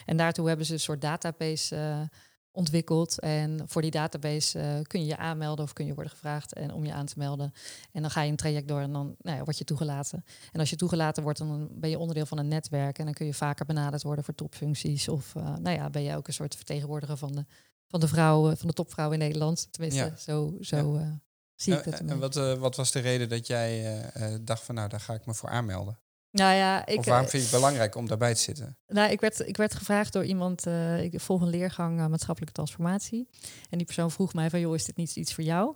En 0.06 0.16
daartoe 0.16 0.48
hebben 0.48 0.66
ze 0.66 0.72
een 0.72 0.80
soort 0.80 1.00
database 1.00 2.08
ontwikkeld. 2.52 3.20
En 3.20 3.62
voor 3.66 3.82
die 3.82 3.90
database 3.90 4.58
uh, 4.58 4.82
kun 4.82 5.00
je 5.00 5.06
je 5.06 5.16
aanmelden 5.16 5.64
of 5.64 5.72
kun 5.72 5.86
je 5.86 5.94
worden 5.94 6.12
gevraagd 6.12 6.52
en 6.52 6.72
om 6.72 6.84
je 6.84 6.92
aan 6.92 7.06
te 7.06 7.14
melden. 7.16 7.52
En 7.92 8.00
dan 8.02 8.10
ga 8.10 8.22
je 8.22 8.30
een 8.30 8.36
traject 8.36 8.68
door 8.68 8.80
en 8.80 8.92
dan 8.92 9.14
nou 9.18 9.36
ja, 9.36 9.44
word 9.44 9.58
je 9.58 9.64
toegelaten. 9.64 10.24
En 10.52 10.60
als 10.60 10.70
je 10.70 10.76
toegelaten 10.76 11.22
wordt, 11.22 11.38
dan 11.38 11.68
ben 11.70 11.90
je 11.90 11.98
onderdeel 11.98 12.26
van 12.26 12.38
een 12.38 12.48
netwerk 12.48 12.98
en 12.98 13.04
dan 13.04 13.14
kun 13.14 13.26
je 13.26 13.34
vaker 13.34 13.66
benaderd 13.66 14.02
worden 14.02 14.24
voor 14.24 14.34
topfuncties. 14.34 15.08
Of 15.08 15.34
uh, 15.34 15.56
nou 15.56 15.76
ja, 15.76 15.90
ben 15.90 16.02
je 16.02 16.16
ook 16.16 16.26
een 16.26 16.32
soort 16.32 16.56
vertegenwoordiger 16.56 17.16
van 17.16 17.32
de, 17.32 17.44
van 17.86 18.00
de 18.00 18.08
vrouwen, 18.08 18.56
van 18.56 18.68
de 18.68 18.74
topvrouw 18.74 19.10
in 19.10 19.18
Nederland. 19.18 19.68
Tenminste, 19.70 20.04
ja. 20.04 20.16
zo, 20.16 20.56
zo 20.60 20.98
ja. 20.98 21.00
uh, 21.00 21.12
zie 21.54 21.74
ik 21.74 21.84
het. 21.84 22.00
En 22.00 22.18
wat, 22.18 22.36
uh, 22.36 22.54
wat 22.54 22.76
was 22.76 22.92
de 22.92 23.00
reden 23.00 23.28
dat 23.28 23.46
jij 23.46 24.10
dacht 24.40 24.62
van 24.62 24.74
nou, 24.74 24.88
daar 24.88 25.00
ga 25.00 25.14
ik 25.14 25.26
me 25.26 25.34
voor 25.34 25.48
aanmelden? 25.48 26.01
Nou 26.32 26.54
ja, 26.54 26.86
ik, 26.86 26.98
of 26.98 27.04
waarom 27.04 27.28
vind 27.28 27.42
je 27.42 27.48
het 27.48 27.58
belangrijk 27.58 27.94
om 27.94 28.08
daarbij 28.08 28.34
te 28.34 28.40
zitten? 28.40 28.76
Nou, 28.86 29.10
ik 29.10 29.20
werd, 29.20 29.48
ik 29.48 29.56
werd 29.56 29.74
gevraagd 29.74 30.12
door 30.12 30.24
iemand, 30.24 30.66
uh, 30.66 31.02
ik 31.02 31.20
volg 31.20 31.40
een 31.40 31.48
leergang 31.48 32.00
uh, 32.00 32.06
maatschappelijke 32.06 32.54
transformatie. 32.54 33.28
En 33.70 33.78
die 33.78 33.86
persoon 33.86 34.10
vroeg 34.10 34.34
mij 34.34 34.50
van, 34.50 34.60
joh, 34.60 34.74
is 34.74 34.84
dit 34.84 34.96
niet 34.96 35.16
iets 35.16 35.34
voor 35.34 35.44
jou? 35.44 35.74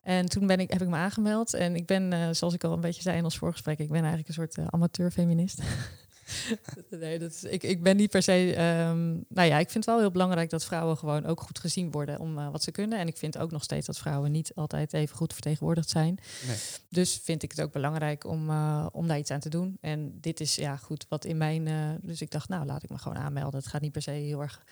En 0.00 0.26
toen 0.26 0.46
ben 0.46 0.60
ik, 0.60 0.70
heb 0.70 0.82
ik 0.82 0.88
me 0.88 0.96
aangemeld. 0.96 1.54
En 1.54 1.76
ik 1.76 1.86
ben, 1.86 2.12
uh, 2.12 2.28
zoals 2.30 2.54
ik 2.54 2.64
al 2.64 2.72
een 2.72 2.80
beetje 2.80 3.02
zei 3.02 3.16
in 3.16 3.24
ons 3.24 3.38
voorgesprek, 3.38 3.78
ik 3.78 3.88
ben 3.88 4.04
eigenlijk 4.04 4.28
een 4.28 4.34
soort 4.34 4.58
amateur-feminist. 4.70 5.60
nee, 6.90 7.18
dat 7.18 7.30
is, 7.30 7.44
ik, 7.44 7.62
ik 7.62 7.82
ben 7.82 7.96
niet 7.96 8.10
per 8.10 8.22
se. 8.22 8.48
Um, 8.88 9.24
nou 9.28 9.48
ja, 9.48 9.58
ik 9.58 9.70
vind 9.70 9.84
het 9.84 9.94
wel 9.94 9.98
heel 9.98 10.10
belangrijk 10.10 10.50
dat 10.50 10.64
vrouwen 10.64 10.96
gewoon 10.96 11.26
ook 11.26 11.40
goed 11.40 11.58
gezien 11.58 11.90
worden 11.90 12.18
om 12.18 12.38
uh, 12.38 12.50
wat 12.50 12.62
ze 12.62 12.70
kunnen. 12.70 12.98
En 12.98 13.06
ik 13.06 13.16
vind 13.16 13.38
ook 13.38 13.50
nog 13.50 13.62
steeds 13.62 13.86
dat 13.86 13.98
vrouwen 13.98 14.32
niet 14.32 14.54
altijd 14.54 14.92
even 14.92 15.16
goed 15.16 15.32
vertegenwoordigd 15.32 15.90
zijn. 15.90 16.18
Nee. 16.46 16.56
Dus 16.88 17.20
vind 17.22 17.42
ik 17.42 17.50
het 17.50 17.60
ook 17.60 17.72
belangrijk 17.72 18.24
om, 18.24 18.50
uh, 18.50 18.86
om 18.92 19.06
daar 19.06 19.18
iets 19.18 19.30
aan 19.30 19.40
te 19.40 19.48
doen. 19.48 19.78
En 19.80 20.20
dit 20.20 20.40
is 20.40 20.54
ja 20.54 20.76
goed 20.76 21.06
wat 21.08 21.24
in 21.24 21.36
mijn. 21.36 21.66
Uh, 21.66 21.90
dus 22.02 22.20
ik 22.20 22.30
dacht, 22.30 22.48
nou 22.48 22.66
laat 22.66 22.82
ik 22.82 22.90
me 22.90 22.98
gewoon 22.98 23.18
aanmelden. 23.18 23.60
Het 23.60 23.68
gaat 23.68 23.80
niet 23.80 23.92
per 23.92 24.02
se 24.02 24.10
heel 24.10 24.42
erg 24.42 24.64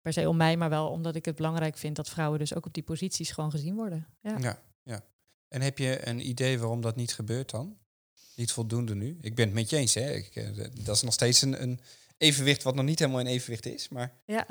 per 0.00 0.12
se 0.12 0.28
om 0.28 0.36
mij, 0.36 0.56
maar 0.56 0.70
wel 0.70 0.88
omdat 0.88 1.14
ik 1.14 1.24
het 1.24 1.36
belangrijk 1.36 1.76
vind 1.76 1.96
dat 1.96 2.08
vrouwen 2.08 2.38
dus 2.38 2.54
ook 2.54 2.66
op 2.66 2.74
die 2.74 2.82
posities 2.82 3.30
gewoon 3.30 3.50
gezien 3.50 3.74
worden. 3.74 4.06
Ja. 4.20 4.38
ja, 4.38 4.62
ja. 4.82 5.04
En 5.48 5.60
heb 5.60 5.78
je 5.78 6.06
een 6.08 6.28
idee 6.28 6.58
waarom 6.58 6.80
dat 6.80 6.96
niet 6.96 7.14
gebeurt 7.14 7.50
dan? 7.50 7.76
Niet 8.42 8.52
voldoende 8.52 8.94
nu? 8.94 9.18
Ik 9.20 9.34
ben 9.34 9.44
het 9.44 9.54
met 9.54 9.70
je 9.70 9.76
eens, 9.76 9.94
hè? 9.94 10.16
Uh, 10.34 10.66
dat 10.84 10.96
is 10.96 11.02
nog 11.02 11.12
steeds 11.12 11.42
een, 11.42 11.62
een, 11.62 11.80
evenwicht 12.18 12.62
wat 12.62 12.74
nog 12.74 12.84
niet 12.84 12.98
helemaal 12.98 13.20
in 13.20 13.26
evenwicht 13.26 13.66
is. 13.66 13.88
Maar... 13.88 14.12
Ja, 14.26 14.46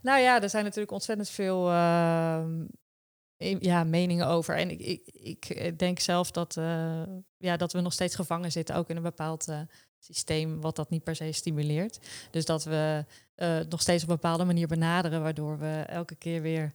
nou 0.00 0.20
ja, 0.20 0.42
er 0.42 0.50
zijn 0.50 0.64
natuurlijk 0.64 0.92
ontzettend 0.92 1.30
veel 1.30 1.70
ehm, 1.70 2.64
ja, 3.60 3.84
meningen 3.84 4.26
over. 4.26 4.56
En 4.56 4.70
ik, 4.70 4.80
ik, 5.12 5.48
ik 5.48 5.78
denk 5.78 5.98
zelf 5.98 6.30
dat, 6.30 6.56
uh, 6.56 7.02
ja, 7.36 7.56
dat 7.56 7.72
we 7.72 7.80
nog 7.80 7.92
steeds 7.92 8.14
gevangen 8.14 8.52
zitten, 8.52 8.74
ook 8.74 8.88
in 8.88 8.96
een 8.96 9.02
bepaald 9.02 9.48
uh, 9.48 9.60
systeem, 9.98 10.60
wat 10.60 10.76
dat 10.76 10.90
niet 10.90 11.04
per 11.04 11.16
se 11.16 11.32
stimuleert. 11.32 11.98
Dus 12.30 12.44
dat 12.44 12.64
we 12.64 13.04
uh, 13.36 13.60
nog 13.68 13.80
steeds 13.80 14.02
op 14.02 14.08
bepaalde 14.08 14.44
manier 14.44 14.66
benaderen, 14.66 15.22
waardoor 15.22 15.58
we 15.58 15.84
elke 15.86 16.14
keer 16.14 16.42
weer 16.42 16.72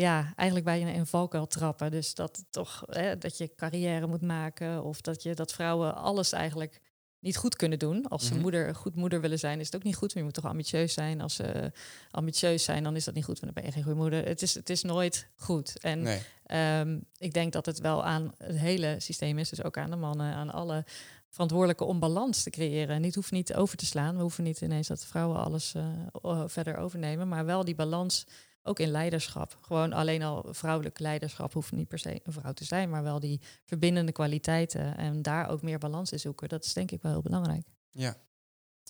ja, 0.00 0.32
eigenlijk 0.36 0.66
bij 0.66 0.80
je 0.80 0.86
een 0.86 1.06
valkuil 1.06 1.46
trappen. 1.46 1.90
Dus 1.90 2.14
dat 2.14 2.44
toch 2.50 2.84
hè, 2.86 3.18
dat 3.18 3.38
je 3.38 3.54
carrière 3.54 4.06
moet 4.06 4.22
maken 4.22 4.82
of 4.84 5.00
dat 5.00 5.22
je 5.22 5.34
dat 5.34 5.52
vrouwen 5.52 5.94
alles 5.94 6.32
eigenlijk 6.32 6.80
niet 7.18 7.36
goed 7.36 7.56
kunnen 7.56 7.78
doen. 7.78 8.08
Als 8.08 8.26
ze 8.26 8.34
mm 8.34 8.40
moeder, 8.40 8.74
goed 8.74 8.94
moeder 8.94 9.20
willen 9.20 9.38
zijn, 9.38 9.60
is 9.60 9.66
het 9.66 9.76
ook 9.76 9.82
niet 9.82 9.96
goed. 9.96 10.08
Maar 10.08 10.18
je 10.18 10.24
moet 10.24 10.34
toch 10.34 10.50
ambitieus 10.50 10.92
zijn. 10.92 11.20
Als 11.20 11.34
ze 11.34 11.72
ambitieus 12.10 12.64
zijn, 12.64 12.82
dan 12.82 12.96
is 12.96 13.04
dat 13.04 13.14
niet 13.14 13.24
goed, 13.24 13.40
want 13.40 13.54
dan 13.54 13.62
ben 13.62 13.64
je 13.64 13.76
geen 13.76 13.82
goede 13.82 14.00
moeder. 14.00 14.26
Het 14.26 14.42
is, 14.42 14.54
het 14.54 14.70
is 14.70 14.82
nooit 14.82 15.28
goed. 15.36 15.78
En 15.78 16.06
ehm, 16.46 16.98
ik 17.16 17.32
denk 17.32 17.52
dat 17.52 17.66
het 17.66 17.78
wel 17.78 18.04
aan 18.04 18.32
het 18.38 18.56
hele 18.56 18.96
systeem 18.98 19.38
is, 19.38 19.48
dus 19.48 19.62
ook 19.62 19.78
aan 19.78 19.90
de 19.90 19.96
mannen, 19.96 20.34
aan 20.34 20.50
alle 20.50 20.84
verantwoordelijke 21.28 21.84
om 21.84 21.98
balans 21.98 22.42
te 22.42 22.50
creëren. 22.50 22.96
En 22.96 23.02
dit 23.02 23.14
hoeft 23.14 23.30
niet 23.30 23.54
over 23.54 23.76
te 23.76 23.86
slaan. 23.86 24.16
We 24.16 24.22
hoeven 24.22 24.44
niet 24.44 24.60
ineens 24.60 24.88
dat 24.88 25.04
vrouwen 25.04 25.38
alles 25.38 25.74
uh, 26.22 26.42
verder 26.46 26.76
overnemen, 26.76 27.28
maar 27.28 27.44
wel 27.44 27.64
die 27.64 27.74
balans 27.74 28.26
ook 28.62 28.78
in 28.78 28.88
leiderschap. 28.88 29.58
Gewoon 29.60 29.92
alleen 29.92 30.22
al 30.22 30.46
vrouwelijk 30.50 30.98
leiderschap 30.98 31.52
hoeft 31.52 31.72
niet 31.72 31.88
per 31.88 31.98
se 31.98 32.20
een 32.22 32.32
vrouw 32.32 32.52
te 32.52 32.64
zijn, 32.64 32.90
maar 32.90 33.02
wel 33.02 33.20
die 33.20 33.40
verbindende 33.64 34.12
kwaliteiten 34.12 34.96
en 34.96 35.22
daar 35.22 35.48
ook 35.48 35.62
meer 35.62 35.78
balans 35.78 36.12
in 36.12 36.20
zoeken. 36.20 36.48
Dat 36.48 36.64
is 36.64 36.72
denk 36.72 36.90
ik 36.90 37.02
wel 37.02 37.12
heel 37.12 37.22
belangrijk. 37.22 37.66
Ja. 37.90 38.16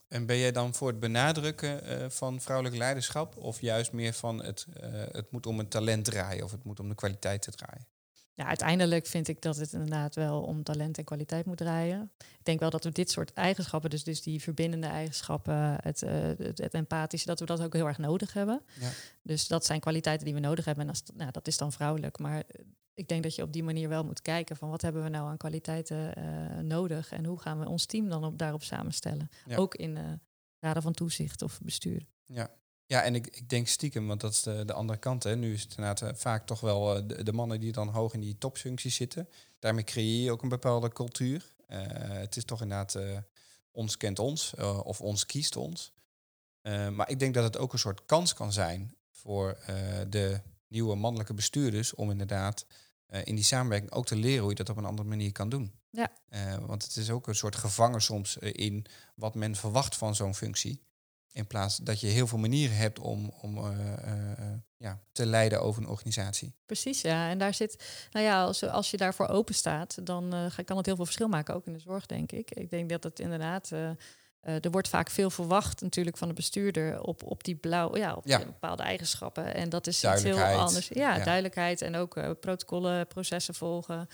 En 0.08 0.26
ben 0.26 0.38
jij 0.38 0.52
dan 0.52 0.74
voor 0.74 0.88
het 0.88 1.00
benadrukken 1.00 2.02
uh, 2.02 2.10
van 2.10 2.40
vrouwelijk 2.40 2.76
leiderschap 2.76 3.36
of 3.36 3.60
juist 3.60 3.92
meer 3.92 4.12
van 4.12 4.42
het, 4.42 4.66
uh, 4.82 5.02
het 5.10 5.30
moet 5.30 5.46
om 5.46 5.58
een 5.58 5.68
talent 5.68 6.04
draaien 6.04 6.44
of 6.44 6.50
het 6.50 6.64
moet 6.64 6.80
om 6.80 6.88
de 6.88 6.94
kwaliteit 6.94 7.42
te 7.42 7.50
draaien? 7.50 7.86
Ja, 8.34 8.46
uiteindelijk 8.46 9.06
vind 9.06 9.28
ik 9.28 9.42
dat 9.42 9.56
het 9.56 9.72
inderdaad 9.72 10.14
wel 10.14 10.42
om 10.42 10.62
talent 10.62 10.98
en 10.98 11.04
kwaliteit 11.04 11.46
moet 11.46 11.56
draaien. 11.56 12.10
Ik 12.18 12.44
denk 12.44 12.60
wel 12.60 12.70
dat 12.70 12.84
we 12.84 12.90
dit 12.90 13.10
soort 13.10 13.32
eigenschappen, 13.32 13.90
dus, 13.90 14.04
dus 14.04 14.22
die 14.22 14.40
verbindende 14.42 14.86
eigenschappen, 14.86 15.76
het, 15.82 16.02
uh, 16.02 16.10
het, 16.12 16.58
het, 16.58 16.74
empathische, 16.74 17.26
dat 17.26 17.40
we 17.40 17.46
dat 17.46 17.62
ook 17.62 17.72
heel 17.72 17.86
erg 17.86 17.98
nodig 17.98 18.32
hebben. 18.32 18.62
Ja. 18.80 18.90
Dus 19.22 19.48
dat 19.48 19.64
zijn 19.64 19.80
kwaliteiten 19.80 20.24
die 20.24 20.34
we 20.34 20.40
nodig 20.40 20.64
hebben. 20.64 20.84
En 20.84 20.90
als, 20.90 21.02
nou, 21.14 21.30
dat 21.30 21.46
is 21.46 21.56
dan 21.56 21.72
vrouwelijk. 21.72 22.18
Maar 22.18 22.42
ik 22.94 23.08
denk 23.08 23.22
dat 23.22 23.34
je 23.34 23.42
op 23.42 23.52
die 23.52 23.62
manier 23.62 23.88
wel 23.88 24.04
moet 24.04 24.22
kijken 24.22 24.56
van 24.56 24.70
wat 24.70 24.82
hebben 24.82 25.02
we 25.02 25.08
nou 25.08 25.28
aan 25.28 25.36
kwaliteiten 25.36 26.18
uh, 26.18 26.58
nodig 26.58 27.12
en 27.12 27.24
hoe 27.24 27.40
gaan 27.40 27.58
we 27.58 27.68
ons 27.68 27.86
team 27.86 28.08
dan 28.08 28.24
op, 28.24 28.38
daarop 28.38 28.62
samenstellen. 28.62 29.30
Ook 29.54 29.74
in 29.74 29.96
uh, 29.96 30.12
raden 30.58 30.82
van 30.82 30.92
toezicht 30.92 31.42
of 31.42 31.60
bestuur. 31.62 32.06
Ja, 32.26 32.50
ja, 32.90 33.02
en 33.02 33.14
ik, 33.14 33.26
ik 33.26 33.48
denk 33.48 33.68
stiekem, 33.68 34.06
want 34.06 34.20
dat 34.20 34.32
is 34.32 34.42
de, 34.42 34.64
de 34.64 34.72
andere 34.72 34.98
kant. 34.98 35.22
Hè. 35.22 35.36
Nu 35.36 35.52
is 35.52 35.62
het 35.62 35.70
inderdaad 35.76 36.02
uh, 36.02 36.08
vaak 36.14 36.46
toch 36.46 36.60
wel 36.60 36.96
uh, 36.96 37.02
de, 37.06 37.22
de, 37.22 37.32
mannen 37.32 37.60
die 37.60 37.72
dan 37.72 37.88
hoog 37.88 38.14
in 38.14 38.20
die 38.20 38.38
topfuncties 38.38 38.94
zitten. 38.94 39.28
Daarmee 39.58 39.84
creëer 39.84 40.24
je 40.24 40.30
ook 40.30 40.42
een 40.42 40.48
bepaalde 40.48 40.88
cultuur. 40.88 41.54
Uh, 41.68 41.78
het 41.98 42.36
is 42.36 42.44
toch 42.44 42.62
inderdaad 42.62 42.98
ons 43.70 43.96
kent 43.96 44.18
ons 44.18 44.54
of 44.84 45.00
ons 45.00 45.26
kiest 45.26 45.56
ons. 45.56 45.92
maar 46.92 47.10
ik 47.10 47.18
denk 47.18 47.34
dat 47.34 47.44
het 47.44 47.58
ook 47.58 47.72
een 47.72 47.78
soort 47.78 48.04
kans 48.06 48.34
kan 48.34 48.52
zijn 48.52 48.94
voor 49.10 49.58
de 50.08 50.40
nieuwe 50.68 50.94
mannelijke 50.94 51.34
bestuurders 51.34 51.94
om 51.94 52.10
inderdaad 52.10 52.66
in 53.24 53.34
die 53.34 53.44
samenwerking 53.44 53.92
ook 53.92 54.06
te 54.06 54.16
leren 54.16 54.40
hoe 54.40 54.50
je 54.50 54.56
dat 54.56 54.68
op 54.68 54.76
een 54.76 54.84
andere 54.84 55.08
manier 55.08 55.32
kan 55.32 55.48
doen. 55.48 55.72
Ja. 55.90 56.12
want 56.66 56.82
het 56.82 56.96
is 56.96 57.10
ook 57.10 57.26
een 57.26 57.34
soort 57.34 57.56
gevangen 57.56 58.02
soms 58.02 58.36
in 58.36 58.86
wat 59.14 59.34
men 59.34 59.56
verwacht 59.56 59.96
van 59.96 60.14
zo'n 60.14 60.34
functie. 60.34 60.82
In 61.32 61.46
plaats 61.46 61.76
dat 61.76 62.00
je 62.00 62.06
heel 62.06 62.26
veel 62.26 62.38
manieren 62.38 62.76
hebt 62.76 62.98
om, 62.98 63.32
om 63.40 63.58
uh, 63.58 63.64
uh, 63.64 64.44
ja, 64.76 65.00
te 65.12 65.26
leiden 65.26 65.62
over 65.62 65.82
een 65.82 65.88
organisatie. 65.88 66.54
Precies, 66.66 67.00
ja. 67.00 67.28
En 67.28 67.38
daar 67.38 67.54
zit, 67.54 67.84
nou 68.10 68.26
ja, 68.26 68.44
als, 68.44 68.62
als 68.64 68.90
je 68.90 68.96
daarvoor 68.96 69.28
open 69.28 69.54
staat, 69.54 70.06
dan 70.06 70.34
uh, 70.34 70.64
kan 70.64 70.76
het 70.76 70.86
heel 70.86 70.96
veel 70.96 71.04
verschil 71.04 71.28
maken, 71.28 71.54
ook 71.54 71.66
in 71.66 71.72
de 71.72 71.78
zorg, 71.78 72.06
denk 72.06 72.32
ik. 72.32 72.50
Ik 72.50 72.70
denk 72.70 72.90
dat 72.90 73.04
het 73.04 73.20
inderdaad. 73.20 73.70
er 74.40 74.70
wordt 74.70 74.88
vaak 74.88 75.10
veel 75.10 75.30
verwacht 75.30 75.80
natuurlijk 75.80 76.16
van 76.16 76.28
de 76.28 76.34
bestuurder 76.34 77.02
op, 77.02 77.22
op 77.22 77.44
die 77.44 77.56
blauw, 77.56 77.96
ja, 77.96 78.14
op 78.14 78.26
ja. 78.26 78.44
bepaalde 78.44 78.82
eigenschappen. 78.82 79.54
En 79.54 79.68
dat 79.68 79.86
is 79.86 80.04
iets 80.04 80.22
heel 80.22 80.42
anders. 80.42 80.88
Ja, 80.88 81.16
ja. 81.16 81.24
duidelijkheid 81.24 81.82
en 81.82 81.96
ook 81.96 82.40
protocollen, 82.40 83.06
processen 83.06 83.54
volgen. 83.54 84.08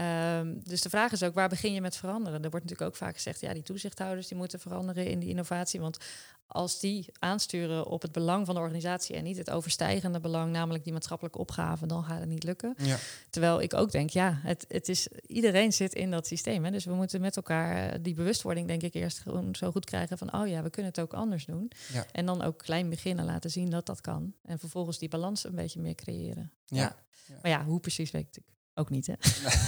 Um, 0.00 0.60
dus 0.64 0.80
de 0.80 0.88
vraag 0.88 1.12
is 1.12 1.22
ook, 1.22 1.34
waar 1.34 1.48
begin 1.48 1.72
je 1.72 1.80
met 1.80 1.96
veranderen? 1.96 2.42
Er 2.42 2.50
wordt 2.50 2.64
natuurlijk 2.64 2.90
ook 2.90 2.96
vaak 2.96 3.14
gezegd, 3.14 3.40
ja, 3.40 3.52
die 3.52 3.62
toezichthouders 3.62 4.28
die 4.28 4.36
moeten 4.36 4.60
veranderen 4.60 5.06
in 5.06 5.18
die 5.18 5.28
innovatie. 5.28 5.80
Want 5.80 5.98
als 6.46 6.80
die 6.80 7.06
aansturen 7.18 7.86
op 7.86 8.02
het 8.02 8.12
belang 8.12 8.46
van 8.46 8.54
de 8.54 8.60
organisatie 8.60 9.16
en 9.16 9.24
niet 9.24 9.36
het 9.36 9.50
overstijgende 9.50 10.20
belang, 10.20 10.52
namelijk 10.52 10.84
die 10.84 10.92
maatschappelijke 10.92 11.38
opgave, 11.38 11.86
dan 11.86 12.04
gaat 12.04 12.20
het 12.20 12.28
niet 12.28 12.44
lukken. 12.44 12.74
Ja. 12.76 12.98
Terwijl 13.30 13.60
ik 13.60 13.74
ook 13.74 13.90
denk, 13.90 14.10
ja, 14.10 14.38
het, 14.42 14.64
het 14.68 14.88
is, 14.88 15.08
iedereen 15.26 15.72
zit 15.72 15.94
in 15.94 16.10
dat 16.10 16.26
systeem. 16.26 16.64
Hè? 16.64 16.70
Dus 16.70 16.84
we 16.84 16.94
moeten 16.94 17.20
met 17.20 17.36
elkaar 17.36 17.90
eh, 17.90 17.98
die 18.02 18.14
bewustwording, 18.14 18.66
denk 18.66 18.82
ik, 18.82 18.94
eerst 18.94 19.18
gewoon 19.18 19.54
zo 19.54 19.70
goed 19.70 19.84
krijgen 19.84 20.18
van, 20.18 20.34
oh 20.34 20.48
ja, 20.48 20.62
we 20.62 20.70
kunnen 20.70 20.90
het 20.90 21.00
ook 21.00 21.14
anders 21.14 21.44
doen. 21.44 21.70
Ja. 21.92 22.06
En 22.12 22.26
dan 22.26 22.42
ook 22.42 22.58
klein 22.58 22.88
beginnen 22.88 23.24
laten 23.24 23.50
zien 23.50 23.70
dat 23.70 23.86
dat 23.86 24.00
kan. 24.00 24.34
En 24.42 24.58
vervolgens 24.58 24.98
die 24.98 25.08
balans 25.08 25.44
een 25.44 25.54
beetje 25.54 25.80
meer 25.80 25.94
creëren. 25.94 26.52
Ja. 26.66 26.96
ja. 27.26 27.38
Maar 27.42 27.50
ja, 27.50 27.64
hoe 27.64 27.80
precies 27.80 28.10
weet 28.10 28.36
ik 28.36 28.51
ook 28.74 28.90
niet, 28.90 29.06
hè? 29.06 29.14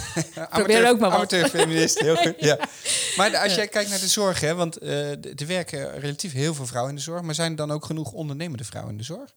Probeer 0.58 0.88
ook 0.88 0.98
maar 0.98 1.10
wat. 1.10 1.34
feminist, 1.34 1.98
heel 1.98 2.16
goed. 2.16 2.34
ja. 2.38 2.58
Maar 3.16 3.36
als 3.36 3.54
jij 3.54 3.68
kijkt 3.68 3.90
naar 3.90 3.98
de 3.98 4.08
zorg, 4.08 4.40
hè, 4.40 4.54
want 4.54 4.82
uh, 4.82 5.10
er 5.10 5.46
werken 5.46 6.00
relatief 6.00 6.32
heel 6.32 6.54
veel 6.54 6.66
vrouwen 6.66 6.90
in 6.92 6.98
de 6.98 7.04
zorg, 7.04 7.22
maar 7.22 7.34
zijn 7.34 7.50
er 7.50 7.56
dan 7.56 7.70
ook 7.70 7.84
genoeg 7.84 8.12
ondernemende 8.12 8.64
vrouwen 8.64 8.92
in 8.92 8.98
de 8.98 9.04
zorg? 9.04 9.36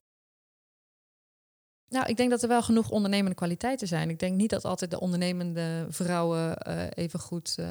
Nou, 1.89 2.07
ik 2.07 2.17
denk 2.17 2.29
dat 2.29 2.41
er 2.41 2.47
wel 2.47 2.63
genoeg 2.63 2.89
ondernemende 2.89 3.35
kwaliteiten 3.35 3.87
zijn. 3.87 4.09
Ik 4.09 4.19
denk 4.19 4.35
niet 4.35 4.49
dat 4.49 4.65
altijd 4.65 4.91
de 4.91 4.99
ondernemende 4.99 5.85
vrouwen 5.89 6.57
uh, 6.67 6.83
even 6.93 7.19
goed 7.19 7.55
uh, 7.59 7.67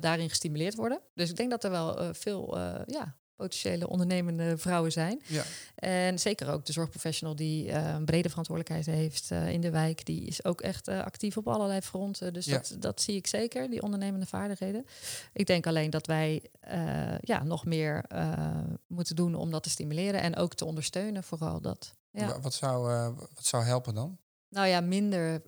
daarin 0.00 0.28
gestimuleerd 0.28 0.74
worden. 0.74 1.00
Dus 1.14 1.30
ik 1.30 1.36
denk 1.36 1.50
dat 1.50 1.64
er 1.64 1.70
wel 1.70 2.14
veel 2.14 2.58
ja, 2.86 3.17
potentiële 3.38 3.88
ondernemende 3.88 4.58
vrouwen 4.58 4.92
zijn. 4.92 5.22
Ja. 5.26 5.42
En 5.74 6.18
zeker 6.18 6.50
ook 6.50 6.64
de 6.64 6.72
zorgprofessional 6.72 7.36
die 7.36 7.66
uh, 7.66 7.88
een 7.94 8.04
brede 8.04 8.28
verantwoordelijkheid 8.28 8.96
heeft 8.96 9.30
uh, 9.30 9.48
in 9.48 9.60
de 9.60 9.70
wijk, 9.70 10.04
die 10.04 10.24
is 10.24 10.44
ook 10.44 10.60
echt 10.60 10.88
uh, 10.88 11.04
actief 11.04 11.36
op 11.36 11.48
allerlei 11.48 11.80
fronten. 11.80 12.32
Dus 12.32 12.44
ja. 12.44 12.56
dat, 12.56 12.76
dat 12.78 13.00
zie 13.00 13.16
ik 13.16 13.26
zeker, 13.26 13.70
die 13.70 13.82
ondernemende 13.82 14.26
vaardigheden. 14.26 14.86
Ik 15.32 15.46
denk 15.46 15.66
alleen 15.66 15.90
dat 15.90 16.06
wij 16.06 16.42
ja, 17.20 17.42
nog 17.42 17.64
meer 17.64 18.04
moeten 18.86 19.16
doen 19.16 19.34
om 19.34 19.50
dat 19.50 19.62
te 19.62 19.70
stimuleren 19.70 20.20
en 20.20 20.36
ook 20.36 20.54
te 20.54 20.64
ondersteunen, 20.64 21.22
vooral 21.22 21.60
dat. 21.60 21.94
Ja. 22.10 22.40
Wat, 22.40 22.54
zou, 22.54 22.88
wat 23.34 23.44
zou 23.44 23.64
helpen 23.64 23.94
dan? 23.94 24.18
Nou 24.48 24.66
ja, 24.66 24.80
minder 24.80 25.42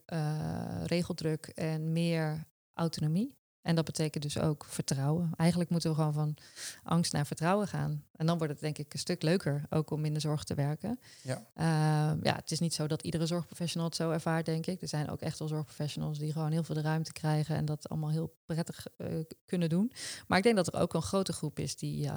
regeldruk 0.86 1.46
en 1.46 1.92
meer 1.92 2.46
autonomie. 2.74 3.38
En 3.62 3.74
dat 3.74 3.84
betekent 3.84 4.22
dus 4.22 4.38
ook 4.38 4.64
vertrouwen. 4.64 5.30
Eigenlijk 5.36 5.70
moeten 5.70 5.90
we 5.90 5.96
gewoon 5.96 6.12
van 6.12 6.36
angst 6.82 7.12
naar 7.12 7.26
vertrouwen 7.26 7.68
gaan. 7.68 8.04
En 8.12 8.26
dan 8.26 8.38
wordt 8.38 8.52
het 8.52 8.62
denk 8.62 8.78
ik 8.78 8.92
een 8.92 8.98
stuk 8.98 9.22
leuker 9.22 9.62
ook 9.70 9.90
om 9.90 10.04
in 10.04 10.14
de 10.14 10.20
zorg 10.20 10.44
te 10.44 10.54
werken. 10.54 11.00
Ja, 11.22 11.46
uh, 11.56 12.22
ja 12.22 12.34
het 12.34 12.50
is 12.50 12.60
niet 12.60 12.74
zo 12.74 12.86
dat 12.86 13.02
iedere 13.02 13.26
zorgprofessional 13.26 13.86
het 13.86 13.96
zo 13.96 14.10
ervaart, 14.10 14.46
denk 14.46 14.66
ik. 14.66 14.82
Er 14.82 14.88
zijn 14.88 15.10
ook 15.10 15.20
echt 15.20 15.38
wel 15.38 15.48
zorgprofessionals 15.48 16.18
die 16.18 16.32
gewoon 16.32 16.52
heel 16.52 16.64
veel 16.64 16.74
de 16.74 16.80
ruimte 16.80 17.12
krijgen 17.12 17.56
en 17.56 17.64
dat 17.64 17.88
allemaal 17.88 18.10
heel 18.10 18.36
prettig 18.46 18.86
uh, 18.96 19.24
kunnen 19.44 19.68
doen. 19.68 19.92
Maar 20.26 20.38
ik 20.38 20.44
denk 20.44 20.56
dat 20.56 20.74
er 20.74 20.80
ook 20.80 20.94
een 20.94 21.02
grote 21.02 21.32
groep 21.32 21.58
is 21.58 21.76
die 21.76 22.04
uh, 22.04 22.14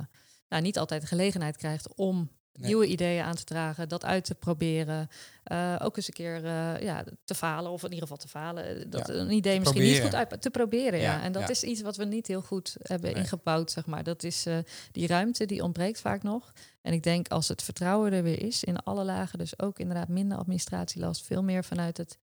nou, 0.49 0.62
niet 0.62 0.77
altijd 0.77 1.01
de 1.01 1.08
gelegenheid 1.08 1.58
krijgt 1.58 1.95
om 1.95 2.29
Nieuwe 2.59 2.85
ideeën 2.85 3.23
aan 3.23 3.35
te 3.35 3.43
dragen, 3.43 3.89
dat 3.89 4.05
uit 4.05 4.25
te 4.25 4.35
proberen. 4.35 5.07
Uh, 5.51 5.75
ook 5.79 5.97
eens 5.97 6.07
een 6.07 6.13
keer 6.13 6.43
uh, 6.43 6.81
ja, 6.81 7.03
te 7.25 7.35
falen, 7.35 7.71
of 7.71 7.83
in 7.83 7.89
ieder 7.89 8.01
geval 8.01 8.17
te 8.17 8.27
falen. 8.27 8.89
Dat 8.89 9.09
een 9.09 9.31
idee 9.31 9.59
misschien 9.59 9.81
niet 9.81 10.01
goed 10.01 10.15
uit 10.15 10.41
te 10.41 10.49
proberen. 10.49 10.99
Ja. 10.99 11.23
En 11.23 11.31
dat 11.31 11.49
is 11.49 11.63
iets 11.63 11.81
wat 11.81 11.95
we 11.95 12.05
niet 12.05 12.27
heel 12.27 12.41
goed 12.41 12.75
hebben 12.81 13.15
ingebouwd, 13.15 13.71
zeg 13.71 13.85
maar. 13.85 14.03
Dat 14.03 14.23
is 14.23 14.47
uh, 14.47 14.57
die 14.91 15.07
ruimte, 15.07 15.45
die 15.45 15.63
ontbreekt 15.63 16.01
vaak 16.01 16.23
nog. 16.23 16.53
En 16.81 16.93
ik 16.93 17.03
denk 17.03 17.27
als 17.27 17.47
het 17.47 17.63
vertrouwen 17.63 18.13
er 18.13 18.23
weer 18.23 18.41
is 18.41 18.63
in 18.63 18.77
alle 18.77 19.03
lagen, 19.03 19.39
dus 19.39 19.59
ook 19.59 19.79
inderdaad 19.79 20.07
minder 20.07 20.37
administratielast, 20.37 21.25
veel 21.25 21.43
meer 21.43 21.63
vanuit 21.63 21.97
het, 21.97 22.17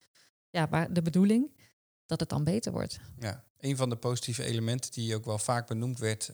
ja, 0.50 0.68
waar, 0.68 0.92
de 0.92 1.02
bedoeling, 1.02 1.56
dat 2.06 2.20
het 2.20 2.28
dan 2.28 2.44
beter 2.44 2.72
wordt. 2.72 3.00
Ja, 3.18 3.44
een 3.58 3.76
van 3.76 3.88
de 3.88 3.96
positieve 3.96 4.44
elementen 4.44 4.92
die 4.92 5.14
ook 5.14 5.24
wel 5.24 5.38
vaak 5.38 5.66
benoemd 5.66 5.98
werd 5.98 6.32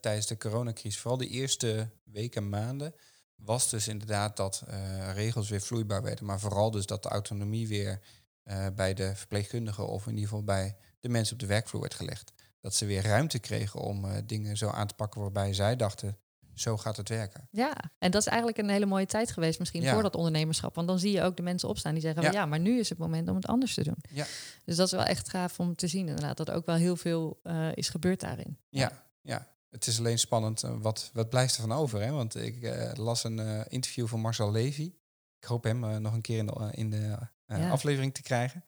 tijdens 0.00 0.26
de 0.26 0.36
coronacrisis, 0.36 1.00
vooral 1.00 1.18
de 1.18 1.28
eerste 1.28 1.90
weken, 2.04 2.48
maanden 2.48 2.94
was 3.36 3.70
dus 3.70 3.88
inderdaad 3.88 4.36
dat 4.36 4.62
uh, 4.68 5.12
regels 5.14 5.48
weer 5.48 5.60
vloeibaar 5.60 6.02
werden, 6.02 6.24
maar 6.24 6.40
vooral 6.40 6.70
dus 6.70 6.86
dat 6.86 7.02
de 7.02 7.08
autonomie 7.08 7.68
weer 7.68 8.00
uh, 8.44 8.66
bij 8.74 8.94
de 8.94 9.16
verpleegkundigen 9.16 9.88
of 9.88 10.06
in 10.06 10.12
ieder 10.12 10.28
geval 10.28 10.44
bij 10.44 10.76
de 11.00 11.08
mensen 11.08 11.34
op 11.34 11.40
de 11.40 11.46
werkvloer 11.46 11.80
werd 11.80 11.94
gelegd. 11.94 12.32
Dat 12.60 12.74
ze 12.74 12.86
weer 12.86 13.02
ruimte 13.02 13.38
kregen 13.38 13.80
om 13.80 14.04
uh, 14.04 14.12
dingen 14.24 14.56
zo 14.56 14.68
aan 14.68 14.86
te 14.86 14.94
pakken 14.94 15.20
waarbij 15.20 15.54
zij 15.54 15.76
dachten, 15.76 16.18
zo 16.54 16.76
gaat 16.76 16.96
het 16.96 17.08
werken. 17.08 17.48
Ja, 17.50 17.74
en 17.98 18.10
dat 18.10 18.20
is 18.20 18.26
eigenlijk 18.26 18.58
een 18.58 18.68
hele 18.68 18.86
mooie 18.86 19.06
tijd 19.06 19.32
geweest 19.32 19.58
misschien 19.58 19.82
ja. 19.82 19.92
voor 19.92 20.02
dat 20.02 20.16
ondernemerschap. 20.16 20.74
Want 20.74 20.88
dan 20.88 20.98
zie 20.98 21.12
je 21.12 21.22
ook 21.22 21.36
de 21.36 21.42
mensen 21.42 21.68
opstaan 21.68 21.92
die 21.92 22.02
zeggen, 22.02 22.22
ja. 22.22 22.30
ja. 22.30 22.46
maar 22.46 22.60
nu 22.60 22.78
is 22.78 22.88
het 22.88 22.98
moment 22.98 23.28
om 23.28 23.34
het 23.34 23.46
anders 23.46 23.74
te 23.74 23.82
doen. 23.82 23.96
Ja. 24.10 24.26
Dus 24.64 24.76
dat 24.76 24.86
is 24.86 24.92
wel 24.92 25.04
echt 25.04 25.28
gaaf 25.28 25.60
om 25.60 25.74
te 25.74 25.86
zien 25.86 26.08
inderdaad, 26.08 26.36
dat 26.36 26.50
ook 26.50 26.66
wel 26.66 26.76
heel 26.76 26.96
veel 26.96 27.40
is 27.74 27.88
gebeurd 27.88 28.20
daarin. 28.20 28.58
Ja, 28.68 29.02
ja. 29.20 29.53
Het 29.74 29.86
is 29.86 29.98
alleen 29.98 30.18
spannend, 30.18 30.62
eh, 30.62 30.74
wat, 30.80 31.10
wat 31.12 31.28
blijft 31.28 31.54
er 31.54 31.60
van 31.60 31.72
over? 31.72 32.00
Hè? 32.02 32.10
Want 32.10 32.34
ik 32.36 32.62
eh, 32.62 32.90
las 32.94 33.24
een 33.24 33.38
eh, 33.38 33.60
interview 33.68 34.06
van 34.06 34.20
Marcel 34.20 34.50
Levy. 34.52 34.92
Ik 35.38 35.44
hoop 35.44 35.64
hem 35.64 36.02
nog 36.02 36.12
een 36.12 36.20
keer 36.20 36.38
in 36.38 36.46
de, 36.46 36.68
in 36.70 36.90
de 36.90 37.16
Ja. 37.46 37.70
aflevering 37.70 38.14
te 38.14 38.22
krijgen. 38.22 38.64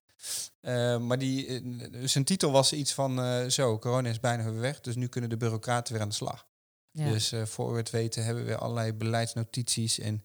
Maar 1.06 1.18
die, 1.18 1.62
zijn 2.08 2.24
titel 2.24 2.50
was 2.50 2.72
iets 2.72 2.94
van, 2.94 3.50
zo, 3.50 3.78
corona 3.78 4.08
is 4.08 4.20
bijna 4.20 4.44
weer 4.50 4.60
weg, 4.60 4.80
dus 4.80 4.94
nu 4.96 5.06
kunnen 5.06 5.30
de 5.30 5.36
bureaucraten 5.36 5.92
weer 5.92 6.02
aan 6.02 6.08
de 6.08 6.14
slag. 6.14 6.46
Ja. 6.90 7.08
Dus 7.10 7.32
voor 7.44 7.70
we 7.72 7.76
het 7.78 7.90
weten 7.90 8.24
hebben 8.24 8.44
we 8.44 8.56
allerlei 8.56 8.92
beleidsnotities 8.92 9.98
en 9.98 10.24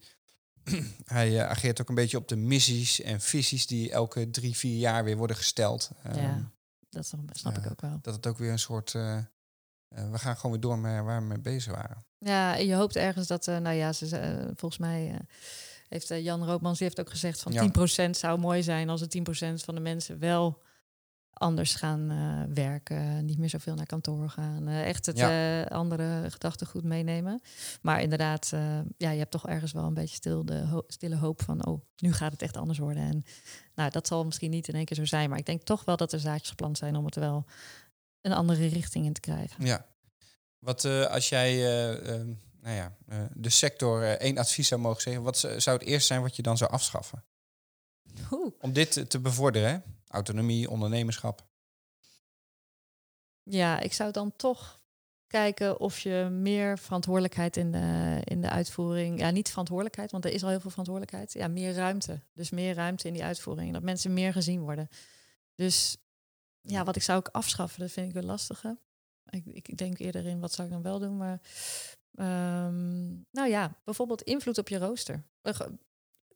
hij 1.04 1.46
ageert 1.46 1.80
ook 1.80 1.88
een 1.88 1.94
beetje 1.94 2.16
op 2.16 2.28
de 2.28 2.36
missies 2.36 3.00
en 3.00 3.20
visies 3.20 3.66
die 3.66 3.90
elke 3.90 4.30
drie, 4.30 4.56
vier 4.56 4.78
jaar 4.78 5.04
weer 5.04 5.16
worden 5.16 5.36
gesteld. 5.36 5.90
Ehm, 6.02 6.18
ja, 6.18 6.50
dat 6.90 7.06
snap- 7.06 7.56
ik 7.56 7.70
ook 7.70 7.80
wel. 7.80 7.98
Dat 8.02 8.14
het 8.14 8.26
ook 8.26 8.38
weer 8.38 8.50
een 8.50 8.58
soort, 8.58 8.94
eh, 9.94 10.10
we 10.10 10.18
gaan 10.18 10.36
gewoon 10.36 10.50
weer 10.52 10.60
door 10.60 10.78
met 10.78 11.04
waar 11.04 11.20
we 11.20 11.26
mee 11.26 11.40
bezig 11.40 11.74
waren. 11.74 12.04
Ja, 12.18 12.56
en 12.56 12.66
je 12.66 12.74
hoopt 12.74 12.96
ergens 12.96 13.26
dat, 13.26 13.48
eh, 13.48 13.58
nou 13.58 13.76
ja, 13.76 13.92
ze, 13.92 14.16
eh, 14.16 14.44
volgens 14.44 14.78
mij 14.80 15.20
heeft 15.88 16.08
Jan 16.08 16.44
Roopmans, 16.44 16.78
heeft 16.78 17.00
ook 17.00 17.10
gezegd 17.10 17.40
van 17.40 17.52
Ja. 17.52 17.60
10% 17.60 18.16
zou 18.16 18.38
mooi 18.38 18.62
zijn 18.62 18.88
als 18.88 19.00
de 19.00 19.08
10% 19.08 19.62
van 19.64 19.74
de 19.74 19.80
mensen 19.80 20.18
wel 20.18 20.62
anders 21.32 21.74
gaan 21.74 22.06
werken, 22.54 23.24
niet 23.24 23.38
meer 23.38 23.48
zoveel 23.48 23.74
naar 23.74 23.86
kantoor 23.86 24.28
gaan, 24.30 24.68
echt 24.68 25.06
het 25.06 25.18
eh, 25.18 25.62
andere 25.66 26.24
gedachtegoed 26.30 26.84
meenemen. 26.84 27.40
Maar 27.80 28.00
inderdaad, 28.02 28.48
ja, 28.96 29.10
je 29.10 29.18
hebt 29.18 29.30
toch 29.30 29.48
ergens 29.48 29.72
wel 29.72 29.84
een 29.84 29.94
beetje 29.94 30.14
stil 30.16 30.44
de 30.44 30.66
ho- 30.66 30.84
stille 30.86 31.16
hoop 31.16 31.42
van, 31.42 31.66
oh, 31.66 31.80
nu 31.96 32.12
gaat 32.12 32.32
het 32.32 32.42
echt 32.42 32.56
anders 32.56 32.78
worden. 32.78 33.02
En 33.02 33.24
nou, 33.74 33.90
dat 33.90 34.06
zal 34.06 34.24
misschien 34.24 34.50
niet 34.50 34.68
in 34.68 34.74
één 34.74 34.84
keer 34.84 34.96
zo 34.96 35.04
zijn, 35.04 35.28
maar 35.30 35.38
ik 35.38 35.46
denk 35.46 35.62
toch 35.62 35.84
wel 35.84 35.96
dat 35.96 36.12
er 36.12 36.20
zaadjes 36.20 36.48
geplant 36.48 36.78
zijn 36.78 36.96
om 36.96 37.04
het 37.04 37.14
wel 37.14 37.44
een 38.22 38.32
andere 38.32 38.66
richting 38.66 39.04
in 39.04 39.12
te 39.12 39.20
krijgen. 39.20 39.64
Ja. 39.66 39.86
Wat 40.58 40.84
eh, 40.84 41.06
als 41.06 41.28
jij 41.28 41.50
eh, 41.52 42.14
eh, 42.20 42.26
nou 42.60 42.76
ja, 42.76 42.96
eh, 43.06 43.24
de 43.34 43.50
sector 43.50 44.04
één 44.16 44.38
advies 44.38 44.68
zou 44.68 44.80
mogen 44.80 45.02
zeggen, 45.02 45.22
wat 45.22 45.38
zou 45.38 45.78
het 45.78 45.86
eerst 45.86 46.06
zijn 46.06 46.22
wat 46.22 46.36
je 46.36 46.42
dan 46.42 46.56
zou 46.56 46.70
afschaffen? 46.70 47.24
Oeh. 48.30 48.52
Om 48.60 48.72
dit 48.72 48.92
te- 48.92 49.06
te 49.06 49.20
bevorderen, 49.20 49.70
hè? 49.70 49.78
autonomie, 50.08 50.70
ondernemerschap. 50.70 51.46
Ja, 53.42 53.80
ik 53.80 53.92
zou 53.92 54.12
dan 54.12 54.36
toch 54.36 54.80
kijken 55.26 55.80
of 55.80 55.98
je 55.98 56.28
meer 56.30 56.78
verantwoordelijkheid 56.78 57.56
in 57.56 57.72
de, 57.72 58.20
in 58.24 58.40
de 58.40 58.48
uitvoering. 58.48 59.18
Ja, 59.20 59.30
niet 59.30 59.48
verantwoordelijkheid, 59.48 60.10
want 60.10 60.24
er 60.24 60.32
is 60.32 60.42
al 60.42 60.48
heel 60.48 60.60
veel 60.60 60.70
verantwoordelijkheid. 60.70 61.32
Ja, 61.32 61.48
meer 61.48 61.72
ruimte. 61.74 62.20
Dus 62.32 62.50
meer 62.50 62.74
ruimte 62.74 63.06
in 63.06 63.12
die 63.12 63.24
uitvoering. 63.24 63.72
Dat 63.72 63.82
mensen 63.82 64.12
meer 64.12 64.32
gezien 64.32 64.60
worden. 64.60 64.88
Dus 65.54 65.96
ja, 66.62 66.84
wat 66.84 66.96
ik 66.96 67.02
zou 67.02 67.18
ook 67.18 67.28
afschaffen, 67.28 67.80
dat 67.80 67.90
vind 67.90 68.06
ik 68.08 68.14
wel 68.14 68.22
lastige. 68.22 68.78
Ik, 69.30 69.44
ik 69.46 69.76
denk 69.76 69.98
eerder 69.98 70.26
in 70.26 70.40
wat 70.40 70.52
zou 70.52 70.66
ik 70.68 70.72
dan 70.72 70.82
wel 70.82 70.98
doen. 70.98 71.16
Maar 71.16 71.40
ehm, 72.14 73.06
nou 73.30 73.48
ja, 73.48 73.74
bijvoorbeeld 73.84 74.22
invloed 74.22 74.58
op 74.58 74.68
je 74.68 74.78
rooster. 74.78 75.22
Ge- 75.42 75.78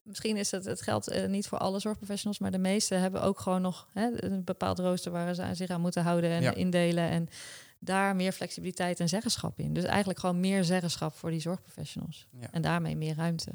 Misschien 0.03 0.37
is 0.37 0.51
het, 0.51 0.65
het 0.65 0.83
geldt 0.83 1.09
eh, 1.09 1.29
niet 1.29 1.47
voor 1.49 1.59
alle 1.59 1.79
zorgprofessionals, 1.81 2.39
maar 2.39 2.51
de 2.51 2.59
meeste 2.59 2.95
hebben 2.95 3.23
ook 3.23 3.41
gewoon 3.41 3.63
nog 3.63 3.89
hè, 3.93 4.25
een 4.25 4.45
bepaald 4.45 4.79
rooster 4.79 5.13
waar 5.13 5.35
ze 5.35 5.43
aan 5.43 5.57
zich 5.57 5.71
aan 5.71 5.81
moeten 5.81 6.03
houden 6.03 6.31
en 6.31 6.43
Ja. 6.43 6.55
indelen. 6.55 7.09
En 7.09 7.29
daar 7.79 8.17
meer 8.17 8.33
flexibiliteit 8.33 9.01
en 9.01 9.09
zeggenschap 9.09 9.59
in. 9.59 9.73
Dus 9.75 9.85
eigenlijk 9.85 10.19
gewoon 10.19 10.41
meer 10.41 10.65
zeggenschap 10.65 11.15
voor 11.15 11.31
die 11.31 11.41
zorgprofessionals. 11.41 12.27
Ja. 12.31 12.51
En 12.51 12.63
daarmee 12.63 12.97
meer 12.97 13.15
ruimte. 13.15 13.51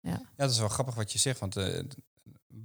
Ja, 0.00 0.20
dat 0.36 0.50
is 0.50 0.58
wel 0.58 0.68
grappig 0.68 0.94
wat 0.94 1.12
je 1.12 1.18
zegt, 1.18 1.38
want 1.40 1.56
eh, 1.56 1.80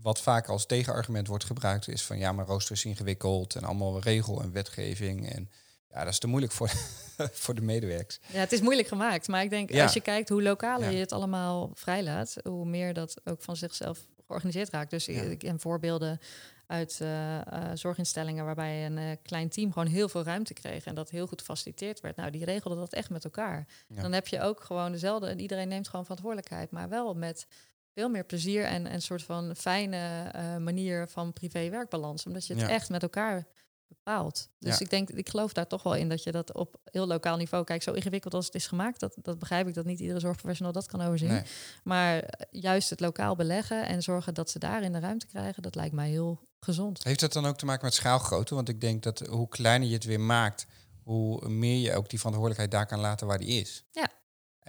wat 0.02 0.22
vaak 0.22 0.48
als 0.48 0.66
tegenargument 0.66 1.28
wordt 1.28 1.44
gebruikt 1.44 1.88
is 1.88 2.02
van 2.06 2.18
ja, 2.18 2.32
maar 2.32 2.46
rooster 2.46 2.76
is 2.76 2.86
ingewikkeld 2.86 3.56
en 3.56 3.64
allemaal 3.64 4.00
regel 4.02 4.42
en 4.42 4.52
wetgeving. 4.52 5.30
En 5.34 5.50
ja, 5.90 6.04
dat 6.04 6.14
is 6.14 6.20
te 6.20 6.28
moeilijk 6.28 6.54
voor, 6.54 6.70
voor 7.44 7.56
de 7.56 7.62
medewerkers. 7.62 8.20
Ja, 8.28 8.40
het 8.40 8.52
is 8.52 8.62
moeilijk 8.62 8.88
gemaakt. 8.88 9.28
Maar 9.28 9.44
ik 9.44 9.50
denk, 9.50 9.72
Ja. 9.72 9.84
als 9.84 9.94
je 9.94 10.02
kijkt 10.02 10.30
hoe 10.30 10.42
lokaler 10.42 10.86
Ja. 10.86 10.92
je 10.94 11.00
het 11.00 11.12
allemaal 11.12 11.72
vrijlaat, 11.74 12.36
hoe 12.44 12.66
meer 12.66 12.94
dat 12.94 13.22
ook 13.24 13.42
van 13.42 13.56
zichzelf 13.56 14.00
georganiseerd 14.26 14.70
raakt. 14.70 14.90
Dus 14.92 15.06
Ja. 15.06 15.22
ik, 15.22 15.38
ken 15.40 15.60
voorbeelden 15.60 16.20
uit 16.68 16.98
eh, 17.02 17.38
eh, 17.38 17.46
zorginstellingen 17.74 18.46
waarbij 18.46 18.86
een 18.86 18.98
eh, 18.98 19.18
klein 19.24 19.50
team 19.50 19.72
gewoon 19.74 19.88
heel 19.88 20.10
veel 20.10 20.24
ruimte 20.24 20.54
kreeg 20.54 20.86
en 20.86 20.96
dat 20.96 21.10
heel 21.10 21.28
goed 21.28 21.40
gefaciliteerd 21.40 22.00
werd. 22.02 22.16
Nou, 22.16 22.32
die 22.32 22.46
regelden 22.46 22.80
dat 22.80 22.94
echt 22.94 23.10
met 23.10 23.24
elkaar. 23.24 23.68
Dan 23.88 24.12
heb 24.12 24.28
je 24.28 24.42
ook 24.42 24.62
gewoon 24.62 24.92
dezelfde, 24.92 25.28
en 25.28 25.40
iedereen 25.40 25.68
neemt 25.68 25.88
gewoon 25.88 26.06
verantwoordelijkheid, 26.06 26.72
maar 26.72 26.90
wel 26.90 27.14
met 27.14 27.48
veel 27.94 28.10
meer 28.10 28.26
plezier 28.26 28.64
en 28.64 28.94
een 28.94 29.02
soort 29.02 29.24
van 29.24 29.56
fijne 29.56 30.30
eh, 30.32 30.58
manier 30.58 31.08
van 31.08 31.34
privé-werkbalans, 31.34 32.26
omdat 32.26 32.48
je 32.48 32.54
het 32.54 32.62
Ja. 32.62 32.70
echt 32.70 32.90
met 32.90 33.02
elkaar 33.04 33.48
bepaalt. 33.88 34.50
Dus 34.60 34.74
Ja. 34.78 34.80
ik 34.86 34.90
denk, 34.90 35.10
ik 35.10 35.30
geloof 35.30 35.54
daar 35.54 35.68
toch 35.68 35.84
wel 35.84 35.96
in 35.96 36.10
dat 36.10 36.24
je 36.24 36.32
dat 36.32 36.54
op 36.54 36.76
heel 36.84 37.08
lokaal 37.08 37.38
niveau, 37.38 37.64
kijk, 37.64 37.84
zo 37.84 37.92
ingewikkeld 37.94 38.34
als 38.34 38.46
het 38.46 38.56
is 38.56 38.68
gemaakt, 38.68 39.00
dat, 39.00 39.18
dat 39.22 39.40
begrijp 39.40 39.68
ik 39.68 39.74
dat 39.74 39.86
niet 39.86 40.00
iedere 40.00 40.20
zorgprofessional 40.20 40.72
dat 40.74 40.86
kan 40.86 41.02
overzien. 41.02 41.28
Nee. 41.30 41.42
Maar 41.84 42.20
eh, 42.20 42.46
juist 42.62 42.90
het 42.90 43.00
lokaal 43.00 43.36
beleggen 43.36 43.86
en 43.88 44.02
zorgen 44.04 44.34
dat 44.34 44.50
ze 44.50 44.60
daarin 44.60 44.92
de 44.92 45.00
ruimte 45.00 45.28
krijgen, 45.28 45.62
dat 45.64 45.76
lijkt 45.76 45.94
mij 45.96 46.10
heel 46.10 46.48
gezond. 46.60 47.04
Heeft 47.04 47.20
dat 47.20 47.34
dan 47.34 47.46
ook 47.46 47.58
te 47.58 47.66
maken 47.66 47.86
met 47.86 47.94
schaalgrootte? 47.94 48.56
Want 48.56 48.70
ik 48.70 48.82
denk 48.82 49.04
dat 49.04 49.20
hoe 49.20 49.48
kleiner 49.48 49.88
je 49.88 49.94
het 49.94 50.04
weer 50.04 50.20
maakt, 50.20 50.68
hoe 51.04 51.50
meer 51.50 51.78
je 51.80 51.94
ook 51.94 52.10
die 52.10 52.18
verantwoordelijkheid 52.20 52.72
daar 52.72 52.86
kan 52.88 53.00
laten 53.00 53.28
waar 53.28 53.38
die 53.40 53.62
is. 53.62 53.84
Ja. 53.92 54.08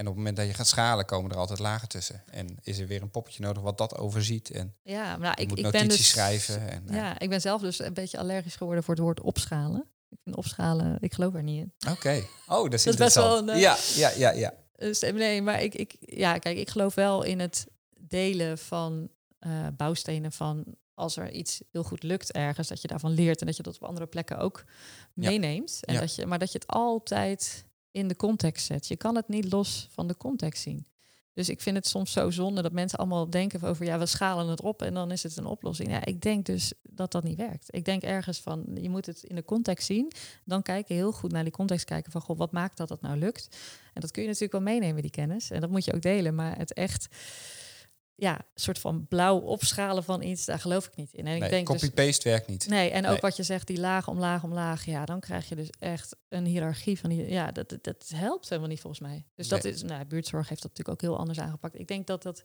En 0.01 0.07
op 0.07 0.13
het 0.15 0.17
moment 0.17 0.37
dat 0.37 0.47
je 0.47 0.55
gaat 0.55 0.67
schalen, 0.67 1.05
komen 1.05 1.31
er 1.31 1.37
altijd 1.37 1.59
lagen 1.59 1.89
tussen. 1.89 2.23
En 2.31 2.57
is 2.63 2.79
er 2.79 2.87
weer 2.87 3.03
een 3.03 3.11
poppetje 3.11 3.43
nodig 3.43 3.63
wat 3.63 3.79
dat 3.79 3.97
overziet. 3.97 4.51
En 4.51 4.75
Ja, 4.83 5.17
maar 5.17 5.41
ik, 5.41 5.49
moet 5.49 5.59
ik 5.59 5.65
notities 5.65 5.89
ben 5.89 5.97
dus 5.99 6.09
schrijven. 6.09 6.69
En, 6.71 6.85
Ja, 6.95 7.19
ik 7.19 7.29
ben 7.29 7.41
zelf 7.41 7.61
dus 7.61 7.79
een 7.79 7.95
beetje 7.95 8.19
allergisch 8.19 8.57
geworden 8.57 8.85
voor 8.85 8.95
het 8.95 9.03
woord 9.03 9.21
opschalen. 9.21 9.87
Ik 10.09 10.19
vind 10.25 10.37
opschalen, 10.37 10.97
ik 11.01 11.15
geloof 11.15 11.35
er 11.35 11.43
niet 11.43 11.59
in. 11.61 11.91
Oké. 11.91 12.23
Oh, 12.47 12.63
dat 12.63 12.73
is, 12.73 12.83
Dat 12.83 12.97
best 12.97 13.15
wel 13.15 13.39
een, 13.39 13.49
eh, 13.49 13.61
Ja, 13.61 13.77
ja, 13.95 14.11
ja, 14.17 14.31
ja. 14.31 14.55
Dus 14.77 15.03
eh, 15.03 15.13
nee, 15.15 15.43
maar 15.43 15.63
ik, 15.63 15.75
ik, 15.75 15.97
ja, 16.01 16.39
kijk, 16.39 16.59
ik 16.59 16.69
geloof 16.71 16.95
wel 16.95 17.23
in 17.23 17.41
het 17.41 17.67
delen 18.01 18.59
van 18.59 19.09
eh, 19.39 19.67
bouwstenen 19.77 20.33
van 20.33 20.65
als 20.95 21.17
er 21.17 21.31
iets 21.31 21.63
heel 21.73 21.83
goed 21.85 22.03
lukt 22.03 22.33
ergens, 22.33 22.69
dat 22.69 22.83
je 22.83 22.89
daarvan 22.89 23.11
leert 23.13 23.41
en 23.41 23.47
dat 23.47 23.57
je 23.57 23.63
dat 23.63 23.75
op 23.75 23.85
andere 23.85 24.07
plekken 24.07 24.39
ook 24.39 24.65
Ja. 25.15 25.31
meeneemt. 25.31 25.79
En 25.85 25.95
Ja. 25.95 26.01
dat 26.01 26.15
je, 26.15 26.27
maar 26.27 26.39
dat 26.39 26.53
je 26.53 26.59
het 26.59 26.67
altijd 26.67 27.65
in 27.91 28.09
de 28.09 28.17
context 28.17 28.67
zet. 28.67 28.87
Je 28.87 28.97
kan 28.97 29.17
het 29.17 29.29
niet 29.29 29.53
los 29.53 29.89
van 29.91 30.07
de 30.07 30.17
context 30.17 30.63
zien. 30.63 30.87
Dus 31.35 31.49
ik 31.49 31.61
vind 31.61 31.77
het 31.77 31.87
soms 31.87 32.13
zo 32.13 32.31
zonde 32.31 32.63
dat 32.63 32.73
mensen 32.73 32.99
allemaal 32.99 33.31
denken 33.31 33.63
over 33.63 33.85
ja, 33.85 33.99
we 33.99 34.07
schalen 34.07 34.49
het 34.49 34.61
op 34.61 34.83
en 34.83 34.95
dan 34.95 35.11
is 35.11 35.23
het 35.23 35.37
een 35.37 35.47
oplossing. 35.47 35.91
Ja, 35.91 36.05
ik 36.05 36.21
denk 36.21 36.47
dus 36.47 36.73
dat 36.83 37.13
dat 37.13 37.25
niet 37.25 37.37
werkt. 37.37 37.75
Ik 37.75 37.85
denk 37.85 38.03
ergens 38.03 38.41
van 38.41 38.65
je 38.75 38.91
moet 38.91 39.07
het 39.07 39.23
in 39.23 39.35
de 39.35 39.45
context 39.45 39.87
zien, 39.87 40.13
dan 40.45 40.63
kijken 40.63 40.95
heel 40.95 41.13
goed 41.13 41.33
naar 41.33 41.43
die 41.43 41.53
context 41.53 41.85
kijken 41.85 42.13
van 42.13 42.21
goh, 42.21 42.39
wat 42.39 42.53
maakt 42.53 42.77
dat 42.77 42.89
dat 42.89 43.01
nou 43.01 43.19
lukt? 43.19 43.57
En 43.95 44.01
dat 44.01 44.11
kun 44.11 44.23
je 44.23 44.29
natuurlijk 44.29 44.65
wel 44.65 44.75
meenemen 44.75 45.03
die 45.03 45.11
kennis 45.11 45.51
en 45.51 45.61
dat 45.61 45.71
moet 45.71 45.85
je 45.85 45.95
ook 45.95 46.03
delen, 46.03 46.35
maar 46.35 46.59
het 46.59 46.73
echt 46.73 47.09
ja, 48.21 48.39
een 48.39 48.61
soort 48.61 48.79
van 48.79 49.07
blauw 49.07 49.39
opschalen 49.39 50.05
van 50.05 50.23
iets, 50.23 50.45
daar 50.45 50.59
geloof 50.59 50.87
ik 50.87 50.97
niet 50.97 51.13
in. 51.13 51.27
En 51.27 51.43
ik 51.43 51.51
denk 51.51 51.67
dus, 51.67 51.81
copy-paste 51.81 52.29
werkt 52.29 52.47
niet. 52.47 52.69
Nee, 52.69 52.91
en 52.91 53.05
ook 53.05 53.11
Nee. 53.11 53.21
wat 53.21 53.37
je 53.37 53.43
zegt, 53.43 53.67
die 53.67 53.79
laag 53.79 54.09
omlaag 54.09 54.43
omlaag, 54.43 54.85
ja, 54.85 55.05
dan 55.05 55.21
krijg 55.21 55.49
je 55.49 55.57
dus 55.57 55.71
echt 55.79 56.17
een 56.29 56.45
hiërarchie 56.45 56.99
van 56.99 57.11
die, 57.11 57.31
ja, 57.31 57.53
dat, 57.53 57.69
dat, 57.69 57.85
dat 57.85 58.11
helpt 58.15 58.49
helemaal 58.49 58.69
niet 58.71 58.81
volgens 58.81 59.03
mij. 59.03 59.25
Dus 59.35 59.49
dat 59.49 59.65
is, 59.65 59.83
nou, 59.83 60.05
buurtzorg 60.05 60.49
heeft 60.49 60.63
dat 60.63 60.71
natuurlijk 60.71 61.05
ook 61.05 61.11
heel 61.11 61.19
anders 61.19 61.41
aangepakt. 61.41 61.79
Ik 61.79 61.89
denk 61.89 62.07
dat 62.07 62.23
dat 62.23 62.43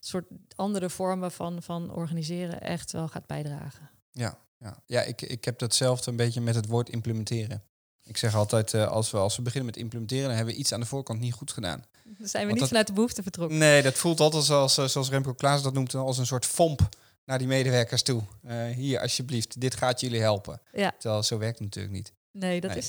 soort 0.00 0.26
andere 0.56 0.90
vormen 0.90 1.32
van, 1.32 1.62
van 1.62 1.94
organiseren 1.94 2.60
echt 2.60 2.92
wel 2.92 3.08
gaat 3.08 3.26
bijdragen. 3.26 3.90
Ja, 4.10 4.38
ja. 4.58 4.82
ja 4.86 5.02
ik, 5.02 5.22
ik 5.22 5.44
heb 5.44 5.58
datzelfde 5.58 6.10
een 6.10 6.16
beetje 6.16 6.40
met 6.40 6.54
het 6.54 6.66
woord 6.66 6.88
implementeren. 6.88 7.62
Ik 8.06 8.16
zeg 8.16 8.34
altijd, 8.34 8.74
eh, 8.74 8.88
als, 8.88 9.10
we, 9.10 9.16
als 9.18 9.36
we 9.36 9.42
beginnen 9.42 9.70
met 9.70 9.76
implementeren, 9.80 10.26
dan 10.26 10.36
hebben 10.36 10.54
we 10.54 10.60
iets 10.60 10.72
aan 10.72 10.80
de 10.80 10.86
voorkant 10.86 11.20
niet 11.20 11.32
goed 11.32 11.52
gedaan. 11.52 11.84
Dan 12.04 12.28
zijn 12.28 12.30
we 12.32 12.38
Want 12.38 12.50
niet 12.50 12.58
dat- 12.58 12.68
vanuit 12.68 12.86
de 12.86 12.92
behoefte 12.92 13.22
vertrokken. 13.22 13.58
Nee, 13.58 13.82
dat 13.82 13.94
voelt 13.94 14.20
altijd 14.20 14.44
zoals, 14.44 14.78
eh, 14.78 14.84
zoals 14.86 15.08
Remco 15.10 15.32
Klaas 15.34 15.62
dat 15.62 15.74
noemt, 15.74 15.94
als 15.94 16.18
een 16.18 16.26
soort 16.26 16.46
fomp 16.46 16.88
naar 17.24 17.38
die 17.38 17.46
medewerkers 17.46 18.02
toe. 18.02 18.22
Eh, 18.42 18.66
hier, 18.66 19.00
alsjeblieft, 19.00 19.60
dit 19.60 19.76
gaat 19.76 20.00
jullie 20.00 20.20
helpen. 20.20 20.60
Ja, 20.72 20.94
Terwijl 20.98 21.22
zo 21.22 21.38
werkt 21.38 21.58
het 21.58 21.64
natuurlijk 21.66 21.94
niet. 21.94 22.12
nee, 22.30 22.60
dat, 22.60 22.70
Nee. 22.70 22.78
Is, 22.78 22.88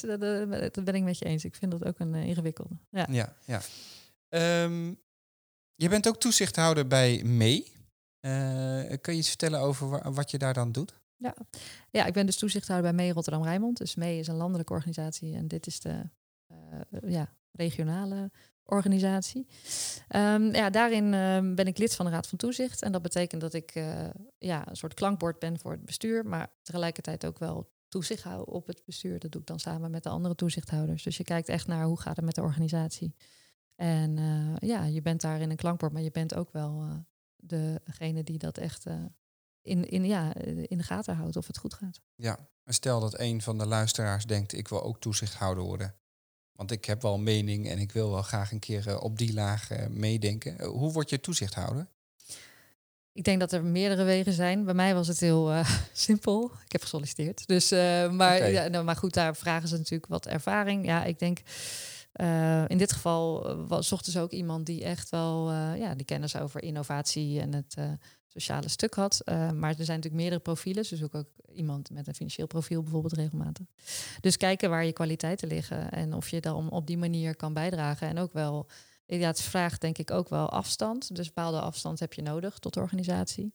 dat, 0.72 0.84
ben 0.86 0.96
ik 0.96 1.04
met 1.04 1.18
je 1.18 1.26
eens. 1.26 1.46
Ik 1.46 1.56
vind 1.56 1.72
dat 1.72 1.86
ook 1.86 2.00
een 2.00 2.16
eh, 2.16 2.28
ingewikkelde. 2.28 2.76
Ja. 2.90 3.08
Ja, 3.12 3.36
ja. 3.46 3.62
Ehm, 4.30 4.88
je 5.76 5.90
bent 5.90 6.08
ook 6.08 6.20
toezichthouder 6.20 6.88
bij 6.88 7.22
MEE. 7.24 7.74
Eh, 8.20 8.98
kun 9.02 9.14
je 9.14 9.20
iets 9.20 9.28
vertellen 9.28 9.60
over 9.60 9.90
wa- 9.90 10.12
wat 10.12 10.32
je 10.32 10.38
daar 10.38 10.54
dan 10.54 10.72
doet? 10.72 10.94
Ja, 11.92 12.06
ik 12.06 12.14
ben 12.14 12.26
dus 12.26 12.38
toezichthouder 12.38 12.92
bij 12.92 13.04
mee 13.04 13.14
Rotterdam 13.14 13.44
Rijnmond. 13.44 13.78
Dus 13.78 13.96
mee 13.96 14.20
is 14.20 14.28
een 14.28 14.36
landelijke 14.36 14.74
organisatie 14.74 15.36
en 15.36 15.48
dit 15.48 15.68
is 15.68 15.80
de 15.80 16.10
eh, 16.48 17.12
ja, 17.12 17.34
regionale 17.52 18.32
organisatie. 18.64 19.48
Ehm, 20.08 20.56
ja, 20.56 20.70
daarin 20.70 21.14
ehm, 21.14 21.56
ben 21.56 21.68
ik 21.68 21.78
lid 21.78 21.96
van 21.96 22.06
de 22.06 22.12
Raad 22.12 22.28
van 22.28 22.38
Toezicht. 22.38 22.82
En 22.82 22.92
dat 22.92 23.02
betekent 23.02 23.42
dat 23.42 23.54
ik 23.54 23.72
eh, 23.72 24.10
ja, 24.38 24.70
een 24.70 24.76
soort 24.76 24.94
klankbord 24.94 25.40
ben 25.40 25.60
voor 25.60 25.72
het 25.72 25.86
bestuur, 25.86 26.26
maar 26.26 26.52
tegelijkertijd 26.62 27.26
ook 27.26 27.40
wel 27.40 27.74
toezicht 27.88 28.24
hou 28.24 28.46
op 28.46 28.68
het 28.68 28.82
bestuur. 28.86 29.20
Dat 29.20 29.32
doe 29.32 29.42
ik 29.42 29.48
dan 29.48 29.60
samen 29.60 29.92
met 29.92 30.04
de 30.04 30.10
andere 30.10 30.36
toezichthouders. 30.36 31.04
Dus 31.04 31.18
je 31.18 31.24
kijkt 31.24 31.50
echt 31.50 31.68
naar 31.68 31.86
hoe 31.86 32.00
gaat 32.00 32.16
het 32.16 32.26
met 32.26 32.36
de 32.36 32.42
organisatie. 32.42 33.16
En 33.76 34.18
eh, 34.18 34.70
ja, 34.70 34.86
je 34.86 35.02
bent 35.02 35.22
daar 35.22 35.42
in 35.42 35.50
een 35.50 35.56
klankbord, 35.56 35.92
maar 35.92 36.02
je 36.02 36.12
bent 36.12 36.36
ook 36.36 36.52
wel 36.52 37.06
degene 37.38 38.24
die 38.24 38.38
dat 38.38 38.58
echt 38.58 38.86
in, 39.66 39.90
in, 39.90 40.06
ja, 40.06 40.36
in 40.44 40.78
de 40.78 40.84
gaten 40.84 41.16
houdt 41.16 41.36
of 41.36 41.48
het 41.48 41.58
goed 41.58 41.74
gaat. 41.74 42.02
Ja, 42.16 42.50
en 42.64 42.74
stel 42.74 43.00
dat 43.00 43.20
een 43.20 43.42
van 43.42 43.58
de 43.58 43.66
luisteraars 43.66 44.26
denkt, 44.26 44.54
ik 44.54 44.68
wil 44.68 44.84
ook 44.84 45.00
toezichthouder 45.00 45.64
worden. 45.64 45.96
Want 46.52 46.72
ik 46.72 46.86
heb 46.86 47.02
wel 47.02 47.18
mening 47.18 47.70
en 47.70 47.80
ik 47.80 47.92
wil 47.92 48.12
wel 48.12 48.22
graag 48.22 48.52
een 48.52 48.60
keer 48.60 48.88
eh, 48.88 49.04
op 49.04 49.18
die 49.18 49.34
laag 49.34 49.72
eh, 49.72 49.88
meedenken. 49.88 50.60
Eh, 50.60 50.68
hoe 50.68 50.92
word 50.92 51.10
je 51.10 51.20
toezichthouder? 51.20 51.88
Ik 53.12 53.24
denk 53.24 53.40
dat 53.40 53.52
er 53.52 53.64
meerdere 53.64 54.04
wegen 54.04 54.34
zijn. 54.34 54.66
Bij 54.66 54.74
mij 54.74 54.94
was 54.94 55.08
het 55.08 55.20
heel 55.20 55.52
uh, 55.52 55.70
simpel. 55.94 56.52
Ik 56.66 56.72
heb 56.72 56.82
gesolliciteerd. 56.82 57.48
Dus, 57.48 57.72
uh, 57.72 57.80
maar, 58.12 58.36
okay. 58.36 58.52
ja, 58.52 58.68
nou, 58.68 58.84
maar 58.84 58.96
goed, 58.96 59.14
daar 59.14 59.36
vragen 59.36 59.68
ze 59.68 59.78
natuurlijk 59.78 60.12
wat 60.12 60.26
ervaring. 60.26 60.86
Ja, 60.86 61.04
ik 61.04 61.20
denk 61.20 61.42
uh, 62.14 62.70
in 62.70 62.78
dit 62.78 62.92
geval 62.92 63.58
zochten 63.84 64.12
ze 64.12 64.20
ook 64.20 64.32
iemand 64.32 64.66
die 64.66 64.84
echt 64.84 65.10
wel 65.10 65.52
ja, 65.54 65.96
die 65.96 66.06
kennis 66.06 66.36
over 66.36 66.64
innovatie 66.64 67.42
en 67.42 67.54
het 67.54 67.76
sociale 68.40 68.70
stuk 68.70 68.94
had. 68.94 69.22
maar 69.26 69.70
er 69.70 69.86
zijn 69.86 69.98
natuurlijk 69.98 70.14
meerdere 70.14 70.42
profielen. 70.42 70.86
Ze 70.86 70.96
zoeken 70.96 71.20
ook 71.20 71.56
iemand 71.56 71.90
met 71.90 72.08
een 72.08 72.16
financieel 72.16 72.48
profiel 72.48 72.82
bijvoorbeeld 72.82 73.14
regelmatig. 73.14 73.66
Dus 74.22 74.38
kijken 74.38 74.70
waar 74.70 74.86
je 74.86 74.94
kwaliteiten 74.94 75.48
liggen 75.48 75.92
en 75.92 76.14
of 76.14 76.30
je 76.30 76.42
dan 76.42 76.70
op 76.70 76.88
die 76.88 76.98
manier 76.98 77.36
kan 77.36 77.54
bijdragen. 77.54 78.08
En 78.08 78.18
ook 78.18 78.34
wel 78.34 78.68
ja, 79.06 79.28
het 79.28 79.42
vraagt 79.42 79.82
denk 79.82 79.98
ik 79.98 80.12
ook 80.12 80.30
wel 80.30 80.50
afstand. 80.50 81.16
Dus 81.16 81.28
bepaalde 81.28 81.60
afstand 81.60 82.00
heb 82.00 82.14
je 82.14 82.22
nodig 82.22 82.60
tot 82.60 82.74
de 82.74 82.80
organisatie. 82.80 83.54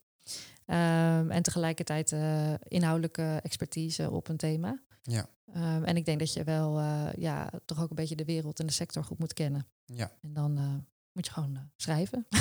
Um, 0.66 1.30
en 1.30 1.42
tegelijkertijd 1.42 2.12
uh, 2.12 2.54
inhoudelijke 2.62 3.40
expertise 3.42 4.10
op 4.10 4.28
een 4.28 4.36
thema. 4.36 4.82
Ja. 5.02 5.28
Um, 5.56 5.84
en 5.84 5.96
ik 5.96 6.04
denk 6.04 6.18
dat 6.18 6.32
je 6.32 6.44
wel 6.44 6.80
uh, 6.80 7.12
ja, 7.16 7.50
toch 7.64 7.82
ook 7.82 7.90
een 7.90 7.96
beetje 7.96 8.16
de 8.16 8.24
wereld 8.24 8.60
en 8.60 8.66
de 8.66 8.72
sector 8.72 9.04
goed 9.04 9.18
moet 9.18 9.32
kennen. 9.32 9.66
Ja. 9.84 10.12
En 10.22 10.32
dan 10.32 10.84
moet 11.12 11.26
je 11.26 11.32
gewoon 11.32 11.70
schrijven. 11.76 12.26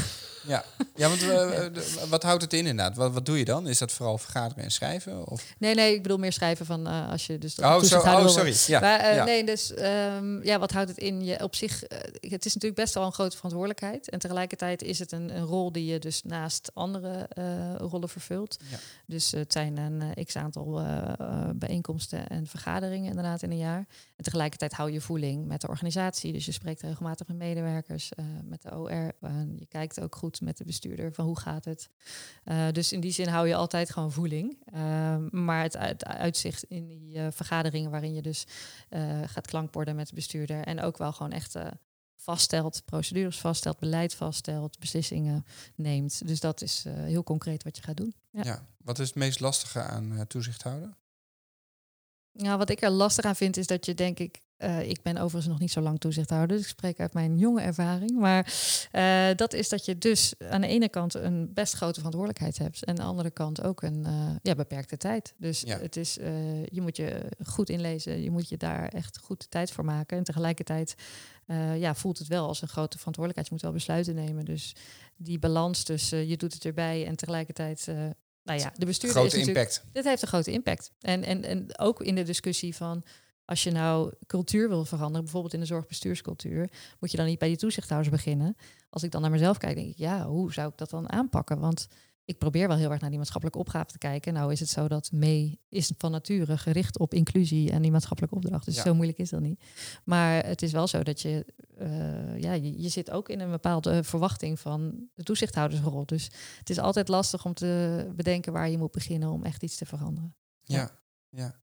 Ja, 0.48 0.66
ja 0.96 1.08
want 1.10 1.22
uh, 1.22 2.10
wat 2.10 2.24
houdt 2.24 2.42
het 2.42 2.54
in 2.54 2.60
inderdaad? 2.60 2.96
Wat, 2.96 3.14
wat 3.14 3.26
doe 3.26 3.38
je 3.38 3.46
dan? 3.46 3.68
Is 3.68 3.78
dat 3.78 3.92
vooral 3.92 4.18
vergaderen 4.18 4.64
en 4.64 4.72
schrijven? 4.72 5.28
Of? 5.28 5.46
Nee, 5.58 5.76
nee, 5.76 5.94
ik 5.94 6.02
bedoel 6.02 6.18
meer 6.18 6.34
schrijven 6.34 6.66
van 6.66 6.88
uh, 6.88 7.10
als 7.10 7.28
je 7.28 7.38
dus... 7.38 7.60
Oh, 7.60 7.82
zo, 7.82 8.00
oh 8.00 8.28
sorry. 8.28 8.56
Ja, 8.68 8.80
maar, 8.80 9.16
ja. 9.16 9.24
Nee, 9.24 9.46
dus 9.46 9.72
um, 9.72 10.44
ja, 10.44 10.60
wat 10.60 10.72
houdt 10.72 10.90
het 10.90 10.98
in? 10.98 11.24
Je, 11.24 11.44
op 11.44 11.56
zich, 11.56 11.80
het 12.20 12.46
is 12.46 12.54
natuurlijk 12.54 12.82
best 12.82 12.94
wel 12.94 13.06
een 13.06 13.14
grote 13.14 13.36
verantwoordelijkheid. 13.36 14.10
En 14.10 14.20
tegelijkertijd 14.20 14.82
is 14.82 15.00
het 15.00 15.12
een, 15.12 15.36
een 15.36 15.46
rol 15.46 15.72
die 15.72 15.86
je 15.86 16.00
dus 16.00 16.24
naast 16.24 16.72
andere 16.74 17.28
rollen 17.78 18.10
vervult. 18.10 18.58
Ja. 18.70 18.78
Dus 19.06 19.32
het 19.32 19.52
zijn 19.52 19.78
een 19.78 20.26
x-aantal 20.26 20.82
bijeenkomsten 21.56 22.28
en 22.28 22.48
vergaderingen 22.48 23.10
inderdaad 23.10 23.42
in 23.42 23.52
een 23.52 23.58
jaar. 23.58 23.88
En 24.16 24.24
tegelijkertijd 24.24 24.74
hou 24.74 24.92
je 24.92 25.02
voeling 25.02 25.46
met 25.46 25.62
de 25.62 25.68
organisatie. 25.68 26.34
Dus 26.34 26.46
je 26.46 26.52
spreekt 26.52 26.82
regelmatig 26.82 27.28
met 27.28 27.38
medewerkers, 27.38 28.12
met 28.44 28.59
de 28.62 28.78
OR. 28.78 29.14
je 29.56 29.66
kijkt 29.68 30.02
ook 30.02 30.16
goed 30.16 30.42
met 30.42 30.58
de 30.58 30.64
bestuurder 30.64 31.14
van 31.14 31.26
hoe 31.26 31.40
gaat 31.40 31.66
het. 31.66 31.90
Uh, 32.46 32.72
dus 32.72 32.92
in 32.92 33.00
die 33.00 33.12
zin 33.12 33.28
hou 33.28 33.48
je 33.48 33.56
altijd 33.56 33.90
gewoon 33.90 34.12
voeling. 34.12 34.58
Uh, 34.74 35.16
maar 35.32 35.62
het, 35.62 36.06
uitzicht 36.06 36.64
in 36.64 36.88
die 36.88 37.16
uh, 37.16 37.28
vergaderingen 37.32 37.92
waarin 37.92 38.14
je 38.14 38.22
dus 38.22 38.46
gaat 39.26 39.48
klankborden 39.48 39.96
met 39.96 40.08
de 40.08 40.16
bestuurder 40.16 40.64
en 40.64 40.82
ook 40.82 40.98
wel 40.98 41.12
gewoon 41.12 41.32
echt 41.32 41.56
vaststelt, 42.16 42.82
procedures 42.86 43.40
vaststelt, 43.40 43.80
beleid 43.80 44.14
vaststelt, 44.14 44.80
beslissingen 44.80 45.46
neemt. 45.76 46.28
Dus 46.28 46.40
dat 46.40 46.62
is 46.62 46.86
heel 46.88 47.24
concreet 47.24 47.64
wat 47.64 47.78
je 47.78 47.84
gaat 47.84 47.98
doen. 47.98 48.16
Ja. 48.32 48.68
Wat 48.78 49.00
is 49.00 49.08
het 49.08 49.16
meest 49.16 49.40
lastige 49.40 49.82
aan 49.82 50.26
toezicht 50.28 50.64
houden? 50.64 50.98
Nou, 52.34 52.58
wat 52.58 52.70
ik 52.70 52.82
er 52.82 52.90
lastig 52.90 53.26
aan 53.26 53.36
vind, 53.36 53.58
is 53.58 53.68
dat 53.68 53.86
je 53.86 53.94
denk 53.94 54.20
ik. 54.20 54.40
Uh, 54.58 54.90
ik 54.90 55.02
ben 55.02 55.18
overigens 55.18 55.48
nog 55.48 55.60
niet 55.60 55.72
zo 55.72 55.82
lang 55.82 56.00
toezichthouder, 56.00 56.58
dus 56.58 56.66
ik 56.66 56.72
spreek 56.72 57.00
uit 57.00 57.14
mijn 57.14 57.38
jonge 57.38 57.62
ervaring. 57.62 58.20
Maar 58.20 58.54
uh, 58.92 59.36
dat 59.36 59.54
is 59.54 59.70
dat 59.70 59.86
je 59.86 59.98
dus 59.98 60.34
aan 60.50 60.62
de 60.62 60.68
ene 60.68 60.90
kant 60.90 61.14
een 61.14 61.54
best 61.54 61.74
grote 61.74 61.96
verantwoordelijkheid 61.96 62.58
hebt. 62.58 62.84
En 62.84 62.90
aan 62.90 62.96
de 62.96 63.02
andere 63.02 63.32
kant 63.32 63.64
ook 63.64 63.82
een 63.82 64.04
uh, 64.08 64.36
ja, 64.42 64.56
beperkte 64.56 64.98
tijd. 64.98 65.34
Dus 65.38 65.62
ja. 65.62 65.80
het 65.80 65.96
is, 65.96 66.14
je 66.66 66.82
moet 66.82 66.98
je 66.98 67.32
goed 67.46 67.70
inlezen, 67.70 68.22
je 68.22 68.32
moet 68.32 68.50
je 68.50 68.58
daar 68.58 68.88
echt 68.88 69.20
goed 69.20 69.42
de 69.42 69.48
tijd 69.50 69.72
voor 69.72 69.86
maken. 69.86 70.18
En 70.18 70.24
tegelijkertijd 70.24 70.96
ja, 71.78 71.96
voelt 71.96 72.18
het 72.18 72.28
wel 72.28 72.48
als 72.48 72.62
een 72.62 72.68
grote 72.68 72.98
verantwoordelijkheid. 72.98 73.48
Je 73.48 73.54
moet 73.54 73.64
wel 73.64 73.72
besluiten 73.72 74.16
nemen. 74.16 74.46
Dus 74.46 74.76
die 75.18 75.40
balans 75.40 75.84
tussen 75.84 76.28
je 76.28 76.38
doet 76.38 76.54
het 76.54 76.66
erbij 76.66 77.06
en 77.06 77.16
tegelijkertijd 77.16 77.88
nou 78.50 78.62
ja, 78.62 78.74
de 78.76 78.86
bestuurder 78.86 79.20
grote 79.22 79.40
is 79.40 79.48
impact. 79.48 79.84
Dit 79.92 80.04
heeft 80.04 80.22
een 80.22 80.28
grote 80.28 80.52
impact. 80.52 80.92
En, 81.00 81.24
en, 81.24 81.44
en 81.44 81.80
ook 81.80 82.02
in 82.02 82.16
de 82.16 82.24
discussie 82.24 82.76
van 82.76 83.04
als 83.46 83.64
je 83.64 83.72
nou 83.72 84.14
cultuur 84.28 84.70
wil 84.70 84.86
veranderen, 84.86 85.24
bijvoorbeeld 85.24 85.54
in 85.54 85.60
de 85.60 85.66
zorgbestuurscultuur, 85.66 86.70
moet 87.00 87.12
je 87.12 87.18
dan 87.18 87.26
niet 87.26 87.40
bij 87.40 87.48
die 87.48 87.58
toezichthouders 87.58 88.12
beginnen. 88.12 88.56
Als 88.90 89.04
ik 89.04 89.12
dan 89.12 89.22
naar 89.22 89.32
mezelf 89.32 89.58
kijk, 89.58 89.76
denk 89.76 89.90
ik, 89.90 89.98
ja, 89.98 90.26
hoe 90.26 90.54
zou 90.54 90.70
ik 90.70 90.78
dat 90.78 90.90
dan 90.90 91.12
aanpakken? 91.12 91.60
Want 91.60 91.88
ik 92.30 92.38
probeer 92.38 92.68
wel 92.68 92.78
heel 92.78 92.92
erg 92.92 93.00
naar 93.00 93.10
die 93.10 93.18
maatschappelijke 93.18 93.60
opgave 93.60 93.92
te 93.92 93.98
kijken. 93.98 94.34
Nou 94.34 94.52
is 94.52 94.60
het 94.60 94.70
zo 94.70 94.88
dat 94.88 95.12
mee 95.12 95.60
is 95.70 95.92
van 95.98 96.12
nature 96.12 96.58
gericht 96.58 97.00
op 97.00 97.14
inclusie 97.14 97.72
en 97.72 97.82
die 97.82 97.92
maatschappelijke 97.92 98.36
opdracht. 98.36 98.66
Dus 98.66 98.76
Ja. 98.76 98.82
zo 98.84 98.94
moeilijk 98.94 99.18
is 99.18 99.30
dat 99.30 99.42
niet. 99.42 99.60
Maar 100.04 100.46
het 100.46 100.62
is 100.62 100.72
wel 100.72 100.88
zo 100.88 101.04
dat 101.04 101.22
je, 101.22 101.46
eh, 101.78 102.40
ja, 102.40 102.54
je, 102.54 102.82
je 102.82 102.90
zit 102.90 103.12
ook 103.12 103.30
in 103.30 103.40
een 103.40 103.50
bepaalde 103.50 104.04
verwachting 104.04 104.60
van 104.60 105.08
de 105.14 105.24
toezichthoudersrol. 105.24 106.06
Dus 106.06 106.30
het 106.60 106.70
is 106.70 106.80
altijd 106.80 107.08
lastig 107.08 107.46
om 107.46 107.54
te 107.54 108.08
bedenken 108.16 108.54
waar 108.54 108.70
je 108.70 108.78
moet 108.78 108.92
beginnen 108.92 109.30
om 109.30 109.44
echt 109.44 109.64
iets 109.64 109.76
te 109.78 109.86
veranderen. 109.86 110.36
Ja, 110.64 110.92
ja. 111.30 111.56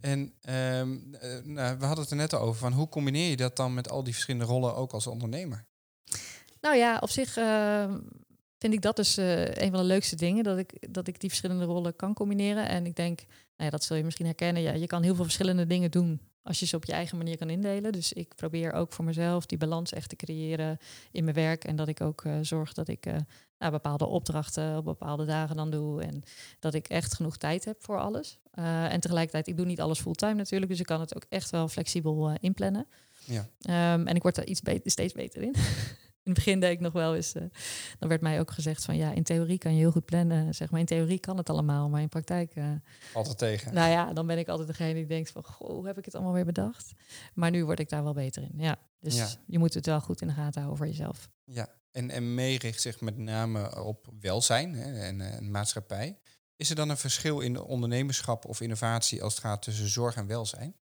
En 0.00 0.32
ehm, 0.40 0.96
eh, 1.12 1.44
nou, 1.44 1.78
we 1.78 1.84
hadden 1.84 2.02
het 2.02 2.10
er 2.10 2.16
net 2.16 2.32
al 2.32 2.40
over, 2.40 2.60
van 2.60 2.72
hoe 2.72 2.88
combineer 2.88 3.30
je 3.30 3.36
dat 3.36 3.56
dan 3.56 3.74
met 3.74 3.90
al 3.90 4.02
die 4.04 4.12
verschillende 4.12 4.46
rollen 4.46 4.74
ook 4.76 4.92
als 4.92 5.06
ondernemer? 5.06 5.66
Nou 6.60 6.76
ja, 6.76 6.98
op 7.00 7.10
zich 7.10 7.36
eh, 7.36 7.94
vind 8.62 8.74
ik 8.74 8.82
dat 8.82 8.96
dus 8.96 9.16
eh, 9.16 9.44
een 9.44 9.70
van 9.70 9.80
de 9.80 9.86
leukste 9.86 10.16
dingen. 10.16 10.44
Dat 10.44 10.58
ik, 10.58 10.94
dat 10.94 11.06
ik 11.06 11.20
die 11.20 11.28
verschillende 11.28 11.64
rollen 11.64 11.96
kan 11.96 12.14
combineren. 12.14 12.68
En 12.68 12.86
ik 12.86 12.96
denk, 12.96 13.18
nou 13.18 13.30
ja, 13.56 13.70
dat 13.70 13.84
zul 13.84 13.96
je 13.96 14.04
misschien 14.04 14.26
herkennen. 14.26 14.62
Ja, 14.62 14.72
je 14.72 14.86
kan 14.86 15.02
heel 15.02 15.14
veel 15.14 15.24
verschillende 15.24 15.66
dingen 15.66 15.90
doen 15.90 16.20
als 16.42 16.60
je 16.60 16.66
ze 16.66 16.76
op 16.76 16.84
je 16.84 16.92
eigen 16.92 17.16
manier 17.16 17.36
kan 17.36 17.50
indelen. 17.50 17.92
Dus 17.92 18.12
ik 18.12 18.34
probeer 18.34 18.72
ook 18.72 18.92
voor 18.92 19.04
mezelf 19.04 19.46
die 19.46 19.58
balans 19.58 19.92
echt 19.92 20.08
te 20.08 20.16
creëren 20.16 20.78
in 21.12 21.24
mijn 21.24 21.36
werk. 21.36 21.64
En 21.64 21.76
dat 21.76 21.88
ik 21.88 22.00
ook 22.00 22.24
eh, 22.24 22.38
zorg 22.40 22.72
dat 22.72 22.88
ik 22.88 23.06
eh, 23.06 23.16
nou, 23.58 23.72
bepaalde 23.72 24.06
opdrachten 24.06 24.76
op 24.76 24.84
bepaalde 24.84 25.24
dagen 25.24 25.56
dan 25.56 25.70
doe. 25.70 26.02
En 26.02 26.22
dat 26.58 26.74
ik 26.74 26.88
echt 26.88 27.14
genoeg 27.14 27.36
tijd 27.36 27.64
heb 27.64 27.82
voor 27.82 28.00
alles. 28.00 28.38
En 28.88 29.00
tegelijkertijd, 29.00 29.46
ik 29.46 29.56
doe 29.56 29.66
niet 29.66 29.80
alles 29.80 30.00
fulltime 30.00 30.34
natuurlijk. 30.34 30.70
Dus 30.70 30.80
ik 30.80 30.86
kan 30.86 31.00
het 31.00 31.16
ook 31.16 31.24
echt 31.28 31.50
wel 31.50 31.68
flexibel 31.68 32.36
inplannen. 32.40 32.86
Ja. 33.24 33.48
Ehm, 33.60 34.06
en 34.06 34.14
ik 34.14 34.22
word 34.22 34.34
daar 34.34 34.44
iets 34.44 34.60
beter, 34.60 34.90
steeds 34.90 35.12
beter 35.12 35.42
in. 35.42 35.54
In 36.24 36.30
het 36.32 36.34
begin 36.44 36.60
deed 36.60 36.70
ik 36.72 36.80
nog 36.80 36.92
wel 36.92 37.14
eens. 37.14 37.34
eh, 37.34 37.42
dan 37.98 38.08
werd 38.08 38.20
mij 38.20 38.40
ook 38.40 38.50
gezegd 38.50 38.84
van 38.84 38.96
ja, 38.96 39.12
in 39.12 39.22
theorie 39.22 39.58
kan 39.58 39.72
je 39.72 39.78
heel 39.78 39.90
goed 39.90 40.04
plannen. 40.04 40.54
Zeg 40.54 40.70
maar, 40.70 40.80
in 40.80 40.86
theorie 40.86 41.18
kan 41.18 41.36
het 41.36 41.50
allemaal, 41.50 41.88
maar 41.88 42.00
in 42.00 42.08
praktijk. 42.08 42.54
eh, 42.54 42.70
Altijd 43.14 43.38
tegen. 43.38 43.74
nou 43.74 43.90
ja, 43.90 44.12
dan 44.12 44.26
ben 44.26 44.38
ik 44.38 44.48
altijd 44.48 44.68
degene 44.68 44.94
die 44.94 45.06
denkt 45.06 45.30
van 45.30 45.44
goh, 45.44 45.68
hoe 45.70 45.86
heb 45.86 45.98
ik 45.98 46.04
het 46.04 46.14
allemaal 46.14 46.32
weer 46.32 46.44
bedacht? 46.44 46.92
Maar 47.34 47.50
nu 47.50 47.64
word 47.64 47.78
ik 47.78 47.88
daar 47.88 48.02
wel 48.04 48.12
beter 48.12 48.42
in. 48.42 48.52
Ja. 48.56 48.76
Dus 49.00 49.16
Ja. 49.16 49.28
je 49.46 49.58
moet 49.58 49.74
het 49.74 49.86
wel 49.86 50.00
goed 50.00 50.20
in 50.20 50.26
de 50.28 50.34
gaten 50.34 50.60
houden 50.62 50.76
voor 50.76 50.86
jezelf. 50.86 51.28
Ja. 51.44 51.68
En, 51.90 52.10
en 52.10 52.34
mee 52.34 52.58
richt 52.58 52.80
zich 52.80 53.00
met 53.00 53.16
name 53.18 53.84
op 53.84 54.06
welzijn 54.20 54.74
hè, 54.74 55.00
en, 55.00 55.20
eh, 55.20 55.34
en 55.36 55.50
maatschappij. 55.50 56.18
Is 56.56 56.70
er 56.70 56.76
dan 56.76 56.88
een 56.88 56.96
verschil 56.96 57.40
in 57.40 57.60
ondernemerschap 57.60 58.44
of 58.44 58.60
innovatie 58.60 59.22
als 59.22 59.34
het 59.34 59.42
gaat 59.42 59.62
tussen 59.62 59.88
zorg 59.88 60.16
en 60.16 60.26
welzijn? 60.26 60.76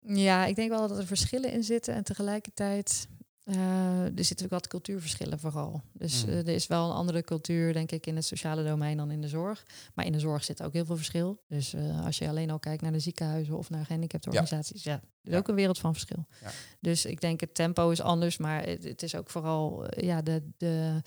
Ja, 0.00 0.44
ik 0.44 0.56
denk 0.56 0.70
wel 0.70 0.88
dat 0.88 0.98
er 0.98 1.06
verschillen 1.06 1.52
in 1.52 1.64
zitten 1.64 1.94
en 1.94 2.04
tegelijkertijd. 2.04 3.08
Eh, 3.48 4.18
er 4.18 4.24
zitten 4.24 4.46
ook 4.46 4.52
wat 4.52 4.66
cultuurverschillen 4.66 5.38
vooral. 5.38 5.82
Dus 5.92 6.24
Mm. 6.24 6.30
eh, 6.30 6.38
er 6.38 6.48
is 6.48 6.66
wel 6.66 6.84
een 6.90 6.96
andere 6.96 7.22
cultuur, 7.22 7.72
denk 7.72 7.90
ik, 7.92 8.06
in 8.06 8.16
het 8.16 8.24
sociale 8.24 8.64
domein 8.64 8.96
dan 8.96 9.10
in 9.10 9.20
de 9.20 9.28
zorg. 9.28 9.64
Maar 9.94 10.04
in 10.06 10.12
de 10.12 10.18
zorg 10.18 10.44
zit 10.44 10.62
ook 10.62 10.72
heel 10.72 10.84
veel 10.84 10.96
verschil. 10.96 11.42
Dus 11.48 11.74
eh, 11.74 12.04
als 12.04 12.18
je 12.18 12.28
alleen 12.28 12.50
al 12.50 12.58
kijkt 12.58 12.82
naar 12.82 12.92
de 12.92 12.98
ziekenhuizen 12.98 13.56
of 13.58 13.70
naar 13.70 13.84
gehandicaptenorganisaties, 13.84 14.82
ja, 14.82 14.92
er 14.92 15.00
is 15.22 15.32
Ja. 15.32 15.38
ook 15.38 15.48
een 15.48 15.54
wereld 15.54 15.78
van 15.78 15.92
verschil. 15.92 16.26
Ja. 16.42 16.50
Dus 16.80 17.04
ik 17.04 17.20
denk 17.20 17.40
het 17.40 17.54
tempo 17.54 17.90
is 17.90 18.00
anders, 18.00 18.36
maar 18.36 18.64
het, 18.66 18.84
het 18.84 19.02
is 19.02 19.14
ook 19.14 19.30
vooral, 19.30 19.84
ja, 20.02 20.22
de, 20.22 20.42
de 20.56 21.00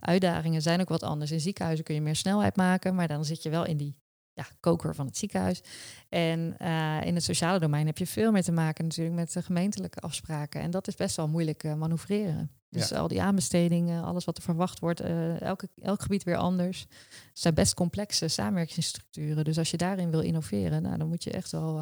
uitdagingen 0.00 0.62
zijn 0.62 0.80
ook 0.80 0.88
wat 0.88 1.02
anders. 1.02 1.30
In 1.30 1.40
ziekenhuizen 1.40 1.84
kun 1.84 1.94
je 1.94 2.00
meer 2.00 2.16
snelheid 2.16 2.56
maken, 2.56 2.94
maar 2.94 3.08
dan 3.08 3.24
zit 3.24 3.42
je 3.42 3.50
wel 3.50 3.64
in 3.64 3.76
die 3.76 3.96
ja, 4.38 4.46
koker 4.60 4.94
van 4.94 5.06
het 5.06 5.16
ziekenhuis. 5.16 5.60
En 6.08 6.54
eh, 6.58 7.00
in 7.06 7.14
het 7.14 7.24
sociale 7.24 7.58
domein 7.58 7.86
heb 7.86 7.98
je 7.98 8.06
veel 8.06 8.32
meer 8.32 8.42
te 8.42 8.52
maken 8.52 8.84
natuurlijk 8.84 9.16
met 9.16 9.32
de 9.32 9.42
gemeentelijke 9.42 10.00
afspraken. 10.00 10.60
En 10.60 10.70
dat 10.70 10.88
is 10.88 10.94
best 10.94 11.16
wel 11.16 11.28
moeilijk 11.28 11.64
eh, 11.64 11.74
manoeuvreren. 11.74 12.50
Dus 12.70 12.88
Ja. 12.88 12.98
al 12.98 13.08
die 13.08 13.22
aanbestedingen, 13.22 14.04
alles 14.04 14.24
wat 14.24 14.36
er 14.36 14.42
verwacht 14.42 14.78
wordt, 14.78 15.00
eh, 15.00 15.40
elke, 15.40 15.68
elk 15.82 16.02
gebied 16.02 16.22
weer 16.22 16.36
anders. 16.36 16.80
Het 17.28 17.30
zijn 17.32 17.54
best 17.54 17.74
complexe 17.74 18.28
samenwerkingsstructuren. 18.28 19.44
Dus 19.44 19.58
als 19.58 19.70
je 19.70 19.76
daarin 19.76 20.10
wil 20.10 20.20
innoveren, 20.20 20.82
nou, 20.82 20.98
dan 20.98 21.08
moet 21.08 21.24
je 21.24 21.30
echt 21.30 21.50
wel 21.50 21.80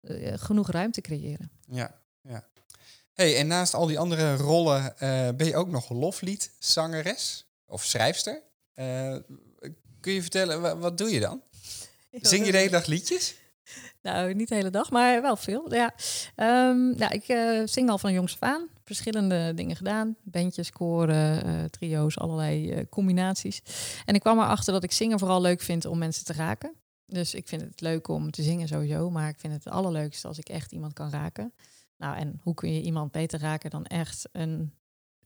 eh, 0.00 0.32
eh, 0.32 0.38
genoeg 0.38 0.70
ruimte 0.70 1.00
creëren. 1.00 1.50
Ja, 1.70 1.94
ja. 2.22 2.44
Hey, 3.12 3.36
en 3.36 3.46
naast 3.46 3.74
al 3.74 3.86
die 3.86 3.98
andere 3.98 4.36
rollen 4.36 4.98
eh, 4.98 5.28
ben 5.36 5.46
je 5.46 5.56
ook 5.56 5.68
nog 5.70 5.90
loflied, 5.90 6.52
zangeres 6.58 7.46
of 7.66 7.84
schrijfster. 7.84 8.42
Eh, 8.74 9.16
kun 10.00 10.12
je 10.12 10.20
vertellen, 10.20 10.60
wa- 10.60 10.76
wat 10.76 10.98
doe 10.98 11.10
je 11.10 11.20
dan? 11.20 11.42
Zing 12.20 12.46
je 12.46 12.52
de 12.52 12.58
hele 12.58 12.70
dag 12.70 12.86
liedjes? 12.86 13.34
Nou, 14.02 14.34
niet 14.34 14.48
de 14.48 14.54
hele 14.54 14.70
dag, 14.70 14.90
maar 14.90 15.22
wel 15.22 15.36
veel. 15.36 15.74
Ja. 15.74 15.94
Ehm, 16.34 16.96
nou, 16.96 17.14
ik 17.14 17.28
eh, 17.28 17.60
zing 17.64 17.90
al 17.90 17.98
van 17.98 18.12
jongs 18.12 18.32
af 18.32 18.48
aan. 18.48 18.68
Verschillende 18.84 19.54
dingen 19.54 19.76
gedaan. 19.76 20.16
Bandjes, 20.22 20.70
koren, 20.70 21.44
eh, 21.44 21.64
trio's, 21.64 22.18
allerlei 22.18 22.70
eh, 22.70 22.84
combinaties. 22.90 23.62
En 24.04 24.14
ik 24.14 24.20
kwam 24.20 24.38
erachter 24.38 24.72
dat 24.72 24.84
ik 24.84 24.92
zingen 24.92 25.18
vooral 25.18 25.40
leuk 25.40 25.60
vind 25.60 25.84
om 25.84 25.98
mensen 25.98 26.24
te 26.24 26.32
raken. 26.32 26.74
Dus 27.06 27.34
ik 27.34 27.48
vind 27.48 27.62
het 27.62 27.80
leuk 27.80 28.08
om 28.08 28.30
te 28.30 28.42
zingen 28.42 28.68
sowieso. 28.68 29.10
Maar 29.10 29.28
ik 29.28 29.38
vind 29.38 29.52
het 29.52 29.64
het 29.64 29.72
allerleukste 29.72 30.28
als 30.28 30.38
ik 30.38 30.48
echt 30.48 30.72
iemand 30.72 30.92
kan 30.92 31.10
raken. 31.10 31.52
Nou, 31.96 32.16
en 32.16 32.40
hoe 32.42 32.54
kun 32.54 32.74
je 32.74 32.82
iemand 32.82 33.12
beter 33.12 33.40
raken 33.40 33.70
dan 33.70 33.84
echt 33.84 34.28
een 34.32 34.72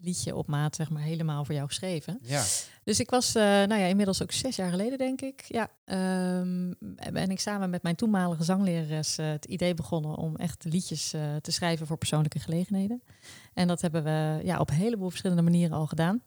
liedje 0.02 0.34
op 0.34 0.46
maat, 0.46 0.76
zeg 0.76 0.90
maar, 0.90 1.02
helemaal 1.02 1.44
voor 1.44 1.54
jou 1.54 1.66
geschreven. 1.66 2.18
Ja. 2.22 2.44
Dus 2.84 3.00
ik 3.00 3.10
was, 3.10 3.36
uh, 3.36 3.42
nou 3.42 3.74
ja, 3.74 3.86
inmiddels 3.86 4.22
ook 4.22 4.32
zes 4.32 4.56
jaar 4.56 4.70
geleden, 4.70 4.98
denk 4.98 5.20
ik. 5.20 5.44
Ja, 5.48 5.70
um, 6.40 6.74
ben 7.12 7.30
ik 7.30 7.40
samen 7.40 7.70
met 7.70 7.82
mijn 7.82 7.96
toenmalige 7.96 8.44
zanglerares 8.44 9.18
uh, 9.18 9.30
het 9.30 9.44
idee 9.44 9.74
begonnen 9.74 10.16
om 10.16 10.36
echt 10.36 10.64
liedjes 10.64 11.14
uh, 11.14 11.36
te 11.36 11.52
schrijven 11.52 11.86
voor 11.86 11.98
persoonlijke 11.98 12.38
gelegenheden. 12.38 13.02
En 13.54 13.68
dat 13.68 13.80
hebben 13.80 14.04
we 14.04 14.40
ja, 14.44 14.58
op 14.58 14.70
een 14.70 14.76
heleboel 14.76 15.08
verschillende 15.08 15.42
manieren 15.42 15.76
al 15.76 15.86
gedaan. 15.86 16.22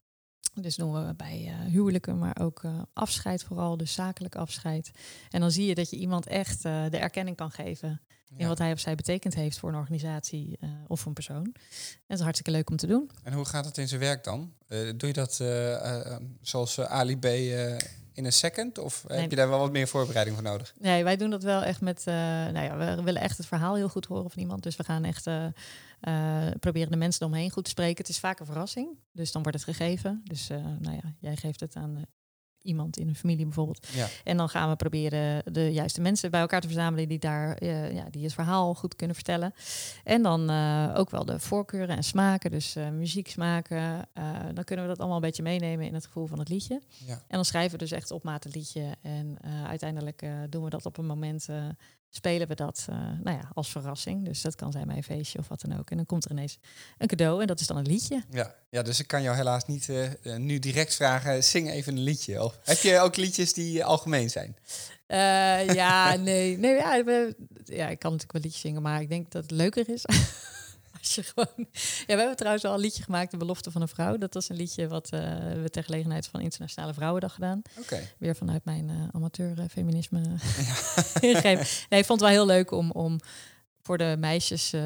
Dus 0.55 0.75
doen 0.75 0.93
we 0.93 1.13
bij 1.13 1.45
uh, 1.45 1.71
huwelijken, 1.71 2.17
maar 2.17 2.39
ook 2.39 2.63
uh, 2.63 2.81
afscheid 2.93 3.43
vooral, 3.43 3.77
dus 3.77 3.93
zakelijk 3.93 4.35
afscheid. 4.35 4.91
En 5.29 5.39
dan 5.39 5.51
zie 5.51 5.65
je 5.65 5.75
dat 5.75 5.89
je 5.89 5.97
iemand 5.97 6.27
echt 6.27 6.65
uh, 6.65 6.89
de 6.89 6.97
erkenning 6.97 7.37
kan 7.37 7.51
geven 7.51 8.01
ja. 8.25 8.35
in 8.37 8.47
wat 8.47 8.57
hij 8.57 8.71
of 8.71 8.79
zij 8.79 8.95
betekend 8.95 9.35
heeft 9.35 9.59
voor 9.59 9.69
een 9.69 9.75
organisatie 9.75 10.59
of 10.87 10.99
voor 10.99 11.07
een 11.07 11.13
persoon. 11.13 11.43
En 11.43 11.53
dat 12.07 12.17
is 12.17 12.23
hartstikke 12.23 12.51
leuk 12.51 12.69
om 12.69 12.77
te 12.77 12.87
doen. 12.87 13.11
En 13.23 13.33
hoe 13.33 13.45
gaat 13.45 13.65
het 13.65 13.77
in 13.77 13.87
zijn 13.87 13.99
werk 13.99 14.23
dan? 14.23 14.53
doe 14.67 15.07
je 15.07 15.13
dat 15.13 15.43
zoals 16.41 16.79
Ali 16.79 17.17
B 17.17 17.25
in 18.13 18.25
een 18.25 18.33
second? 18.33 18.77
Of 18.77 19.05
nee. 19.07 19.19
heb 19.19 19.29
je 19.29 19.35
daar 19.35 19.49
wel 19.49 19.59
wat 19.59 19.71
meer 19.71 19.87
voorbereiding 19.87 20.35
voor 20.35 20.45
nodig? 20.45 20.73
Nee, 20.79 21.03
wij 21.03 21.17
doen 21.17 21.29
dat 21.29 21.43
wel 21.43 21.63
echt 21.63 21.81
met. 21.81 21.99
Uh, 21.99 22.13
nou 22.15 22.61
ja, 22.61 22.95
we 22.95 23.03
willen 23.03 23.21
echt 23.21 23.37
het 23.37 23.45
verhaal 23.45 23.75
heel 23.75 23.89
goed 23.89 24.05
horen 24.05 24.31
van 24.31 24.41
iemand. 24.41 24.63
Dus 24.63 24.75
we 24.75 24.83
gaan 24.83 25.03
echt 25.03 25.27
uh, 25.27 25.45
uh, 26.01 26.47
proberen 26.59 26.91
de 26.91 26.97
mensen 26.97 27.21
eromheen 27.21 27.49
goed 27.49 27.63
te 27.63 27.69
spreken. 27.69 27.97
Het 27.97 28.09
is 28.09 28.19
vaak 28.19 28.39
een 28.39 28.45
verrassing. 28.45 28.87
Dus 29.11 29.31
dan 29.31 29.43
wordt 29.43 29.57
het 29.57 29.75
gegeven. 29.75 30.21
Dus 30.23 30.47
nou 30.79 30.95
ja, 30.95 31.13
jij 31.19 31.35
geeft 31.35 31.59
het 31.59 31.75
aan 31.75 32.05
iemand 32.63 32.97
in 32.97 33.07
een 33.07 33.15
familie 33.15 33.45
bijvoorbeeld. 33.45 33.87
Ja. 33.93 34.07
En 34.23 34.37
dan 34.37 34.49
gaan 34.49 34.69
we 34.69 34.75
proberen 34.75 35.53
de 35.53 35.71
juiste 35.73 36.01
mensen 36.01 36.31
bij 36.31 36.41
elkaar 36.41 36.61
te 36.61 36.67
verzamelen 36.67 37.07
die 37.07 37.19
daar 37.19 37.63
uh, 37.63 37.93
ja, 37.93 38.07
die 38.09 38.23
het 38.23 38.33
verhaal 38.33 38.73
goed 38.73 38.95
kunnen 38.95 39.15
vertellen. 39.15 39.53
En 40.03 40.21
dan 40.21 40.51
uh, 40.51 40.93
ook 40.95 41.09
wel 41.09 41.25
de 41.25 41.39
voorkeuren 41.39 41.95
en 41.95 42.03
smaken, 42.03 42.51
dus 42.51 42.75
uh, 42.75 42.89
muziek 42.89 43.27
smaken. 43.27 44.07
dan 44.53 44.63
kunnen 44.63 44.85
we 44.85 44.91
dat 44.91 44.99
allemaal 44.99 45.15
een 45.15 45.21
beetje 45.21 45.43
meenemen 45.43 45.85
in 45.85 45.93
het 45.93 46.05
gevoel 46.05 46.27
van 46.27 46.39
het 46.39 46.49
liedje. 46.49 46.81
Ja. 47.05 47.13
En 47.13 47.35
dan 47.35 47.45
schrijven 47.45 47.71
we 47.71 47.77
dus 47.77 47.91
echt 47.91 48.11
op 48.11 48.23
maat 48.23 48.43
het 48.43 48.55
liedje. 48.55 48.95
En 49.01 49.37
uiteindelijk 49.67 50.25
doen 50.49 50.63
we 50.63 50.69
dat 50.69 50.85
op 50.85 50.97
een 50.97 51.05
moment 51.05 51.47
spelen 52.15 52.47
we 52.47 52.55
dat 52.55 52.85
uh, 52.89 52.95
nou 52.95 53.37
ja, 53.37 53.49
als 53.53 53.69
verrassing. 53.69 54.25
Dus 54.25 54.41
dat 54.41 54.55
kan 54.55 54.71
zijn 54.71 54.87
bij 54.87 54.95
een 54.95 55.03
feestje 55.03 55.39
of 55.39 55.47
wat 55.47 55.61
dan 55.61 55.79
ook. 55.79 55.89
En 55.89 55.97
dan 55.97 56.05
komt 56.05 56.25
er 56.25 56.31
ineens 56.31 56.57
een 56.97 57.07
cadeau 57.07 57.41
en 57.41 57.47
dat 57.47 57.59
is 57.59 57.67
dan 57.67 57.77
een 57.77 57.85
liedje. 57.85 58.23
Ja, 58.29 58.55
ja 58.69 58.81
dus 58.81 58.99
ik 58.99 59.07
kan 59.07 59.21
jou 59.21 59.35
helaas 59.35 59.65
niet 59.65 59.87
uh, 59.87 60.35
nu 60.35 60.59
direct 60.59 60.95
vragen, 60.95 61.43
zing 61.43 61.69
even 61.69 61.93
een 61.93 62.03
liedje. 62.03 62.43
Of 62.43 62.59
heb 62.63 62.77
je 62.77 62.99
ook 62.99 63.15
liedjes 63.15 63.53
die 63.53 63.85
algemeen 63.85 64.29
zijn? 64.29 64.55
Uh, 65.07 65.73
ja, 65.73 66.15
nee. 66.29 66.57
nee 66.57 66.75
ja, 66.75 67.03
we, 67.03 67.35
ja, 67.63 67.87
ik 67.87 67.99
kan 67.99 68.11
natuurlijk 68.11 68.31
wel 68.31 68.41
liedjes 68.41 68.61
zingen, 68.61 68.81
maar 68.81 69.01
ik 69.01 69.09
denk 69.09 69.31
dat 69.31 69.41
het 69.41 69.51
leuker 69.51 69.89
is 69.89 70.05
als 71.15 71.15
je 71.15 71.23
gewoon... 71.23 71.67
Ja, 72.05 72.15
we 72.15 72.19
hebben 72.19 72.35
trouwens 72.35 72.65
al 72.65 72.73
een 72.73 72.79
liedje 72.79 73.03
gemaakt, 73.03 73.31
De 73.31 73.37
Belofte 73.37 73.71
van 73.71 73.81
een 73.81 73.87
Vrouw. 73.87 74.17
Dat 74.17 74.33
was 74.33 74.49
een 74.49 74.55
liedje 74.55 74.87
wat 74.87 75.09
uh, 75.13 75.19
we 75.61 75.69
ter 75.69 75.83
gelegenheid 75.83 76.27
van 76.27 76.41
Internationale 76.41 76.93
Vrouwendag 76.93 77.33
gedaan. 77.33 77.61
Okay. 77.79 78.13
Weer 78.17 78.35
vanuit 78.35 78.65
mijn 78.65 78.89
uh, 78.89 79.07
amateur-feminisme 79.11 80.21
ingrepen. 81.19 81.65
Nee, 81.89 81.99
ik 81.99 82.05
vond 82.05 82.19
het 82.19 82.29
wel 82.29 82.29
heel 82.29 82.45
leuk 82.45 82.71
om... 82.71 82.91
om 82.91 83.19
voor 83.85 83.97
de 83.97 84.15
meisjes 84.19 84.73
uh, 84.73 84.81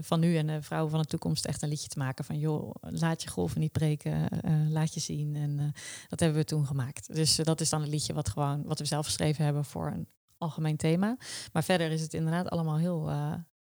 van 0.00 0.20
nu 0.20 0.36
en 0.36 0.46
de 0.46 0.62
vrouwen 0.62 0.90
van 0.90 1.00
de 1.00 1.06
toekomst 1.06 1.44
echt 1.44 1.62
een 1.62 1.68
liedje 1.68 1.88
te 1.88 1.98
maken 1.98 2.24
van 2.24 2.38
joh, 2.38 2.74
laat 2.80 3.22
je 3.22 3.28
golven 3.28 3.60
niet 3.60 3.72
breken, 3.72 4.28
uh, 4.44 4.70
laat 4.70 4.94
je 4.94 5.00
zien. 5.00 5.36
En 5.36 5.72
dat 6.08 6.20
hebben 6.20 6.38
we 6.38 6.44
toen 6.44 6.66
gemaakt. 6.66 7.14
Dus 7.14 7.36
dat 7.36 7.60
is 7.60 7.68
dan 7.68 7.82
een 7.82 7.88
liedje 7.88 8.12
wat 8.12 8.28
gewoon 8.28 8.62
wat 8.64 8.78
we 8.78 8.84
zelf 8.84 9.06
geschreven 9.06 9.44
hebben 9.44 9.64
voor 9.64 9.86
een 9.86 10.08
algemeen 10.38 10.76
thema. 10.76 11.16
Maar 11.52 11.64
verder 11.64 11.90
is 11.90 12.00
het 12.00 12.14
inderdaad 12.14 12.48
allemaal 12.48 12.78
heel 12.78 13.10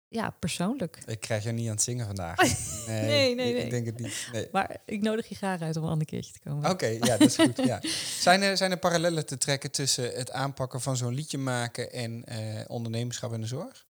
ja, 0.10 0.30
persoonlijk. 0.30 1.00
Ik 1.06 1.20
krijg 1.20 1.44
je 1.44 1.52
niet 1.52 1.66
aan 1.66 1.74
het 1.74 1.82
zingen 1.82 2.06
vandaag. 2.06 2.38
Nee, 2.38 2.56
nee, 3.02 3.36
nee, 3.36 3.54
nee, 3.54 3.64
Ik 3.64 3.70
denk 3.70 3.86
het 3.86 4.00
niet. 4.00 4.30
Nee. 4.32 4.48
Maar 4.52 4.78
ik 4.86 5.02
nodig 5.02 5.28
je 5.28 5.36
graag 5.36 5.62
uit 5.62 5.78
om 5.78 5.84
een 5.84 5.90
ander 5.90 6.08
keertje 6.08 6.32
te 6.32 6.40
komen. 6.40 6.64
Oké, 6.64 6.72
okay, 6.72 6.94
ja, 6.94 7.18
dat 7.18 7.22
is 7.22 7.36
goed. 7.36 7.58
ja. 7.58 7.80
zijn, 8.20 8.42
er, 8.42 8.58
zijn 8.58 8.72
er 8.72 8.78
parallellen 8.78 9.26
te 9.26 9.38
trekken 9.38 9.72
tussen 9.72 10.16
het 10.16 10.32
aanpakken 10.32 10.82
van 10.82 10.98
zo'n 10.98 11.14
liedje 11.14 11.38
maken 11.38 11.92
en 11.92 12.24
uh, 12.30 12.62
ondernemerschap 12.68 13.34
in 13.34 13.42
de 13.42 13.48
zorg? 13.48 13.88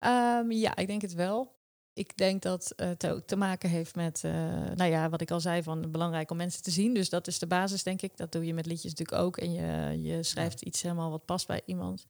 Um, 0.00 0.52
ja, 0.52 0.76
ik 0.76 0.86
denk 0.86 1.02
het 1.02 1.14
wel. 1.14 1.56
Ik 1.92 2.16
denk 2.16 2.42
dat 2.42 2.72
het 2.76 3.06
ook 3.06 3.26
te 3.26 3.36
maken 3.36 3.70
heeft 3.70 3.94
met, 3.94 4.22
uh, 4.24 4.32
nou 4.74 4.90
ja, 4.90 5.08
wat 5.08 5.20
ik 5.20 5.30
al 5.30 5.40
zei, 5.40 5.62
van 5.62 5.90
belangrijk 5.90 6.30
om 6.30 6.36
mensen 6.36 6.62
te 6.62 6.70
zien. 6.70 6.94
Dus 6.94 7.08
dat 7.08 7.26
is 7.26 7.38
de 7.38 7.46
basis, 7.46 7.82
denk 7.82 8.02
ik. 8.02 8.16
Dat 8.16 8.32
doe 8.32 8.46
je 8.46 8.54
met 8.54 8.66
liedjes 8.66 8.90
natuurlijk 8.94 9.22
ook. 9.22 9.36
En 9.36 9.52
je, 9.52 10.02
je 10.02 10.22
schrijft 10.22 10.60
ja. 10.60 10.66
iets 10.66 10.82
helemaal 10.82 11.10
wat 11.10 11.24
past 11.24 11.46
bij 11.46 11.62
iemand. 11.64 12.04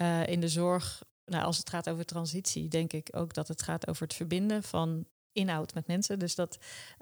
Uh, 0.00 0.26
in 0.26 0.40
de 0.40 0.48
zorg 0.48 1.02
nou, 1.24 1.44
als 1.44 1.58
het 1.58 1.70
gaat 1.70 1.90
over 1.90 2.04
transitie, 2.04 2.68
denk 2.68 2.92
ik 2.92 3.08
ook 3.12 3.34
dat 3.34 3.48
het 3.48 3.62
gaat 3.62 3.88
over 3.88 4.02
het 4.02 4.14
verbinden 4.14 4.62
van 4.62 5.06
inhoud 5.32 5.74
met 5.74 5.86
mensen. 5.86 6.18
Dus 6.18 6.34
dat 6.34 6.58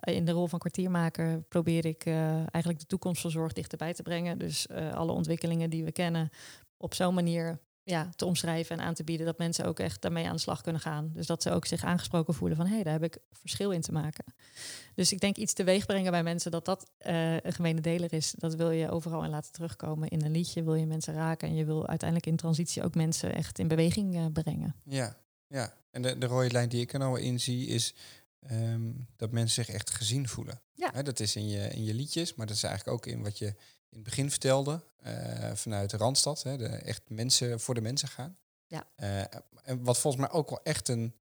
uh, 0.09 0.15
in 0.15 0.25
de 0.25 0.33
rol 0.33 0.47
van 0.47 0.59
kwartiermaker 0.59 1.43
probeer 1.43 1.87
ik 1.87 2.07
uh, 2.07 2.35
eigenlijk 2.37 2.79
de 2.79 2.87
toekomst 2.87 3.21
van 3.21 3.31
zorg 3.31 3.53
dichterbij 3.53 3.93
te 3.93 4.03
brengen. 4.03 4.39
Dus 4.39 4.67
uh, 4.67 4.93
alle 4.95 5.13
ontwikkelingen 5.13 5.71
die 5.71 5.85
we 5.85 5.93
kennen 5.93 6.31
op 6.77 6.95
zo'n 6.95 7.15
manier 7.15 7.61
ja, 7.85 8.11
te 8.17 8.25
omschrijven 8.25 8.79
en 8.79 8.85
aan 8.85 8.95
te 8.95 9.05
bieden 9.05 9.27
dat 9.27 9.39
mensen 9.39 9.65
ook 9.65 9.79
echt 9.79 10.03
daarmee 10.03 10.27
aan 10.27 10.35
de 10.35 10.41
slag 10.41 10.61
kunnen 10.61 10.81
gaan. 10.81 11.11
Dus 11.15 11.27
dat 11.27 11.43
ze 11.43 11.51
ook 11.51 11.67
zich 11.67 11.85
aangesproken 11.85 12.35
voelen 12.35 12.57
van 12.57 12.67
hé, 12.67 12.75
hey, 12.75 12.83
daar 12.83 12.93
heb 12.93 13.03
ik 13.03 13.19
verschil 13.33 13.71
in 13.71 13.81
te 13.81 13.93
maken. 13.93 14.25
Dus 14.95 15.13
ik 15.13 15.21
denk 15.21 15.37
iets 15.37 15.53
teweeg 15.53 15.87
brengen 15.87 16.11
bij 16.11 16.23
mensen 16.23 16.51
dat 16.51 16.65
dat 16.65 16.91
uh, 17.07 17.33
een 17.35 17.53
gemene 17.53 17.81
deler 17.81 18.13
is. 18.13 18.35
Dat 18.39 18.55
wil 18.55 18.71
je 18.71 18.91
overal 18.91 19.25
in 19.25 19.31
laten 19.31 19.53
terugkomen. 19.53 20.09
In 20.09 20.25
een 20.25 20.31
liedje 20.31 20.63
wil 20.63 20.75
je 20.75 20.87
mensen 20.87 21.15
raken 21.15 21.49
en 21.49 21.55
je 21.55 21.65
wil 21.65 21.87
uiteindelijk 21.87 22.29
in 22.29 22.37
transitie 22.37 22.83
ook 22.83 22.95
mensen 22.95 23.35
echt 23.35 23.59
in 23.59 23.69
beweging 23.69 24.17
uh, 24.17 24.27
brengen. 24.33 24.75
Ja, 24.85 25.17
ja. 25.47 25.75
En 25.91 26.03
de, 26.03 26.19
de 26.19 26.27
rode 26.27 26.51
lijn 26.51 26.69
die 26.69 26.81
ik 26.81 26.93
er 26.93 26.99
nou 26.99 27.21
in 27.21 27.41
zie 27.41 27.67
is 27.67 27.95
um, 28.51 29.07
dat 29.17 29.31
mensen 29.31 29.65
zich 29.65 29.75
echt 29.75 29.91
gezien 29.91 30.29
voelen. 30.29 30.61
Ja. 30.73 30.91
He, 30.93 31.03
dat 31.03 31.21
is 31.21 31.37
in 31.37 31.49
je, 31.49 31.69
in 31.69 31.85
je 31.85 31.95
liedjes, 31.95 32.35
maar 32.35 32.47
dat 32.47 32.57
is 32.57 32.63
eigenlijk 32.63 32.97
ook 32.97 33.07
in 33.07 33.23
wat 33.23 33.39
je 33.39 33.55
in 33.93 33.99
het 33.99 34.05
begin 34.05 34.31
vertelde, 34.31 34.81
uh, 35.07 35.51
vanuit 35.55 35.91
de 35.91 35.97
Randstad, 35.97 36.43
hè, 36.43 36.57
de 36.57 36.67
echt 36.67 37.03
mensen 37.09 37.61
voor 37.61 37.75
de 37.75 37.81
mensen 37.81 38.09
gaan. 38.09 38.37
Ja. 38.67 38.87
Uh, 38.97 39.21
en 39.63 39.83
wat 39.85 39.99
volgens 39.99 40.23
mij 40.23 40.33
ook 40.33 40.51
wel 40.51 40.63
echt 40.63 40.89
een, 40.89 41.15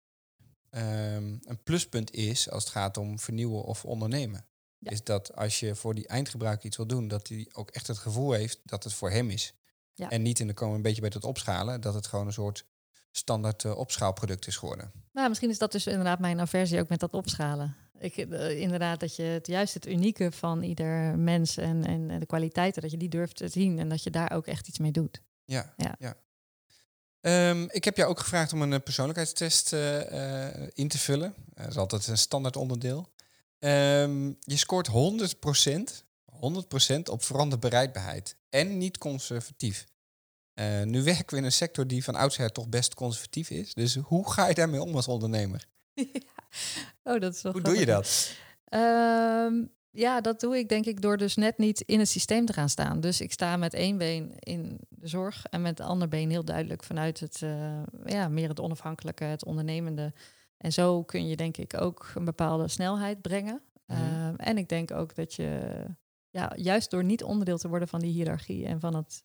um, 0.70 1.40
een 1.44 1.64
pluspunt 1.64 2.12
is 2.12 2.50
als 2.50 2.64
het 2.64 2.72
gaat 2.72 2.98
om 2.98 3.20
vernieuwen 3.20 3.64
of 3.64 3.86
ondernemen. 3.86 4.46
Ja. 4.78 4.92
Is 4.92 5.04
dat 5.04 5.36
als 5.36 5.60
je 5.60 5.76
voor 5.76 5.96
die 5.96 6.08
eindgebruiker 6.08 6.66
iets 6.66 6.78
wil 6.78 6.88
doen, 6.88 7.08
dat 7.08 7.28
hij 7.28 7.50
ook 7.54 7.70
echt 7.70 7.88
het 7.88 7.98
gevoel 7.98 8.32
heeft 8.32 8.60
dat 8.64 8.84
het 8.84 8.94
voor 8.94 9.12
hem 9.12 9.30
is. 9.30 9.54
Ja. 9.94 10.10
En 10.10 10.22
niet, 10.22 10.40
en 10.40 10.46
dan 10.46 10.56
komen 10.56 10.72
we 10.72 10.78
een 10.78 10.86
beetje 10.86 11.02
bij 11.02 11.12
het 11.14 11.24
opschalen, 11.24 11.82
dat 11.82 11.94
het 11.94 12.08
gewoon 12.08 12.26
een 12.26 12.34
soort 12.34 12.66
standaard 13.12 13.64
uh, 13.64 13.78
opschaalproduct 13.78 14.48
is 14.48 14.58
geworden. 14.58 14.92
Nou, 15.12 15.30
misschien 15.30 15.50
is 15.50 15.58
dat 15.58 15.72
dus 15.72 15.88
inderdaad 15.88 16.20
mijn 16.20 16.40
aversie 16.40 16.80
ook 16.80 16.90
met 16.90 17.00
dat 17.00 17.14
opschalen. 17.14 17.76
Ik, 18.02 18.18
uh, 18.18 18.60
inderdaad, 18.60 19.00
dat 19.00 19.16
je 19.16 19.24
het 19.24 19.48
juist 19.48 19.74
het 19.74 19.88
unieke 19.88 20.32
van 20.32 20.64
ieder 20.64 21.18
mens 21.18 21.58
en, 21.58 21.86
en 21.86 22.20
de 22.20 22.26
kwaliteiten, 22.26 22.82
dat 22.82 22.92
je 22.92 22.98
die 22.98 23.10
durft 23.10 23.36
te 23.36 23.48
zien 23.48 23.80
en 23.80 23.90
dat 23.90 24.04
je 24.04 24.10
daar 24.10 24.32
ook 24.32 24.48
echt 24.48 24.68
iets 24.68 24.80
mee 24.80 24.92
doet. 24.92 25.22
Ja, 25.46 25.74
ja. 25.78 25.96
ja. 26.00 26.16
Um, 27.50 27.68
ik 27.72 27.84
heb 27.84 27.98
jou 27.98 28.10
ook 28.10 28.20
gevraagd 28.20 28.54
om 28.54 28.62
een 28.62 28.84
persoonlijkheidstest 28.84 29.74
uh, 29.74 30.12
uh, 30.12 30.68
in 30.74 30.88
te 30.88 30.98
vullen. 30.98 31.34
Dat 31.54 31.68
is 31.68 31.78
altijd 31.78 32.08
een 32.08 32.18
standaard 32.18 32.56
onderdeel. 32.56 33.10
Um, 33.60 34.38
je 34.40 34.58
scoort 34.58 34.90
100%, 34.90 34.92
100% 36.94 37.04
op 37.12 37.24
veranderbereidbaarheid 37.24 38.36
en 38.50 38.78
niet 38.78 38.98
conservatief. 38.98 39.86
Uh, 40.56 40.82
nu 40.82 41.04
werken 41.04 41.30
we 41.30 41.38
in 41.38 41.44
een 41.44 41.52
sector 41.52 41.88
die 41.88 42.04
van 42.04 42.16
oudsher 42.16 42.52
toch 42.52 42.68
best 42.68 42.94
conservatief 42.94 43.50
is. 43.50 43.74
Dus 43.74 43.96
hoe 43.96 44.32
ga 44.32 44.48
je 44.48 44.54
daarmee 44.54 44.82
om 44.82 44.96
als 44.96 45.08
ondernemer? 45.08 45.68
Oh, 47.04 47.20
dat 47.20 47.34
is 47.34 47.42
wel 47.42 47.52
hoe 47.52 47.62
doe 47.62 47.80
je 47.80 47.86
dat? 47.86 48.36
Um, 48.74 49.72
ja, 49.92 50.22
dat 50.22 50.40
doe 50.40 50.58
ik 50.58 50.70
denk 50.70 50.86
ik 50.86 51.02
door 51.02 51.18
dus 51.18 51.36
net 51.36 51.58
niet 51.58 51.82
in 51.82 52.00
het 52.00 52.10
systeem 52.10 52.46
te 52.46 52.54
gaan 52.54 52.70
staan. 52.70 53.00
Dus 53.00 53.22
ik 53.22 53.32
sta 53.32 53.58
met 53.58 53.74
één 53.74 53.98
been 53.98 54.34
in 54.40 54.80
de 54.90 55.08
zorg 55.08 55.46
en 55.46 55.62
met 55.62 55.78
het 55.78 55.88
andere 55.88 56.10
been 56.10 56.30
heel 56.30 56.46
duidelijk 56.46 56.84
vanuit 56.84 57.20
het, 57.20 57.42
uh, 57.44 57.84
ja, 58.06 58.28
meer 58.28 58.50
het 58.50 58.60
onafhankelijke, 58.60 59.24
het 59.24 59.46
ondernemende. 59.46 60.14
En 60.58 60.74
zo 60.74 61.04
kun 61.04 61.28
je 61.28 61.36
denk 61.36 61.58
ik 61.58 61.82
ook 61.82 62.12
een 62.16 62.26
bepaalde 62.26 62.68
snelheid 62.68 63.22
brengen. 63.22 63.62
Mm 63.86 63.96
-hmm. 63.96 64.36
uh, 64.40 64.48
en 64.48 64.58
ik 64.58 64.70
denk 64.70 64.92
ook 64.92 65.16
dat 65.16 65.34
je, 65.34 65.62
ja, 66.30 66.54
juist 66.56 66.92
door 66.92 67.04
niet 67.04 67.24
onderdeel 67.24 67.58
te 67.58 67.70
worden 67.70 67.88
van 67.88 68.00
die 68.00 68.12
hiërarchie 68.12 68.66
en 68.66 68.80
van 68.80 68.96
het 68.96 69.24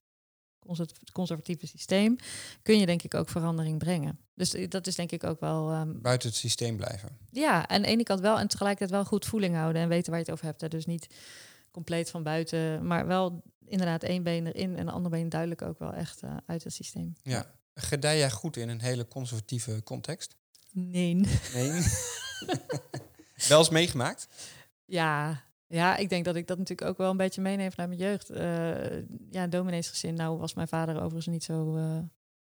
conservatieve 1.13 1.67
systeem, 1.67 2.17
kun 2.63 2.79
je 2.79 2.87
denk 2.87 3.03
ik 3.03 3.15
ook 3.15 3.29
verandering 3.29 3.79
brengen. 3.79 4.19
Dus 4.35 4.57
dat 4.69 4.87
is 4.87 4.95
denk 4.95 5.11
ik 5.11 5.25
ook 5.25 5.41
wel... 5.41 5.75
Um, 5.75 6.01
Buiten 6.03 6.29
het 6.29 6.39
systeem 6.39 6.77
blijven. 6.77 7.09
Ja, 7.31 7.69
aan 7.69 7.83
de 7.83 7.89
ene 7.89 8.03
kant 8.03 8.21
wel 8.21 8.39
en 8.39 8.49
tegelijkertijd 8.49 8.91
wel 8.91 9.05
goed 9.05 9.27
voeling 9.27 9.55
houden 9.55 9.83
en 9.83 9.89
weten 9.89 10.11
waar 10.11 10.19
je 10.19 10.25
het 10.25 10.35
over 10.35 10.45
hebt. 10.47 10.61
Hè. 10.61 10.69
Dus 10.69 10.87
niet 10.87 11.07
compleet 11.71 12.11
van 12.11 12.23
buiten, 12.23 12.87
maar 12.87 13.07
wel 13.07 13.43
inderdaad 13.67 14.03
één 14.03 14.23
been 14.23 14.47
erin 14.47 14.77
en 14.77 14.87
de 14.87 14.93
andere 14.93 15.17
been 15.17 15.29
duidelijk 15.29 15.63
ook 15.63 15.79
wel 15.79 15.93
echt 15.93 16.23
uh, 16.23 16.37
uit 16.47 16.65
het 16.65 16.73
systeem. 16.73 17.13
Ja. 17.23 17.55
Gedij 17.75 18.19
jij 18.19 18.31
goed 18.31 18.57
in 18.57 18.69
een 18.69 18.81
hele 18.81 19.09
conservatieve 19.09 19.83
context? 19.83 20.37
Nee. 20.73 21.15
Nee? 21.15 21.31
wel 23.49 23.59
eens 23.59 23.69
meegemaakt? 23.69 24.29
Ja, 24.85 25.43
ja, 25.69 25.97
ik 25.97 26.09
denk 26.09 26.25
dat 26.25 26.37
ik 26.37 26.47
dat 26.47 26.59
natuurlijk 26.59 26.89
ook 26.89 26.99
wel 26.99 27.11
een 27.11 27.17
beetje 27.17 27.41
meeneem 27.41 27.71
vanuit 27.71 27.89
mijn 27.89 28.11
jeugd. 28.11 28.31
Uh, 28.31 29.03
ja, 29.31 29.47
domineesgezin. 29.47 30.15
Nou 30.15 30.39
was 30.39 30.55
mijn 30.55 30.69
vader 30.69 30.97
overigens 30.97 31.27
niet 31.27 31.45
zo 31.45 31.77
uh, 31.77 31.99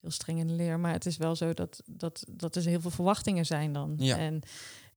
heel 0.01 0.11
streng 0.11 0.39
in 0.39 0.47
de 0.47 0.53
leer. 0.53 0.79
Maar 0.79 0.93
het 0.93 1.05
is 1.05 1.17
wel 1.17 1.35
zo 1.35 1.53
dat, 1.53 1.81
dat, 1.85 2.23
dat 2.31 2.55
er 2.55 2.65
heel 2.65 2.81
veel 2.81 2.91
verwachtingen 2.91 3.45
zijn 3.45 3.73
dan. 3.73 3.93
Ja. 3.97 4.17
En 4.17 4.41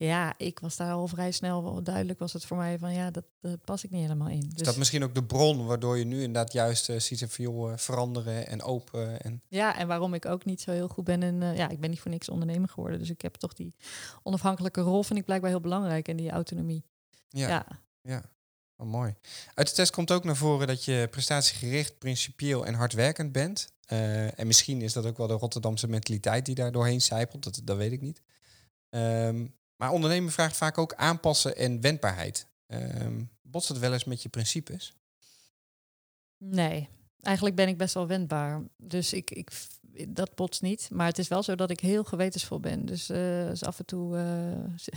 ja, 0.07 0.35
ik 0.37 0.59
was 0.59 0.77
daar 0.77 0.93
al 0.93 1.07
vrij 1.07 1.31
snel 1.31 1.63
wel 1.63 1.83
duidelijk 1.83 2.19
was 2.19 2.33
het 2.33 2.45
voor 2.45 2.57
mij 2.57 2.79
van 2.79 2.93
ja, 2.93 3.11
dat, 3.11 3.25
dat 3.41 3.65
pas 3.65 3.85
ik 3.85 3.91
niet 3.91 4.03
helemaal 4.03 4.29
in. 4.29 4.41
Dus 4.41 4.61
Is 4.61 4.67
dat 4.67 4.77
misschien 4.77 5.03
ook 5.03 5.15
de 5.15 5.25
bron 5.25 5.67
waardoor 5.67 5.99
je 5.99 6.05
nu 6.05 6.17
inderdaad 6.17 6.53
juist 6.53 6.89
eh, 6.89 6.99
ziet 6.99 7.25
van 7.29 7.45
joh, 7.45 7.73
eh, 7.73 7.79
veranderen 7.79 8.47
en 8.47 8.63
open? 8.63 9.21
En... 9.21 9.43
ja, 9.49 9.79
en 9.79 9.87
waarom 9.87 10.15
ik 10.15 10.27
ook 10.27 10.45
niet 10.45 10.61
zo 10.61 10.71
heel 10.71 10.89
goed 10.89 11.05
ben 11.05 11.23
in, 11.23 11.43
eh, 11.43 11.57
ja, 11.57 11.69
ik 11.69 11.81
ben 11.81 11.91
niet 11.91 12.01
voor 12.01 12.11
niks 12.11 12.29
ondernemer 12.29 12.69
geworden. 12.69 12.99
Dus 12.99 13.11
ik 13.11 13.21
heb 13.21 13.35
toch 13.35 13.53
die 13.53 13.75
onafhankelijke 14.23 14.81
rol 14.81 15.03
vind 15.03 15.19
ik 15.19 15.25
blijkbaar 15.25 15.51
heel 15.51 15.61
belangrijk 15.61 16.09
en 16.09 16.17
die 16.17 16.31
autonomie. 16.31 16.85
Ja, 17.29 17.49
Ja, 17.49 17.67
ja. 18.03 18.23
Oh, 18.77 18.87
mooi. 18.87 19.15
Uit 19.55 19.69
de 19.69 19.75
test 19.75 19.93
komt 19.93 20.11
ook 20.11 20.25
naar 20.25 20.37
voren 20.37 20.67
dat 20.67 20.85
je 20.85 21.09
prestatiegericht, 21.11 21.99
principieel 21.99 22.67
en 22.67 22.75
hardwerkend 22.75 23.33
bent. 23.33 23.73
Eh, 23.87 24.39
en 24.39 24.47
misschien 24.47 24.83
is 24.83 24.93
dat 24.93 25.07
ook 25.07 25.17
wel 25.17 25.27
de 25.27 25.35
Rotterdamse 25.35 25.89
mentaliteit 25.89 26.47
die 26.47 26.55
daar 26.55 26.73
doorheen 26.73 27.03
zijpelt, 27.03 27.45
dat, 27.45 27.61
dat 27.65 27.77
weet 27.77 27.93
ik 27.93 28.01
niet. 28.01 28.23
Ehm, 28.89 29.47
maar 29.77 29.91
ondernemen 29.91 30.33
vraagt 30.33 30.57
vaak 30.57 30.79
ook 30.79 30.95
aanpassen 30.95 31.57
en 31.57 31.81
wendbaarheid. 31.81 32.47
Ehm 32.67 33.23
botst 33.51 33.69
het 33.69 33.79
wel 33.79 33.93
eens 33.93 34.05
met 34.05 34.23
je 34.23 34.29
principes? 34.29 34.95
Nee, 36.37 36.89
eigenlijk 37.21 37.57
ben 37.57 37.69
ik 37.69 37.79
best 37.79 37.95
wel 37.95 38.07
wendbaar. 38.07 38.63
Dus 38.77 39.13
ik, 39.13 39.31
ik, 39.31 39.51
dat 40.09 40.35
botst 40.35 40.63
niet. 40.63 40.89
Maar 40.93 41.07
het 41.07 41.19
is 41.19 41.29
wel 41.29 41.43
zo 41.43 41.55
dat 41.55 41.71
ik 41.71 41.81
heel 41.81 42.05
gewetensvol 42.05 42.61
ben. 42.61 42.87
Dus, 42.87 43.09
eh, 43.09 43.49
dus 43.49 43.65
af 43.65 43.79
en 43.79 43.85
toe 43.85 44.17
eh, 44.17 44.89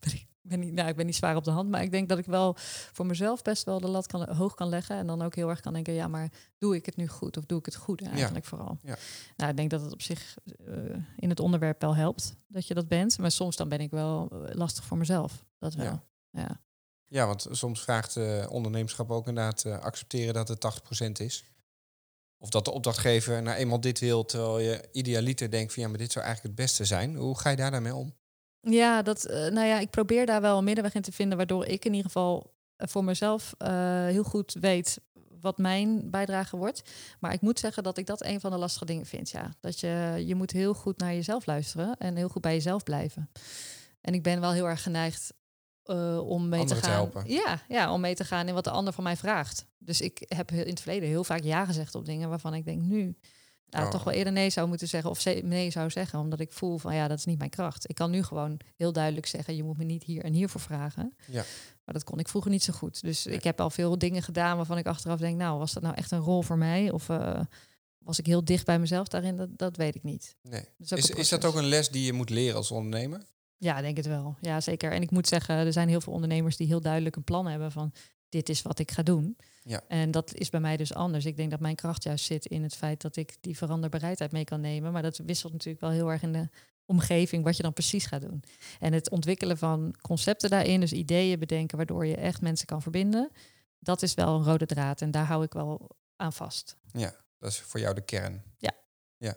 ben 0.48 0.60
niet, 0.60 0.72
nou, 0.72 0.88
ik 0.88 0.96
ben 0.96 1.06
niet 1.06 1.16
zwaar 1.16 1.36
op 1.36 1.44
de 1.44 1.50
hand. 1.50 1.70
Maar 1.70 1.82
ik 1.82 1.90
denk 1.90 2.08
dat 2.08 2.18
ik 2.18 2.26
wel 2.26 2.54
voor 2.92 3.06
mezelf 3.06 3.42
best 3.42 3.64
wel 3.64 3.80
de 3.80 3.88
lat 3.88 4.06
kan, 4.06 4.28
hoog 4.34 4.54
kan 4.54 4.68
leggen. 4.68 4.96
En 4.96 5.06
dan 5.06 5.22
ook 5.22 5.34
heel 5.34 5.48
erg 5.48 5.60
kan 5.60 5.72
denken, 5.72 5.92
ja, 5.92 6.08
maar 6.08 6.32
doe 6.58 6.74
ik 6.74 6.86
het 6.86 6.96
nu 6.96 7.08
goed? 7.08 7.36
Of 7.36 7.44
doe 7.44 7.58
ik 7.58 7.64
het 7.64 7.76
goed 7.76 8.02
eigenlijk 8.02 8.44
vooral? 8.44 8.78
Ja. 8.82 8.96
Nou, 9.36 9.50
ik 9.50 9.56
denk 9.56 9.70
dat 9.70 9.80
het 9.80 9.92
op 9.92 10.02
zich 10.02 10.36
eh, 10.66 10.74
in 11.16 11.28
het 11.28 11.40
onderwerp 11.40 11.80
wel 11.80 11.96
helpt 11.96 12.36
dat 12.46 12.66
je 12.66 12.74
dat 12.74 12.88
bent. 12.88 13.18
Maar 13.18 13.30
soms 13.30 13.56
dan 13.56 13.68
ben 13.68 13.80
ik 13.80 13.90
wel 13.90 14.28
eh, 14.30 14.54
lastig 14.54 14.84
voor 14.84 14.98
mezelf. 14.98 15.44
Dat 15.58 15.74
wel. 15.74 15.84
Ja. 15.84 16.02
ja. 16.30 16.62
Ja, 17.06 17.26
want 17.26 17.46
soms 17.50 17.82
vraagt 17.82 18.16
eh 18.16 18.46
ondernemerschap 18.48 19.10
ook 19.10 19.26
inderdaad 19.26 19.66
accepteren 19.66 20.34
dat 20.34 20.48
het 20.48 20.58
80% 21.08 21.10
is. 21.12 21.44
Of 22.38 22.48
dat 22.48 22.64
de 22.64 22.70
opdrachtgever 22.70 23.42
nou 23.42 23.56
eenmaal 23.56 23.80
dit 23.80 23.98
wil, 23.98 24.24
terwijl 24.24 24.58
je 24.58 24.88
idealiter 24.92 25.50
denkt 25.50 25.72
van 25.72 25.82
ja, 25.82 25.88
maar 25.88 25.98
dit 25.98 26.12
zou 26.12 26.24
eigenlijk 26.24 26.56
het 26.56 26.66
beste 26.66 26.84
zijn. 26.84 27.16
Hoe 27.16 27.38
ga 27.38 27.50
je 27.50 27.56
daar 27.56 27.70
dan 27.70 27.82
mee 27.82 27.94
om? 27.94 28.14
Ja, 28.64 29.02
dat, 29.02 29.24
eh, 29.24 29.36
nou 29.36 29.66
ja, 29.66 29.78
ik 29.78 29.90
probeer 29.90 30.26
daar 30.26 30.40
wel 30.40 30.58
een 30.58 30.64
middenweg 30.64 30.94
in 30.94 31.02
te 31.02 31.12
vinden, 31.12 31.36
waardoor 31.36 31.66
ik 31.66 31.84
in 31.84 31.90
ieder 31.90 32.06
geval 32.06 32.54
eh, 32.76 32.88
voor 32.88 33.04
mezelf 33.04 33.54
eh, 33.58 33.70
heel 34.06 34.22
goed 34.22 34.56
weet 34.60 35.00
wat 35.40 35.58
mijn 35.58 36.10
bijdrage 36.10 36.56
wordt. 36.56 36.82
Maar 37.20 37.32
ik 37.32 37.40
moet 37.40 37.58
zeggen 37.58 37.82
dat 37.82 37.98
ik 37.98 38.06
dat 38.06 38.24
een 38.24 38.40
van 38.40 38.50
de 38.50 38.56
lastige 38.56 38.84
dingen 38.84 39.06
vind. 39.06 39.30
Ja, 39.30 39.50
dat 39.60 39.80
je, 39.80 40.22
je 40.26 40.34
moet 40.34 40.50
heel 40.50 40.74
goed 40.74 40.98
naar 40.98 41.14
jezelf 41.14 41.46
luisteren 41.46 41.96
en 41.96 42.16
heel 42.16 42.28
goed 42.28 42.42
bij 42.42 42.54
jezelf 42.54 42.82
blijven. 42.82 43.30
En 44.00 44.14
ik 44.14 44.22
ben 44.22 44.40
wel 44.40 44.52
heel 44.52 44.68
erg 44.68 44.82
geneigd 44.82 45.32
om 46.22 46.48
mee 46.48 46.60
Anderen 46.60 46.66
te 46.66 46.74
te 46.74 46.80
gaan. 46.80 46.90
helpen. 46.92 47.24
Ja, 47.26 47.62
ja, 47.68 47.92
om 47.92 48.00
mee 48.00 48.14
te 48.14 48.24
gaan 48.24 48.48
in 48.48 48.54
wat 48.54 48.64
de 48.64 48.70
ander 48.70 48.92
van 48.92 49.04
mij 49.04 49.16
vraagt. 49.16 49.66
Dus 49.78 50.00
ik 50.00 50.24
heb 50.28 50.50
in 50.50 50.68
het 50.68 50.80
verleden 50.80 51.08
heel 51.08 51.24
vaak 51.24 51.42
ja 51.42 51.64
gezegd 51.64 51.94
op 51.94 52.04
dingen 52.04 52.28
waarvan 52.28 52.54
ik 52.54 52.64
denk 52.64 52.82
nu. 52.82 53.16
Nou, 53.74 53.86
Oh. 53.86 53.92
toch 53.92 54.04
wel 54.04 54.14
eerder 54.14 54.32
nee 54.32 54.50
zou 54.50 54.68
moeten 54.68 54.88
zeggen 54.88 55.10
of 55.10 55.24
nee 55.42 55.70
zou 55.70 55.90
zeggen, 55.90 56.18
omdat 56.18 56.40
ik 56.40 56.52
voel 56.52 56.78
van 56.78 56.94
ja, 56.94 57.08
dat 57.08 57.18
is 57.18 57.24
niet 57.24 57.38
mijn 57.38 57.50
kracht. 57.50 57.88
Ik 57.88 57.94
kan 57.94 58.10
nu 58.10 58.22
gewoon 58.22 58.60
heel 58.76 58.92
duidelijk 58.92 59.26
zeggen, 59.26 59.56
je 59.56 59.62
moet 59.62 59.76
me 59.78 59.84
niet 59.84 60.02
hier 60.04 60.24
en 60.24 60.32
hier 60.32 60.48
voor 60.48 60.60
vragen. 60.60 61.14
Ja. 61.30 61.44
Maar 61.84 61.94
dat 61.94 62.04
kon 62.04 62.18
ik 62.18 62.28
vroeger 62.28 62.50
niet 62.50 62.62
zo 62.62 62.72
goed. 62.72 63.00
Dus 63.00 63.24
Nee. 63.24 63.34
ik 63.34 63.44
heb 63.44 63.60
al 63.60 63.70
veel 63.70 63.98
dingen 63.98 64.22
gedaan 64.22 64.56
waarvan 64.56 64.78
ik 64.78 64.86
achteraf 64.86 65.18
denk, 65.18 65.36
nou, 65.38 65.58
was 65.58 65.72
dat 65.72 65.82
nou 65.82 65.94
echt 65.94 66.10
een 66.10 66.18
rol 66.18 66.42
voor 66.42 66.58
mij? 66.58 66.90
Of 66.90 67.08
eh, 67.08 67.40
was 67.98 68.18
ik 68.18 68.26
heel 68.26 68.44
dicht 68.44 68.66
bij 68.66 68.78
mezelf 68.78 69.08
daarin? 69.08 69.36
Dat, 69.36 69.48
dat 69.52 69.76
weet 69.76 69.94
ik 69.94 70.02
niet. 70.02 70.36
Nee. 70.42 70.64
Dat 70.78 70.98
is, 70.98 71.10
Is, 71.10 71.16
is 71.16 71.28
dat 71.28 71.44
ook 71.44 71.54
een 71.54 71.64
les 71.68 71.88
die 71.90 72.04
je 72.04 72.12
moet 72.12 72.30
leren 72.30 72.56
als 72.56 72.70
ondernemer? 72.70 73.22
Ja, 73.56 73.80
denk 73.80 73.96
het 73.96 74.06
wel. 74.06 74.36
Ja, 74.40 74.60
zeker. 74.60 74.92
En 74.92 75.02
ik 75.02 75.10
moet 75.10 75.28
zeggen, 75.28 75.54
er 75.56 75.72
zijn 75.72 75.88
heel 75.88 76.00
veel 76.00 76.12
ondernemers 76.12 76.56
die 76.56 76.66
heel 76.66 76.80
duidelijk 76.80 77.16
een 77.16 77.24
plan 77.24 77.46
hebben 77.46 77.72
van 77.72 77.92
dit 78.34 78.48
is 78.48 78.62
wat 78.62 78.78
ik 78.78 78.90
ga 78.90 79.02
doen. 79.02 79.36
Ja. 79.62 79.82
En 79.88 80.10
dat 80.10 80.34
is 80.34 80.50
bij 80.50 80.60
mij 80.60 80.76
dus 80.76 80.94
anders. 80.94 81.24
Ik 81.24 81.36
denk 81.36 81.50
dat 81.50 81.60
mijn 81.60 81.74
kracht 81.74 82.02
juist 82.02 82.24
zit 82.24 82.46
in 82.46 82.62
het 82.62 82.74
feit 82.74 83.00
dat 83.00 83.16
ik 83.16 83.36
die 83.40 83.56
veranderbereidheid 83.56 84.32
mee 84.32 84.44
kan 84.44 84.60
nemen. 84.60 84.92
Maar 84.92 85.02
dat 85.02 85.16
wisselt 85.16 85.52
natuurlijk 85.52 85.80
wel 85.80 85.90
heel 85.90 86.10
erg 86.10 86.22
in 86.22 86.32
de 86.32 86.48
omgeving 86.84 87.44
wat 87.44 87.56
je 87.56 87.62
dan 87.62 87.72
precies 87.72 88.06
gaat 88.06 88.20
doen. 88.20 88.42
En 88.80 88.92
het 88.92 89.10
ontwikkelen 89.10 89.58
van 89.58 89.94
concepten 90.00 90.50
daarin, 90.50 90.80
dus 90.80 90.92
ideeën 90.92 91.38
bedenken 91.38 91.76
waardoor 91.76 92.06
je 92.06 92.16
echt 92.16 92.40
mensen 92.40 92.66
kan 92.66 92.82
verbinden, 92.82 93.30
dat 93.78 94.02
is 94.02 94.14
wel 94.14 94.36
een 94.36 94.44
rode 94.44 94.66
draad 94.66 95.00
en 95.00 95.10
daar 95.10 95.26
hou 95.26 95.44
ik 95.44 95.52
wel 95.52 95.90
aan 96.16 96.32
vast. 96.32 96.76
Ja, 96.92 97.14
dat 97.38 97.50
is 97.50 97.60
voor 97.60 97.80
jou 97.80 97.94
de 97.94 98.04
kern. 98.04 98.42
Ja. 98.58 98.72
ja. 99.16 99.36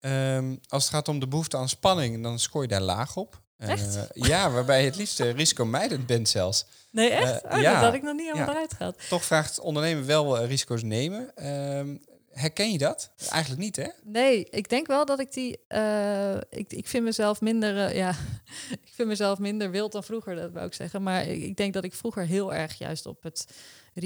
Ehm, 0.00 0.56
als 0.68 0.82
het 0.84 0.92
gaat 0.92 1.08
om 1.08 1.18
de 1.18 1.28
behoefte 1.28 1.56
aan 1.56 1.68
spanning, 1.68 2.22
dan 2.22 2.38
scoor 2.38 2.62
je 2.62 2.68
daar 2.68 2.80
laag 2.80 3.16
op. 3.16 3.42
Eh, 3.58 3.68
Echt? 3.70 3.98
ja, 4.12 4.50
waarbij 4.50 4.80
je 4.80 4.86
het 4.86 4.96
liefst 4.96 5.20
eh, 5.20 5.32
risicomijdend 5.32 6.06
bent 6.06 6.28
zelfs. 6.28 6.66
Nee, 6.90 7.10
echt? 7.10 7.42
echt? 7.42 7.54
Oh, 7.54 7.60
ja. 7.60 7.72
dat 7.74 7.82
had 7.82 7.94
ik 7.94 8.02
nog 8.02 8.14
niet 8.14 8.24
helemaal 8.26 8.46
Ja. 8.46 8.52
eruit 8.52 8.72
gehad. 8.74 8.98
Toch 9.08 9.24
vraagt 9.24 9.60
ondernemen 9.60 10.06
wel 10.06 10.38
eh, 10.38 10.46
risico's 10.48 10.82
nemen. 10.82 11.34
Ehm, 11.34 11.96
herken 12.30 12.72
je 12.72 12.78
dat? 12.78 13.10
Eigenlijk 13.30 13.62
niet, 13.62 13.76
hè? 13.76 13.88
Nee, 14.02 14.44
ik 14.50 14.68
denk 14.68 14.86
wel 14.86 15.04
dat 15.06 15.20
ik 15.20 15.32
die. 15.32 15.58
eh, 15.68 16.34
ik, 16.50 16.72
ik 16.72 16.86
vind 16.88 17.04
mezelf 17.04 17.40
minder. 17.40 17.78
eh, 17.86 17.96
ja, 17.96 18.10
ik 18.84 18.92
vind 18.94 19.08
mezelf 19.08 19.38
minder 19.38 19.70
wild 19.70 19.92
dan 19.92 20.04
vroeger, 20.04 20.34
dat 20.34 20.52
wou 20.52 20.66
ik 20.66 20.74
zeggen. 20.74 21.02
Maar 21.02 21.26
ik, 21.26 21.42
ik 21.42 21.56
denk 21.56 21.72
dat 21.72 21.84
ik 21.84 21.94
vroeger 21.94 22.24
heel 22.26 22.54
erg 22.54 22.78
juist 22.78 23.06
op 23.06 23.22
het. 23.22 23.46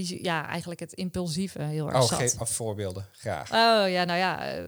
Ja, 0.04 0.46
eigenlijk 0.48 0.80
het 0.80 0.92
impulsieve 0.92 1.62
heel 1.62 1.86
erg 1.86 1.96
Oh, 2.02 2.08
zat. 2.08 2.18
geef 2.18 2.38
af 2.38 2.50
voorbeelden, 2.50 3.08
graag. 3.12 3.50
Oh 3.50 3.90
ja, 3.90 4.04
nou 4.04 4.18
ja. 4.18 4.46
eh, 4.48 4.64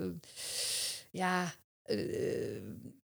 ja. 1.10 1.54
eh, 1.84 1.96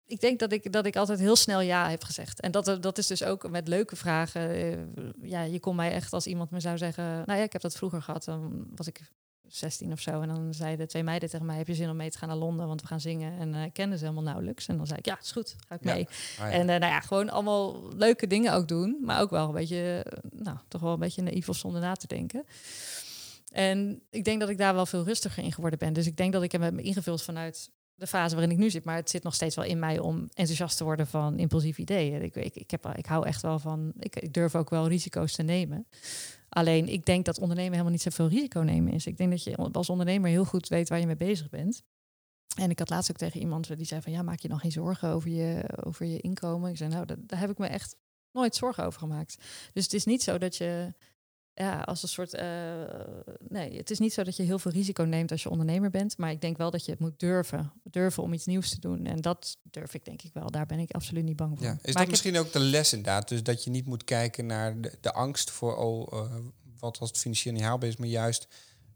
ik 0.06 0.20
denk 0.20 0.38
dat 0.38 0.52
ik, 0.52 0.72
dat 0.72 0.86
ik 0.86 0.96
altijd 0.96 1.18
heel 1.18 1.36
snel 1.36 1.60
ja 1.60 1.90
heb 1.90 2.04
gezegd. 2.04 2.40
En 2.40 2.50
dat, 2.50 2.78
dat 2.80 2.98
is 2.98 3.06
dus 3.06 3.24
ook 3.24 3.50
met 3.50 3.68
leuke 3.68 3.96
vragen. 3.96 4.50
eh, 4.50 4.78
ja, 5.22 5.42
je 5.42 5.60
kon 5.60 5.76
mij 5.76 5.92
echt 5.92 6.12
als 6.12 6.26
iemand 6.26 6.50
me 6.50 6.60
zou 6.60 6.78
zeggen... 6.78 7.04
Nou 7.04 7.38
ja, 7.38 7.44
ik 7.44 7.52
heb 7.52 7.62
dat 7.62 7.76
vroeger 7.76 8.02
gehad. 8.02 8.24
Dan 8.24 8.66
was 8.74 8.86
ik 8.86 9.00
16 9.46 9.92
of 9.92 10.00
zo. 10.00 10.20
En 10.20 10.28
dan 10.28 10.54
zeiden 10.54 10.88
twee 10.88 11.02
meiden 11.02 11.28
tegen 11.30 11.46
mij... 11.46 11.56
Heb 11.56 11.66
je 11.66 11.74
zin 11.74 11.90
om 11.90 11.96
mee 11.96 12.10
te 12.10 12.18
gaan 12.18 12.28
naar 12.28 12.36
Londen? 12.36 12.66
Want 12.66 12.80
we 12.80 12.86
gaan 12.86 13.00
zingen. 13.00 13.38
En 13.38 13.54
ik 13.54 13.72
kende 13.72 13.96
ze 13.98 14.02
helemaal 14.04 14.24
nauwelijks. 14.24 14.66
En 14.66 14.76
dan 14.76 14.86
zei 14.86 14.98
ik, 14.98 15.06
ja, 15.06 15.18
is 15.20 15.32
goed. 15.32 15.56
Ga 15.68 15.74
ik 15.74 15.84
Ja. 15.84 15.92
mee. 15.94 16.06
Ah, 16.08 16.14
ja. 16.38 16.50
En 16.50 16.60
eh, 16.60 16.66
nou 16.80 16.92
ja, 16.92 17.00
gewoon 17.00 17.30
allemaal 17.30 17.88
leuke 17.96 18.26
dingen 18.26 18.52
ook 18.52 18.68
doen. 18.68 18.98
Maar 19.02 19.20
ook 19.20 19.30
wel 19.30 19.46
een 19.48 19.54
beetje, 19.54 20.06
nou, 20.32 20.56
toch 20.68 20.80
wel 20.80 20.92
een 20.92 20.98
beetje 20.98 21.22
naïef 21.22 21.48
of 21.48 21.56
zonder 21.56 21.80
na 21.80 21.94
te 21.94 22.06
denken. 22.06 22.44
En 23.52 24.02
ik 24.10 24.24
denk 24.24 24.40
dat 24.40 24.48
ik 24.48 24.58
daar 24.58 24.74
wel 24.74 24.86
veel 24.86 25.04
rustiger 25.04 25.42
in 25.44 25.52
geworden 25.52 25.78
ben. 25.78 25.92
Dus 25.92 26.06
ik 26.06 26.16
denk 26.16 26.32
dat 26.32 26.42
ik 26.42 26.52
hem 26.52 26.62
heb 26.62 26.78
ingevuld 26.78 27.22
vanuit 27.22 27.70
de 27.96 28.06
fase 28.06 28.34
waarin 28.34 28.52
ik 28.52 28.58
nu 28.58 28.70
zit. 28.70 28.84
Maar 28.84 28.96
het 28.96 29.10
zit 29.10 29.22
nog 29.22 29.34
steeds 29.34 29.56
wel 29.56 29.64
in 29.64 29.78
mij 29.78 29.98
om 29.98 30.20
enthousiast 30.20 30.76
te 30.76 30.84
worden 30.84 31.06
van 31.06 31.38
impulsieve 31.38 31.80
ideeën. 31.80 32.22
Ik, 32.22 32.34
ik, 32.34 32.54
ik, 32.54 32.70
heb, 32.70 32.92
ik 32.96 33.06
hou 33.06 33.26
echt 33.26 33.42
wel 33.42 33.58
van, 33.58 33.92
ik, 33.98 34.34
durf 34.34 34.54
ook 34.54 34.70
wel 34.70 34.88
risico's 34.88 35.32
te 35.32 35.42
nemen. 35.42 35.86
Alleen 36.48 36.88
ik 36.88 37.06
denk 37.06 37.24
dat 37.24 37.38
ondernemen 37.38 37.70
helemaal 37.72 37.92
niet 37.92 38.02
zoveel 38.02 38.28
risico 38.28 38.60
nemen 38.60 38.92
is. 38.92 39.06
Ik 39.06 39.16
denk 39.16 39.30
dat 39.30 39.44
je 39.44 39.56
als 39.56 39.90
ondernemer 39.90 40.30
heel 40.30 40.44
goed 40.44 40.68
weet 40.68 40.88
waar 40.88 41.00
je 41.00 41.06
mee 41.06 41.16
bezig 41.16 41.48
bent. 41.48 41.82
En 42.58 42.70
ik 42.70 42.78
had 42.78 42.90
laatst 42.90 43.10
ook 43.10 43.16
tegen 43.16 43.40
iemand 43.40 43.76
die 43.76 43.86
zei 43.86 44.02
van 44.02 44.12
ja, 44.12 44.22
maak 44.22 44.38
je 44.38 44.48
nog 44.48 44.60
geen 44.60 44.72
zorgen 44.72 45.08
over 45.08 45.30
je, 45.30 45.64
over 45.84 46.06
je 46.06 46.20
inkomen. 46.20 46.70
Ik 46.70 46.76
zei 46.76 46.90
nou, 46.90 47.06
daar 47.06 47.40
heb 47.40 47.50
ik 47.50 47.58
me 47.58 47.66
echt 47.66 47.96
nooit 48.32 48.54
zorgen 48.54 48.84
over 48.84 48.98
gemaakt. 48.98 49.36
Dus 49.72 49.84
het 49.84 49.92
is 49.92 50.04
niet 50.04 50.22
zo 50.22 50.38
dat 50.38 50.56
je 50.56 50.94
ja, 51.58 51.80
als 51.80 52.02
een 52.02 52.08
soort. 52.08 52.34
eh, 52.34 52.82
nee, 53.48 53.76
het 53.76 53.90
is 53.90 53.98
niet 53.98 54.12
zo 54.12 54.22
dat 54.24 54.36
je 54.36 54.42
heel 54.42 54.58
veel 54.58 54.70
risico 54.70 55.02
neemt 55.02 55.30
als 55.30 55.42
je 55.42 55.50
ondernemer 55.50 55.90
bent. 55.90 56.18
Maar 56.18 56.30
ik 56.30 56.40
denk 56.40 56.56
wel 56.56 56.70
dat 56.70 56.84
je 56.84 56.90
het 56.90 57.00
moet 57.00 57.18
durven. 57.20 57.72
Durven 57.82 58.22
om 58.22 58.32
iets 58.32 58.46
nieuws 58.46 58.70
te 58.70 58.80
doen. 58.80 59.06
En 59.06 59.20
dat 59.20 59.56
durf 59.62 59.94
ik 59.94 60.04
denk 60.04 60.22
ik 60.22 60.32
wel. 60.32 60.50
Daar 60.50 60.66
ben 60.66 60.78
ik 60.78 60.90
absoluut 60.90 61.24
niet 61.24 61.36
bang 61.36 61.58
voor. 61.58 61.66
Ja. 61.66 61.72
Is 61.72 61.78
maar 61.82 61.92
dat 61.92 61.96
heb- 62.02 62.10
misschien 62.10 62.38
ook 62.38 62.52
de 62.52 62.58
les 62.58 62.92
inderdaad? 62.92 63.28
Dus 63.28 63.42
dat 63.42 63.64
je 63.64 63.70
niet 63.70 63.86
moet 63.86 64.04
kijken 64.04 64.46
naar 64.46 64.80
de, 64.80 64.92
de 65.00 65.12
angst 65.12 65.50
voor 65.50 65.76
oh, 65.76 66.12
eh, 66.20 66.34
wat 66.78 66.98
als 66.98 67.08
het 67.08 67.18
financieel 67.18 67.54
niet 67.54 67.62
haalbaar 67.62 67.88
is, 67.88 67.96
maar 67.96 68.08
juist 68.08 68.48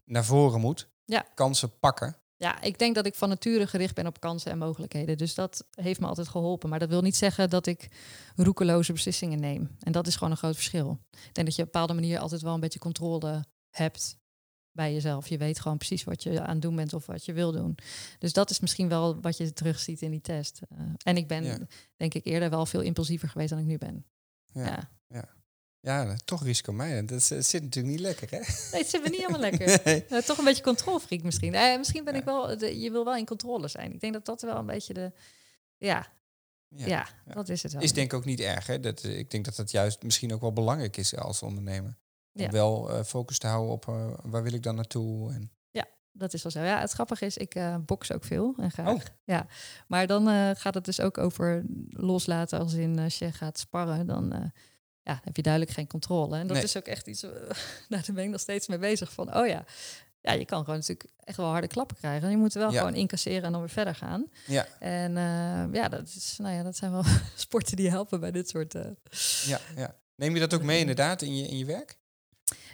naar 0.04 0.24
voren 0.24 0.60
moet. 0.60 0.88
Ja. 1.04 1.26
Kansen 1.34 1.78
pakken. 1.78 2.16
Ja, 2.42 2.60
ik 2.62 2.78
denk 2.78 2.94
dat 2.94 3.06
ik 3.06 3.14
van 3.14 3.28
nature 3.28 3.66
gericht 3.66 3.94
ben 3.94 4.06
op 4.06 4.20
kansen 4.20 4.50
en 4.50 4.58
mogelijkheden. 4.58 5.18
Dus 5.18 5.34
dat 5.34 5.66
heeft 5.74 6.00
me 6.00 6.06
altijd 6.06 6.28
geholpen. 6.28 6.68
Maar 6.68 6.78
dat 6.78 6.88
wil 6.88 7.02
niet 7.02 7.16
zeggen 7.16 7.50
dat 7.50 7.66
ik 7.66 7.88
roekeloze 8.36 8.92
beslissingen 8.92 9.40
neem. 9.40 9.76
En 9.80 9.92
dat 9.92 10.06
is 10.06 10.14
gewoon 10.14 10.30
een 10.30 10.36
groot 10.36 10.54
verschil. 10.54 10.98
Ik 11.10 11.34
denk 11.34 11.46
dat 11.46 11.56
je 11.56 11.62
op 11.62 11.66
een 11.66 11.72
bepaalde 11.72 11.94
manier 11.94 12.18
altijd 12.18 12.42
wel 12.42 12.54
een 12.54 12.60
beetje 12.60 12.78
controle 12.78 13.44
hebt 13.70 14.18
bij 14.72 14.92
jezelf. 14.92 15.28
Je 15.28 15.38
weet 15.38 15.60
gewoon 15.60 15.76
precies 15.76 16.04
wat 16.04 16.22
je 16.22 16.40
aan 16.40 16.52
het 16.52 16.62
doen 16.62 16.76
bent 16.76 16.92
of 16.94 17.06
wat 17.06 17.24
je 17.24 17.32
wil 17.32 17.52
doen. 17.52 17.78
Dus 18.18 18.32
dat 18.32 18.50
is 18.50 18.60
misschien 18.60 18.88
wel 18.88 19.20
wat 19.20 19.36
je 19.36 19.52
terugziet 19.52 20.02
in 20.02 20.10
die 20.10 20.20
test. 20.20 20.60
Eh, 20.68 20.78
en 21.02 21.16
ik 21.16 21.28
ben, 21.28 21.44
Ja. 21.44 21.58
denk 21.96 22.14
ik, 22.14 22.24
eerder 22.24 22.50
wel 22.50 22.66
veel 22.66 22.80
impulsiever 22.80 23.28
geweest 23.28 23.50
dan 23.50 23.58
ik 23.58 23.64
nu 23.64 23.78
ben. 23.78 24.04
Ja, 24.52 24.64
Ja. 24.64 24.90
ja. 25.08 25.28
Ja 25.80 26.16
toch 26.24 26.42
risicomijdend. 26.44 27.08
Dat, 27.08 27.18
is- 27.18 27.28
het 27.28 27.46
zit 27.46 27.62
natuurlijk 27.62 27.94
niet 27.94 28.02
lekker, 28.04 28.30
hè? 28.30 28.36
Nee, 28.38 28.80
het 28.80 28.90
zit 28.90 29.02
me 29.02 29.08
niet 29.08 29.18
helemaal 29.18 29.40
lekker. 29.40 29.80
Nee. 29.84 30.04
Eh, 30.04 30.18
toch 30.18 30.38
een 30.38 30.44
beetje 30.44 30.62
controlfreak 30.62 31.22
misschien. 31.22 31.54
Eh, 31.54 31.76
misschien 31.78 32.04
ben 32.04 32.12
Ja. 32.14 32.18
ik 32.18 32.24
wel, 32.24 32.58
de, 32.58 32.80
je 32.80 32.90
wil 32.90 33.04
wel 33.04 33.16
in 33.16 33.26
controle 33.26 33.68
zijn. 33.68 33.92
Ik 33.92 34.00
denk 34.00 34.12
dat 34.12 34.24
dat 34.24 34.42
wel 34.42 34.56
een 34.56 34.66
beetje 34.66 34.94
de, 34.94 35.12
ja, 35.76 36.06
Ja. 36.68 37.06
Dat 37.34 37.48
is 37.48 37.62
het 37.62 37.72
wel. 37.72 37.82
Is 37.82 37.92
denk 37.92 38.12
ik 38.12 38.18
ook 38.18 38.24
niet 38.24 38.40
erg. 38.40 38.66
Hè? 38.66 38.80
Dat, 38.80 39.00
eh, 39.00 39.18
ik 39.18 39.30
denk 39.30 39.44
dat 39.44 39.56
dat 39.56 39.70
juist 39.70 40.02
misschien 40.02 40.32
ook 40.34 40.40
wel 40.40 40.52
belangrijk 40.52 40.96
is 40.96 41.16
als 41.16 41.42
ondernemer. 41.42 41.98
Om 42.32 42.42
Ja. 42.42 42.48
wel 42.50 43.04
focus 43.04 43.38
te 43.38 43.46
houden 43.46 43.72
op 43.72 43.84
waar 44.22 44.42
wil 44.42 44.52
ik 44.52 44.62
dan 44.62 44.74
naartoe. 44.74 45.32
En, 45.32 45.50
Ja. 45.70 45.86
Dat 46.12 46.34
is 46.34 46.42
wel 46.42 46.52
zo. 46.52 46.60
Ja, 46.60 46.80
het 46.80 46.90
grappige 46.92 47.26
is, 47.26 47.36
ik 47.36 47.54
uh, 47.54 47.76
box 47.86 48.12
ook 48.12 48.24
veel 48.24 48.54
en 48.58 48.70
graag. 48.70 48.88
Oh. 48.94 49.00
Ja, 49.24 49.46
maar 49.88 50.06
dan 50.06 50.56
gaat 50.56 50.74
het 50.74 50.84
dus 50.84 51.00
ook 51.00 51.18
over 51.18 51.64
loslaten. 51.88 52.58
Als 52.58 52.74
in 52.74 52.98
als 52.98 53.18
je 53.18 53.32
gaat 53.32 53.58
sparren, 53.58 54.06
dan 54.06 54.52
ja, 55.02 55.20
heb 55.24 55.36
je 55.36 55.42
duidelijk 55.42 55.72
geen 55.72 55.86
controle. 55.86 56.36
En 56.36 56.46
dat 56.46 56.56
Nee. 56.56 56.64
is 56.64 56.76
ook 56.76 56.86
echt 56.86 57.06
iets. 57.06 57.20
daar 57.88 58.04
ben 58.12 58.24
ik 58.24 58.30
nog 58.30 58.40
steeds 58.40 58.66
mee 58.68 58.78
bezig. 58.78 59.12
Van, 59.12 59.36
oh 59.36 59.46
ja, 59.46 59.64
ja, 60.20 60.32
je 60.32 60.44
kan 60.44 60.64
gewoon 60.64 60.78
natuurlijk 60.78 61.08
echt 61.24 61.36
wel 61.36 61.46
harde 61.46 61.66
klappen 61.66 61.96
krijgen. 61.96 62.24
En 62.24 62.30
je 62.30 62.36
moet 62.36 62.54
er 62.54 62.60
wel 62.60 62.70
Ja. 62.72 62.78
gewoon 62.78 62.94
incasseren 62.94 63.42
en 63.42 63.50
dan 63.52 63.60
weer 63.60 63.70
verder 63.70 63.94
gaan. 63.94 64.26
Ja, 64.46 64.66
En 64.78 65.16
eh, 65.16 65.72
ja, 65.72 65.88
dat 65.88 66.06
is, 66.08 66.36
nou 66.38 66.54
ja, 66.54 66.62
dat 66.62 66.76
zijn 66.76 66.90
wel 66.92 67.04
sporten 67.36 67.76
die 67.76 67.90
helpen 67.90 68.20
bij 68.20 68.30
dit 68.30 68.48
soort. 68.48 68.74
eh, 68.74 68.84
ja, 69.44 69.60
ja. 69.76 69.94
Neem 70.14 70.34
je 70.34 70.40
dat 70.40 70.54
ook 70.54 70.62
mee 70.62 70.80
inderdaad 70.80 71.22
in 71.22 71.36
je, 71.36 71.48
in 71.48 71.58
je 71.58 71.64
werk? 71.64 71.98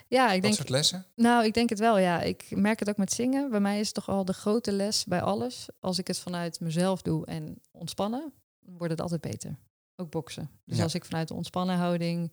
Ja, 0.08 0.26
ik 0.26 0.32
Dat 0.32 0.42
denk. 0.42 0.54
soort 0.54 0.68
lessen? 0.68 1.06
Nou, 1.14 1.44
ik 1.44 1.54
denk 1.54 1.68
het 1.68 1.78
wel, 1.78 1.98
ja. 1.98 2.20
Ik 2.22 2.46
merk 2.50 2.78
het 2.78 2.88
ook 2.88 2.96
met 2.96 3.12
zingen. 3.12 3.50
Bij 3.50 3.60
mij 3.60 3.80
is 3.80 3.92
toch 3.92 4.08
al 4.08 4.24
de 4.24 4.32
grote 4.32 4.72
les 4.72 5.04
bij 5.04 5.20
alles. 5.22 5.66
Als 5.80 5.98
ik 5.98 6.06
het 6.06 6.18
vanuit 6.18 6.60
mezelf 6.60 7.02
doe 7.02 7.26
en 7.26 7.60
ontspannen, 7.70 8.32
wordt 8.60 8.90
het 8.92 9.00
altijd 9.00 9.20
beter. 9.20 9.56
Ook 9.96 10.10
boksen. 10.10 10.50
Dus 10.64 10.76
Ja. 10.76 10.82
als 10.82 10.94
ik 10.94 11.04
vanuit 11.04 11.28
de 11.28 11.34
ontspannen 11.34 11.76
houding, 11.76 12.32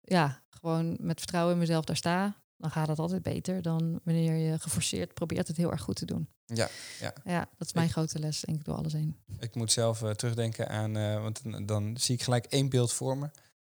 ja, 0.00 0.42
gewoon 0.48 0.96
met 1.00 1.18
vertrouwen 1.18 1.52
in 1.52 1.58
mezelf 1.58 1.84
daar 1.84 1.96
sta, 1.96 2.42
dan 2.56 2.70
gaat 2.70 2.88
het 2.88 2.98
altijd 2.98 3.22
beter 3.22 3.62
dan 3.62 4.00
wanneer 4.04 4.34
je 4.34 4.58
geforceerd 4.58 5.14
probeert 5.14 5.48
het 5.48 5.56
heel 5.56 5.70
erg 5.70 5.80
goed 5.80 5.96
te 5.96 6.04
doen. 6.06 6.28
Ja, 6.44 6.68
ja. 7.00 7.14
Ja, 7.24 7.48
dat 7.56 7.66
is 7.66 7.72
mijn 7.72 7.90
grote 7.90 8.18
les, 8.18 8.40
denk 8.40 8.58
ik, 8.58 8.64
door 8.64 8.74
alles 8.74 8.92
heen. 8.92 9.16
Ik 9.38 9.54
moet 9.54 9.72
zelf 9.72 10.02
eh, 10.02 10.10
terugdenken 10.10 10.68
aan, 10.68 10.96
eh, 10.96 11.22
want 11.22 11.68
dan, 11.68 11.96
zie 11.96 12.14
ik 12.14 12.22
gelijk 12.22 12.46
één 12.46 12.68
beeld 12.68 12.92
voor 12.92 13.18
me. 13.18 13.30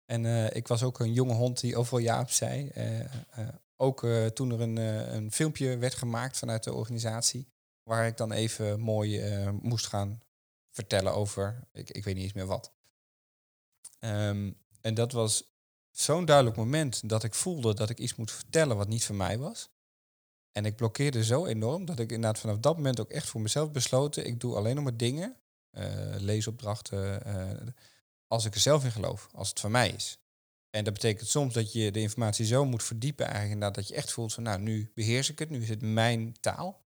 En 0.05 0.25
eh, 0.25 0.55
ik 0.55 0.67
was 0.67 0.83
ook 0.83 0.99
een 0.99 1.13
jonge 1.13 1.33
hond 1.33 1.59
die 1.59 1.75
overal 1.75 1.99
ja 1.99 2.21
op 2.21 2.29
zei. 2.29 2.71
Ook 3.77 4.07
toen 4.33 4.51
er 4.51 4.61
een, 4.61 4.77
een 5.15 5.31
filmpje 5.31 5.77
werd 5.77 5.95
gemaakt 5.95 6.37
vanuit 6.37 6.63
de 6.63 6.73
organisatie, 6.73 7.47
waar 7.83 8.07
ik 8.07 8.17
dan 8.17 8.31
even 8.31 8.79
mooi 8.79 9.23
moest 9.61 9.87
gaan 9.87 10.21
vertellen 10.71 11.13
over, 11.13 11.67
ik, 11.71 11.89
ik 11.89 12.03
weet 12.03 12.15
niet 12.15 12.23
eens 12.23 12.33
meer 12.33 12.45
wat. 12.45 12.73
Ehm, 14.05 14.51
en 14.81 14.93
dat 14.93 15.11
was 15.11 15.43
zo'n 15.91 16.25
duidelijk 16.25 16.55
moment 16.55 17.09
dat 17.09 17.23
ik 17.23 17.33
voelde 17.33 17.73
dat 17.73 17.89
ik 17.89 17.99
iets 17.99 18.15
moet 18.15 18.31
vertellen 18.31 18.77
wat 18.77 18.87
niet 18.87 19.05
van 19.05 19.17
mij 19.17 19.37
was. 19.37 19.69
En 20.51 20.65
ik 20.65 20.75
blokkeerde 20.75 21.23
zo 21.23 21.45
enorm 21.45 21.85
dat 21.85 21.99
ik 21.99 22.11
inderdaad 22.11 22.39
vanaf 22.39 22.57
dat 22.57 22.75
moment 22.75 22.99
ook 22.99 23.09
echt 23.09 23.27
voor 23.27 23.41
mezelf 23.41 23.71
besloten, 23.71 24.25
ik 24.25 24.39
doe 24.39 24.55
alleen 24.55 24.75
nog 24.75 24.83
maar 24.83 24.97
dingen, 24.97 25.37
eh, 25.69 26.15
leesopdrachten, 26.17 27.25
eh, 27.25 27.67
als 28.27 28.45
ik 28.45 28.53
er 28.53 28.59
zelf 28.59 28.83
in 28.83 28.91
geloof, 28.91 29.27
als 29.33 29.49
het 29.49 29.59
van 29.59 29.71
mij 29.71 29.89
is. 29.89 30.19
En 30.69 30.83
dat 30.83 30.93
betekent 30.93 31.29
soms 31.29 31.53
dat 31.53 31.73
je 31.73 31.91
de 31.91 31.99
informatie 31.99 32.45
zo 32.45 32.65
moet 32.65 32.83
verdiepen 32.83 33.25
eigenlijk 33.25 33.53
inderdaad, 33.53 33.75
dat 33.75 33.87
je 33.87 33.95
echt 33.95 34.11
voelt 34.11 34.33
van 34.33 34.43
nou, 34.43 34.59
nu 34.59 34.91
beheers 34.93 35.29
ik 35.29 35.39
het, 35.39 35.49
nu 35.49 35.61
is 35.61 35.69
het 35.69 35.81
mijn 35.81 36.35
taal. 36.39 36.85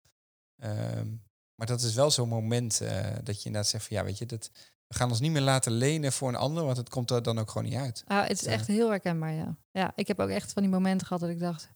Ehm, 0.57 1.07
maar 1.55 1.67
dat 1.67 1.81
is 1.81 1.93
wel 1.93 2.11
zo'n 2.11 2.29
moment 2.29 2.81
eh, 2.81 3.15
dat 3.23 3.37
je 3.37 3.45
inderdaad 3.45 3.71
zegt 3.71 3.87
van 3.87 3.97
ja, 3.97 4.03
weet 4.03 4.17
je, 4.17 4.25
dat, 4.25 4.51
we 4.87 4.95
gaan 4.95 5.09
ons 5.09 5.19
niet 5.19 5.31
meer 5.31 5.41
laten 5.41 5.71
lenen 5.71 6.11
voor 6.11 6.29
een 6.29 6.35
ander, 6.35 6.63
want 6.65 6.77
het 6.77 6.89
komt 6.89 7.11
er 7.11 7.23
dan 7.23 7.39
ook 7.39 7.49
gewoon 7.51 7.67
niet 7.69 7.77
uit. 7.77 8.03
Ah, 8.07 8.27
het 8.27 8.41
is 8.41 8.45
echt 8.45 8.67
heel 8.67 8.89
herkenbaar, 8.89 9.33
ja. 9.33 9.57
Ja, 9.71 9.91
ik 9.95 10.07
heb 10.07 10.19
ook 10.19 10.29
echt 10.29 10.53
van 10.53 10.61
die 10.61 10.71
momenten 10.71 11.07
gehad 11.07 11.21
dat 11.21 11.31
ik 11.31 11.39
dacht... 11.39 11.69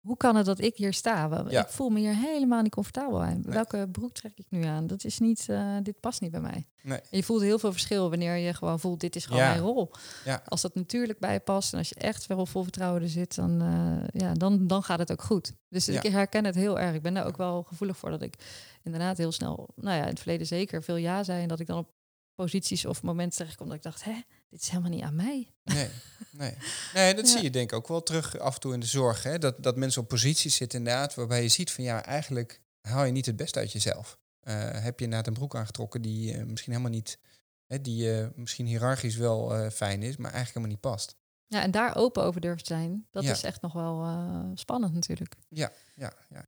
Hoe 0.00 0.16
kan 0.16 0.36
het 0.36 0.46
dat 0.46 0.60
ik 0.60 0.76
hier 0.76 0.92
sta? 0.92 1.44
Ja. 1.48 1.62
Ik 1.62 1.68
voel 1.68 1.88
me 1.88 1.98
hier 1.98 2.14
helemaal 2.16 2.62
niet 2.62 2.72
comfortabel 2.72 3.18
bij. 3.18 3.32
Nee. 3.34 3.42
Welke 3.54 3.88
broek 3.92 4.12
trek 4.12 4.32
ik 4.38 4.46
nu 4.48 4.64
aan? 4.64 4.86
Dat 4.86 5.04
is 5.04 5.18
niet, 5.18 5.48
eh, 5.48 5.76
dit 5.82 6.00
past 6.00 6.20
niet 6.20 6.30
bij 6.30 6.40
mij. 6.40 6.66
Nee. 6.82 7.00
Je 7.10 7.22
voelt 7.22 7.40
heel 7.40 7.58
veel 7.58 7.72
verschil 7.72 8.08
wanneer 8.10 8.36
je 8.36 8.54
gewoon 8.54 8.80
voelt, 8.80 9.00
dit 9.00 9.16
is 9.16 9.26
gewoon 9.26 9.40
Ja. 9.42 9.48
mijn 9.48 9.60
rol. 9.60 9.90
Ja. 10.24 10.42
Als 10.46 10.60
dat 10.60 10.74
natuurlijk 10.74 11.18
bij 11.18 11.32
je 11.32 11.40
past 11.40 11.72
en 11.72 11.78
als 11.78 11.88
je 11.88 11.94
echt 11.94 12.26
wel 12.26 12.46
vol 12.46 12.62
vertrouwen 12.62 13.02
er 13.02 13.08
zit, 13.08 13.34
dan, 13.34 13.60
eh, 13.62 14.20
ja, 14.20 14.32
dan, 14.34 14.66
dan 14.66 14.82
gaat 14.82 14.98
het 14.98 15.12
ook 15.12 15.22
goed. 15.22 15.52
Dus 15.68 15.88
ik 15.88 16.02
herken 16.02 16.44
het 16.44 16.54
heel 16.54 16.78
erg. 16.78 16.94
Ik 16.94 17.02
ben 17.02 17.14
daar 17.14 17.26
ook 17.26 17.36
wel 17.36 17.62
gevoelig 17.62 17.96
voor 17.96 18.10
dat 18.10 18.22
ik 18.22 18.34
inderdaad 18.82 19.16
heel 19.16 19.32
snel, 19.32 19.68
nou 19.76 19.96
ja, 19.96 20.02
in 20.02 20.08
het 20.08 20.18
verleden 20.18 20.46
zeker 20.46 20.82
veel 20.82 20.96
ja 20.96 21.22
zei. 21.22 21.42
En 21.42 21.48
dat 21.48 21.60
ik 21.60 21.66
dan 21.66 21.78
op 21.78 21.88
posities 22.36 22.84
of 22.86 23.02
momenten 23.02 23.38
terechtkom 23.38 23.66
dat 23.66 23.76
ik 23.76 23.82
dacht, 23.82 24.04
hè, 24.04 24.20
dit 24.50 24.60
is 24.60 24.68
helemaal 24.68 24.90
niet 24.90 25.02
aan 25.02 25.14
mij. 25.16 25.50
Nee, 25.64 25.88
nee. 26.30 26.54
nee 26.94 27.14
dat 27.14 27.26
Ja. 27.28 27.32
zie 27.32 27.42
je 27.42 27.50
denk 27.50 27.70
ik 27.70 27.76
ook 27.76 27.88
wel 27.88 28.02
terug 28.02 28.38
af 28.38 28.54
en 28.54 28.60
toe 28.60 28.74
in 28.74 28.80
de 28.80 28.86
zorg. 28.86 29.22
Hè? 29.22 29.38
Dat, 29.38 29.62
dat 29.62 29.76
mensen 29.76 30.02
op 30.02 30.08
posities 30.08 30.56
zitten 30.56 30.78
inderdaad 30.78 31.14
waarbij 31.14 31.42
je 31.42 31.48
ziet 31.48 31.70
van 31.72 31.84
ja, 31.84 32.04
eigenlijk 32.04 32.60
haal 32.80 33.04
je 33.04 33.12
niet 33.12 33.26
het 33.26 33.36
beste 33.36 33.58
uit 33.58 33.72
jezelf. 33.72 34.18
Eh, 34.40 34.54
heb 34.82 34.98
je 34.98 35.04
inderdaad 35.04 35.26
een 35.28 35.34
broek 35.34 35.56
aangetrokken 35.56 36.02
die 36.02 36.32
eh, 36.34 36.44
misschien 36.44 36.72
helemaal 36.72 36.92
niet, 36.94 37.18
hè, 37.66 37.80
die 37.80 38.12
eh, 38.20 38.26
misschien 38.34 38.66
hiërarchisch 38.66 39.16
wel 39.16 39.54
eh, 39.54 39.70
fijn 39.70 40.02
is, 40.02 40.16
maar 40.16 40.32
eigenlijk 40.32 40.46
helemaal 40.54 40.68
niet 40.68 40.80
past. 40.80 41.16
Ja, 41.48 41.62
en 41.62 41.70
daar 41.70 41.96
open 41.96 42.22
over 42.22 42.40
durven 42.40 42.64
te 42.64 42.74
zijn, 42.74 43.06
dat 43.10 43.22
Ja. 43.24 43.30
is 43.32 43.42
echt 43.42 43.60
nog 43.60 43.72
wel 43.72 44.02
eh, 44.04 44.50
spannend 44.54 44.94
natuurlijk. 44.94 45.34
Ja, 45.48 45.72
ja, 45.94 46.12
ja. 46.30 46.46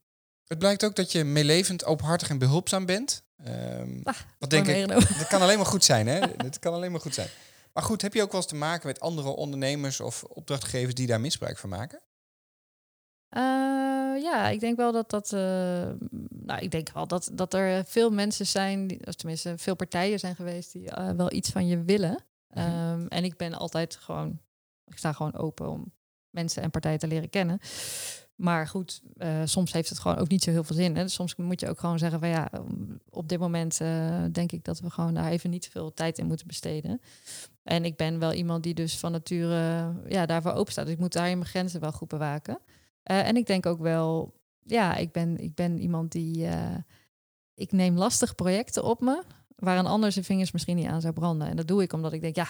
Het 0.49 0.59
blijkt 0.59 0.84
ook 0.84 0.96
dat 0.96 1.12
je 1.12 1.24
meelevend, 1.24 1.84
openhartig 1.84 2.28
en 2.30 2.38
behulpzaam 2.38 2.86
bent. 2.86 3.22
Ehm, 3.44 4.01
Ah, 4.03 4.14
wat 4.38 4.51
denk 4.51 4.66
ik, 4.66 4.88
dat 4.88 5.26
kan 5.28 5.42
alleen 5.42 5.57
maar 5.57 5.66
goed 5.66 5.84
zijn, 5.84 6.07
hè? 6.07 6.20
Dat 6.36 6.59
kan 6.59 6.72
alleen 6.74 6.90
maar 6.92 7.01
goed 7.01 7.14
zijn. 7.14 7.28
Maar 7.72 7.82
goed, 7.82 8.03
heb 8.03 8.14
je 8.14 8.22
ook 8.22 8.32
wel 8.32 8.40
eens 8.40 8.51
te 8.51 8.57
maken 8.57 8.86
met 8.86 9.01
andere 9.01 9.28
ondernemers 9.28 10.01
of 10.01 10.24
opdrachtgevers 10.24 10.94
die 10.94 11.07
daar 11.07 11.20
misbruik 11.20 11.59
van 11.59 11.68
maken? 11.70 12.01
Eh, 13.28 13.42
ja, 14.22 14.49
ik 14.49 14.61
denk 14.61 14.76
wel 14.76 14.92
dat 14.92 15.11
dat. 15.11 15.32
eh, 15.32 15.40
nou, 16.28 16.61
ik 16.61 16.70
denk 16.70 16.90
wel 16.90 17.07
dat, 17.07 17.30
dat 17.32 17.55
er 17.55 17.84
veel 17.84 18.11
mensen 18.11 18.46
zijn, 18.46 18.86
die, 18.86 19.07
of 19.07 19.14
tenminste 19.14 19.55
veel 19.59 19.76
partijen 19.76 20.18
zijn 20.18 20.34
geweest 20.36 20.72
die 20.72 20.90
eh, 20.90 21.11
wel 21.11 21.32
iets 21.32 21.51
van 21.51 21.66
je 21.66 21.82
willen. 21.82 22.24
Mhm. 22.51 22.59
Ehm, 22.66 23.07
en 23.09 23.24
ik 23.24 23.36
ben 23.36 23.55
altijd 23.55 23.96
gewoon. 23.96 24.40
Ik 24.84 24.99
sta 24.99 25.12
gewoon 25.12 25.34
open 25.36 25.68
om 25.70 25.92
mensen 26.30 26.62
en 26.62 26.70
partijen 26.70 26.99
te 26.99 27.07
leren 27.07 27.30
kennen. 27.30 27.61
Maar 28.39 28.66
goed, 28.66 29.03
eh, 29.16 29.41
soms 29.45 29.72
heeft 29.72 29.89
het 29.89 29.99
gewoon 29.99 30.16
ook 30.16 30.28
niet 30.28 30.43
zo 30.43 30.51
heel 30.51 30.64
veel 30.64 30.76
zin. 30.76 30.97
Hè? 30.97 31.03
Dus 31.03 31.14
soms 31.14 31.36
moet 31.36 31.61
je 31.61 31.68
ook 31.68 31.78
gewoon 31.78 31.99
zeggen 31.99 32.20
van 32.20 32.28
ja, 32.28 32.51
op 33.11 33.28
dit 33.28 33.39
moment 33.39 33.80
eh, 33.80 34.24
denk 34.32 34.53
ik 34.53 34.64
dat 34.64 34.80
we 34.80 34.91
gewoon 34.91 35.14
daar 35.14 35.30
even 35.30 35.51
niet 35.51 35.68
veel 35.68 35.95
tijd 35.95 36.18
in 36.18 36.26
moeten 36.26 36.47
besteden. 36.47 37.01
En 37.62 37.84
ik 37.84 37.97
ben 37.97 38.18
wel 38.18 38.32
iemand 38.32 38.62
die 38.62 38.74
dus 38.74 38.99
van 38.99 39.12
nature 39.12 39.93
ja, 40.09 40.26
daarvoor 40.26 40.53
open 40.53 40.72
staat. 40.72 40.84
Dus 40.84 40.95
ik 40.95 41.01
moet 41.01 41.12
daar 41.12 41.30
in 41.30 41.39
mijn 41.39 41.51
grenzen 41.51 41.80
wel 41.80 41.93
goed 41.93 42.09
bewaken. 42.09 42.59
Eh, 43.03 43.26
en 43.26 43.36
ik 43.36 43.47
denk 43.47 43.66
ook 43.66 43.80
wel, 43.80 44.34
ja, 44.62 44.97
ik 44.97 45.12
ben, 45.12 45.39
ik 45.39 45.55
ben 45.55 45.78
iemand 45.78 46.12
die. 46.12 46.47
ik 47.55 47.72
neem 47.72 47.97
lastige 47.97 48.34
projecten 48.34 48.84
op 48.84 49.01
me, 49.01 49.22
waar 49.57 49.78
een 49.78 49.86
ander 49.86 50.12
zijn 50.12 50.24
vingers 50.24 50.53
misschien 50.53 50.76
niet 50.76 50.89
aan 50.89 51.01
zou 51.01 51.12
branden. 51.12 51.49
En 51.49 51.57
dat 51.57 51.68
doe 51.68 51.82
ik 51.82 51.93
omdat 51.93 52.12
ik 52.12 52.20
denk, 52.20 52.36
ja, 52.36 52.49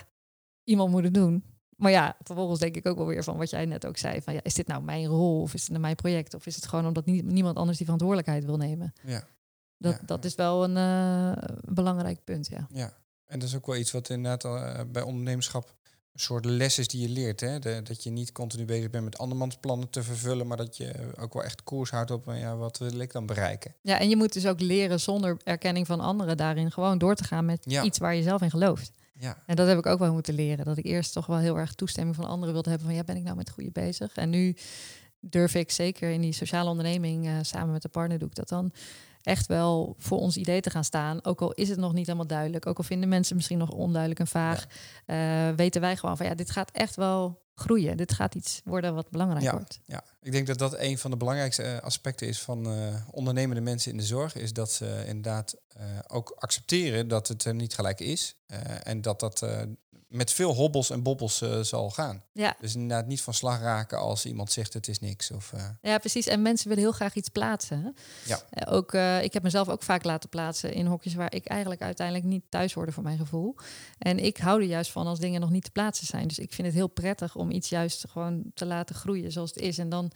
iemand 0.64 0.91
moet 0.91 1.05
het 1.05 1.14
doen. 1.14 1.45
Maar 1.79 1.91
ja, 1.91 2.16
vervolgens 2.22 2.61
denk 2.61 2.76
ik 2.76 2.87
ook 2.87 2.97
wel 2.97 3.07
weer 3.07 3.24
van 3.24 3.37
wat 3.37 3.51
jij 3.51 3.64
net 3.64 3.87
ook 3.87 3.97
zei: 3.97 4.22
van 4.22 4.35
ja, 4.35 4.41
is 4.43 4.55
dit 4.55 4.66
nou 4.66 4.83
mijn 4.83 5.07
rol 5.07 5.41
of 5.41 5.55
is 5.55 5.61
het 5.61 5.70
nou 5.70 5.81
mijn 5.81 5.95
project? 5.97 6.35
Of 6.35 6.47
is 6.47 6.55
het 6.57 6.66
gewoon 6.66 6.87
omdat 6.87 7.05
nie- 7.05 7.22
niemand 7.22 7.57
anders 7.57 7.76
die 7.76 7.87
verantwoordelijkheid 7.87 8.45
wil 8.45 8.57
nemen? 8.57 8.93
Ja. 9.05 9.24
Dat, 9.79 9.93
Ja, 9.93 10.01
dat 10.07 10.24
is 10.24 10.35
wel 10.35 10.64
een 10.64 10.76
eh, 10.76 11.45
belangrijk 11.64 12.24
punt, 12.24 12.49
ja. 12.49 12.66
Ja, 12.70 12.93
en 13.26 13.39
dat 13.39 13.49
is 13.49 13.55
ook 13.57 13.66
wel 13.66 13.76
iets 13.76 13.91
wat 13.93 14.09
inderdaad 14.11 14.45
eh, 14.45 14.81
bij 14.93 15.03
ondernemerschap 15.03 15.74
een 16.12 16.20
soort 16.20 16.45
les 16.45 16.79
is 16.79 16.89
die 16.89 17.01
je 17.01 17.09
leert. 17.09 17.41
Hè? 17.41 17.59
De- 17.59 17.81
dat 17.83 18.03
je 18.03 18.11
niet 18.11 18.33
continu 18.33 18.64
bezig 18.64 18.91
bent 18.91 19.05
met 19.05 19.18
andermans 19.18 19.57
plannen 19.57 19.91
te 19.91 20.03
vervullen, 20.03 20.47
maar 20.47 20.57
dat 20.57 20.76
je 20.76 20.95
ook 21.20 21.33
wel 21.35 21.45
echt 21.45 21.62
koers 21.62 21.91
houdt 21.91 22.11
op 22.11 22.29
eh, 22.29 22.41
ja, 22.41 22.57
wat 22.57 22.79
wil 22.79 22.99
ik 22.99 23.12
dan 23.12 23.26
bereiken. 23.26 23.74
Ja, 23.83 23.99
en 23.99 24.09
je 24.09 24.16
moet 24.16 24.33
dus 24.33 24.47
ook 24.47 24.61
leren 24.61 25.01
zonder 25.01 25.37
erkenning 25.45 25.87
van 25.87 26.01
anderen 26.01 26.37
daarin 26.37 26.70
gewoon 26.72 26.99
door 26.99 27.14
te 27.14 27.24
gaan 27.24 27.45
met 27.45 27.64
Ja. 27.64 27.83
iets 27.83 27.99
waar 27.99 28.14
je 28.14 28.22
zelf 28.22 28.43
in 28.43 28.51
gelooft. 28.51 28.91
Ja, 29.20 29.42
En 29.46 29.56
dat 29.56 29.68
heb 29.68 29.78
ik 29.78 29.86
ook 29.86 29.98
wel 29.98 30.12
moeten 30.12 30.34
leren. 30.34 30.64
Dat 30.64 30.76
ik 30.76 30.84
eerst 30.84 31.12
toch 31.12 31.26
wel 31.26 31.38
heel 31.38 31.58
erg 31.58 31.74
toestemming 31.74 32.16
van 32.16 32.24
anderen 32.24 32.54
wilde 32.54 32.70
hebben. 32.70 32.86
Van 32.88 32.96
ja, 32.96 33.04
ben 33.04 33.16
ik 33.16 33.22
nou 33.22 33.36
met 33.36 33.46
het 33.46 33.54
goede 33.54 33.70
bezig? 33.70 34.14
En 34.14 34.30
nu 34.30 34.56
durf 35.20 35.54
ik 35.54 35.70
zeker 35.70 36.10
in 36.10 36.20
die 36.20 36.32
sociale 36.32 36.70
onderneming 36.70 37.26
eh, 37.26 37.32
samen 37.42 37.72
met 37.72 37.82
de 37.82 37.88
partner 37.88 38.18
doe 38.18 38.28
ik 38.28 38.34
dat 38.34 38.48
dan 38.48 38.72
echt 39.22 39.46
wel 39.46 39.94
voor 39.98 40.18
ons 40.18 40.36
idee 40.36 40.60
te 40.60 40.70
gaan 40.70 40.84
staan. 40.84 41.24
Ook 41.24 41.40
al 41.40 41.52
is 41.52 41.68
het 41.68 41.78
nog 41.78 41.92
niet 41.92 42.06
helemaal 42.06 42.26
duidelijk. 42.26 42.66
Ook 42.66 42.78
al 42.78 42.84
vinden 42.84 43.08
mensen 43.08 43.36
misschien 43.36 43.58
nog 43.58 43.70
onduidelijk 43.70 44.20
en 44.20 44.26
vaag. 44.26 44.66
eh, 45.06 45.48
weten 45.56 45.80
wij 45.80 45.96
gewoon 45.96 46.16
van 46.16 46.26
ja, 46.26 46.34
dit 46.34 46.50
gaat 46.50 46.70
echt 46.70 46.96
wel 46.96 47.46
groeien. 47.54 47.96
Dit 47.96 48.12
gaat 48.12 48.34
iets 48.34 48.60
worden 48.64 48.94
wat 48.94 49.10
belangrijk 49.10 49.44
Ja. 49.44 49.52
wordt. 49.52 49.80
ja, 49.84 50.04
ik 50.22 50.32
denk 50.32 50.46
dat 50.46 50.58
dat 50.58 50.78
een 50.78 50.98
van 50.98 51.10
de 51.10 51.16
belangrijkste 51.16 51.62
eh, 51.62 51.78
aspecten 51.80 52.28
is 52.28 52.40
van 52.40 52.66
eh, 52.66 52.94
ondernemende 53.10 53.60
mensen 53.62 53.90
in 53.90 53.96
de 53.96 54.02
zorg. 54.04 54.34
Is 54.34 54.52
dat 54.52 54.72
ze 54.72 55.02
inderdaad 55.06 55.54
ook 56.06 56.30
accepteren 56.38 57.08
dat 57.08 57.28
het 57.28 57.44
er 57.44 57.54
niet 57.54 57.74
gelijk 57.74 58.00
is. 58.00 58.34
en 58.82 59.00
dat 59.02 59.20
dat 59.20 59.46
met 60.09 60.32
veel 60.32 60.54
hobbels 60.54 60.90
en 60.90 61.02
bobbels 61.02 61.40
eh, 61.40 61.61
zal 61.61 61.90
gaan. 61.90 62.22
Ja. 62.32 62.56
Dus 62.61 62.74
inderdaad 62.74 63.06
niet 63.06 63.22
van 63.22 63.34
slag 63.34 63.61
raken 63.61 63.98
als 63.98 64.26
iemand 64.26 64.52
zegt 64.52 64.72
het 64.72 64.88
is 64.88 65.00
niks. 65.00 65.30
Of, 65.30 65.52
eh, 65.52 65.68
Ja, 65.82 65.98
precies. 65.98 66.26
En 66.26 66.42
mensen 66.42 66.68
willen 66.68 66.82
heel 66.82 66.92
graag 66.92 67.14
iets 67.14 67.28
plaatsen. 67.28 67.82
hè. 67.82 67.88
Ja. 68.24 68.40
Eh, 68.50 68.74
Ook, 68.74 68.92
ik 69.22 69.32
heb 69.32 69.42
mezelf 69.42 69.68
ook 69.68 69.82
vaak 69.82 70.04
laten 70.04 70.28
plaatsen 70.28 70.72
in 70.72 70.86
hokjes 70.86 71.14
waar 71.14 71.34
ik 71.34 71.46
eigenlijk 71.46 71.82
uiteindelijk 71.82 72.26
niet 72.26 72.44
thuis 72.48 72.72
hoorde 72.72 72.92
voor 72.92 73.02
mijn 73.02 73.18
gevoel. 73.18 73.56
En 73.98 74.18
ik 74.24 74.36
hou 74.36 74.61
er 74.62 74.68
juist 74.68 74.90
van 74.92 75.06
als 75.06 75.18
dingen 75.18 75.40
nog 75.40 75.50
niet 75.50 75.64
te 75.64 75.70
plaatsen 75.70 76.06
zijn. 76.06 76.28
Dus 76.28 76.38
ik 76.38 76.52
vind 76.52 76.66
het 76.66 76.76
heel 76.76 76.88
prettig 76.88 77.36
om 77.36 77.50
iets 77.50 77.68
juist 77.68 78.04
gewoon 78.09 78.50
te 78.54 78.66
laten 78.66 78.94
groeien 78.94 79.32
zoals 79.32 79.50
het 79.50 79.59
is. 79.59 79.78
En 79.78 79.88
dan 79.88 80.11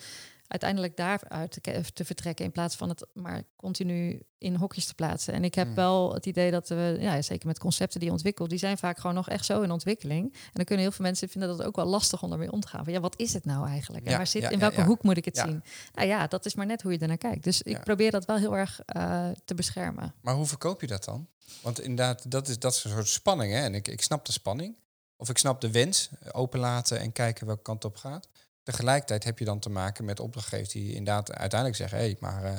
uiteindelijk 0.52 0.96
daaruit 0.96 1.62
te, 1.62 1.82
te 1.92 2.04
vertrekken 2.04 2.44
in 2.44 2.52
plaats 2.52 2.76
van 2.76 2.88
het 2.88 3.06
maar 3.14 3.42
continu 3.56 4.22
in 4.38 4.54
hokjes 4.54 4.86
te 4.86 4.94
plaatsen. 4.94 5.34
En 5.34 5.44
ik 5.44 5.54
heb 5.54 5.66
Hmm. 5.66 5.74
wel 5.74 6.14
het 6.14 6.26
idee 6.26 6.50
dat 6.50 6.68
we, 6.68 6.96
ja, 7.00 7.22
zeker 7.22 7.46
met 7.46 7.58
concepten 7.58 7.98
die 7.98 8.08
je 8.08 8.14
ontwikkelt, 8.14 8.50
die 8.50 8.58
zijn 8.58 8.78
vaak 8.78 8.98
gewoon 8.98 9.14
nog 9.14 9.28
echt 9.28 9.44
zo 9.44 9.62
in 9.62 9.70
ontwikkeling. 9.70 10.32
En 10.32 10.50
dan 10.52 10.64
kunnen 10.64 10.84
heel 10.84 10.94
veel 10.94 11.04
mensen 11.04 11.28
vinden 11.28 11.56
dat 11.56 11.66
ook 11.66 11.76
wel 11.76 11.86
lastig 11.86 12.22
om 12.22 12.32
ermee 12.32 12.52
om 12.52 12.60
te 12.60 12.68
gaan. 12.68 12.84
Van, 12.84 12.92
ja, 12.92 13.00
wat 13.00 13.18
is 13.18 13.32
het 13.32 13.44
nou 13.44 13.66
eigenlijk? 13.68 14.04
En 14.04 14.10
Ja, 14.10 14.16
waar 14.16 14.26
zit, 14.26 14.42
ja, 14.42 14.48
in 14.50 14.58
welke 14.58 14.80
ja. 14.80 14.86
hoek 14.86 15.02
moet 15.02 15.16
ik 15.16 15.24
het 15.24 15.36
zien? 15.36 15.62
Nou 15.94 16.08
ja, 16.08 16.26
dat 16.26 16.46
is 16.46 16.54
maar 16.54 16.66
net 16.66 16.82
hoe 16.82 16.92
je 16.92 16.98
ernaar 16.98 17.16
kijkt. 17.18 17.44
Dus 17.44 17.62
ik 17.62 17.80
probeer 17.80 18.10
dat 18.10 18.24
wel 18.24 18.36
heel 18.36 18.56
erg 18.56 18.80
eh, 18.84 19.28
te 19.44 19.54
beschermen. 19.54 20.14
Maar 20.20 20.34
hoe 20.34 20.46
verkoop 20.46 20.80
je 20.80 20.86
dat 20.86 21.04
dan? 21.04 21.26
Want 21.62 21.80
inderdaad, 21.80 22.30
dat 22.30 22.48
is, 22.48 22.58
dat 22.58 22.74
is 22.74 22.84
een 22.84 22.90
soort 22.90 23.08
spanning. 23.08 23.52
Hè? 23.52 23.58
En 23.60 23.74
ik, 23.74 23.88
ik 23.88 24.02
snap 24.02 24.26
de 24.26 24.32
spanning. 24.32 24.76
Of 25.16 25.28
ik 25.28 25.38
snap 25.38 25.60
de 25.60 25.70
wens, 25.70 26.10
eh, 26.20 26.28
openlaten 26.32 27.00
en 27.00 27.12
kijken 27.12 27.46
welke 27.46 27.62
kant 27.62 27.84
op 27.84 27.96
gaat. 27.96 28.28
Tegelijkertijd 28.62 29.24
heb 29.24 29.38
je 29.38 29.44
dan 29.44 29.58
te 29.58 29.70
maken 29.70 30.04
met 30.04 30.20
opdrachtgevers 30.20 30.68
die 30.68 30.88
inderdaad 30.88 31.32
uiteindelijk 31.32 31.80
zeggen... 31.80 31.98
hé, 31.98 32.04
hey, 32.04 32.16
maar 32.20 32.44
eh, 32.44 32.58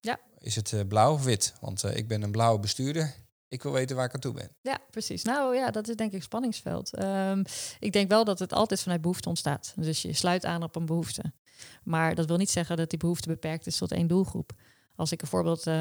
Ja. 0.00 0.18
is 0.38 0.56
het 0.56 0.72
eh, 0.72 0.80
blauw 0.88 1.12
of 1.12 1.24
wit? 1.24 1.54
Want 1.60 1.84
eh, 1.84 1.96
ik 1.96 2.08
ben 2.08 2.22
een 2.22 2.30
blauwe 2.30 2.60
bestuurder. 2.60 3.14
Ik 3.48 3.62
wil 3.62 3.72
weten 3.72 3.96
waar 3.96 4.04
ik 4.04 4.14
aan 4.14 4.20
toe 4.20 4.32
ben. 4.32 4.56
Ja, 4.62 4.78
precies. 4.90 5.22
Nou 5.22 5.56
ja, 5.56 5.70
dat 5.70 5.88
is 5.88 5.96
denk 5.96 6.12
ik 6.12 6.22
spanningsveld. 6.22 6.94
Ehm, 6.94 7.44
ik 7.78 7.92
denk 7.92 8.08
wel 8.08 8.24
dat 8.24 8.38
het 8.38 8.52
altijd 8.52 8.82
vanuit 8.82 9.00
behoefte 9.00 9.28
ontstaat. 9.28 9.72
Dus 9.76 10.02
je 10.02 10.12
sluit 10.12 10.44
aan 10.44 10.62
op 10.62 10.76
een 10.76 10.86
behoefte. 10.86 11.32
Maar 11.82 12.14
dat 12.14 12.26
wil 12.26 12.36
niet 12.36 12.50
zeggen 12.50 12.76
dat 12.76 12.90
die 12.90 12.98
behoefte 12.98 13.28
beperkt 13.28 13.66
is 13.66 13.76
tot 13.76 13.92
één 13.92 14.06
doelgroep. 14.06 14.52
Als 14.98 15.12
ik 15.12 15.22
een 15.22 15.28
voorbeeld 15.28 15.66
eh, 15.66 15.74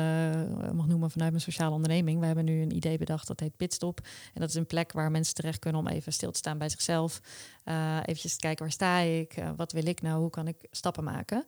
mag 0.73 0.87
noemen 0.87 1.11
vanuit 1.11 1.31
mijn 1.31 1.43
sociale 1.43 1.75
onderneming. 1.75 2.19
We 2.19 2.25
hebben 2.25 2.45
nu 2.45 2.61
een 2.61 2.75
idee 2.75 2.97
bedacht 2.97 3.27
dat 3.27 3.39
heet 3.39 3.57
Pitstop. 3.57 3.99
En 4.33 4.41
dat 4.41 4.49
is 4.49 4.55
een 4.55 4.65
plek 4.65 4.91
waar 4.91 5.11
mensen 5.11 5.33
terecht 5.33 5.59
kunnen 5.59 5.81
om 5.81 5.87
even 5.87 6.13
stil 6.13 6.31
te 6.31 6.37
staan 6.37 6.57
bij 6.57 6.69
zichzelf. 6.69 7.21
Eh 7.63 7.99
eventjes 8.01 8.33
te 8.33 8.39
kijken 8.39 8.63
waar 8.63 8.73
sta 8.73 8.97
ik, 8.99 9.37
Eh, 9.37 9.51
wat 9.55 9.71
wil 9.71 9.85
ik 9.85 10.01
nou, 10.01 10.19
hoe 10.19 10.29
kan 10.29 10.47
ik 10.47 10.55
stappen 10.71 11.03
maken. 11.03 11.45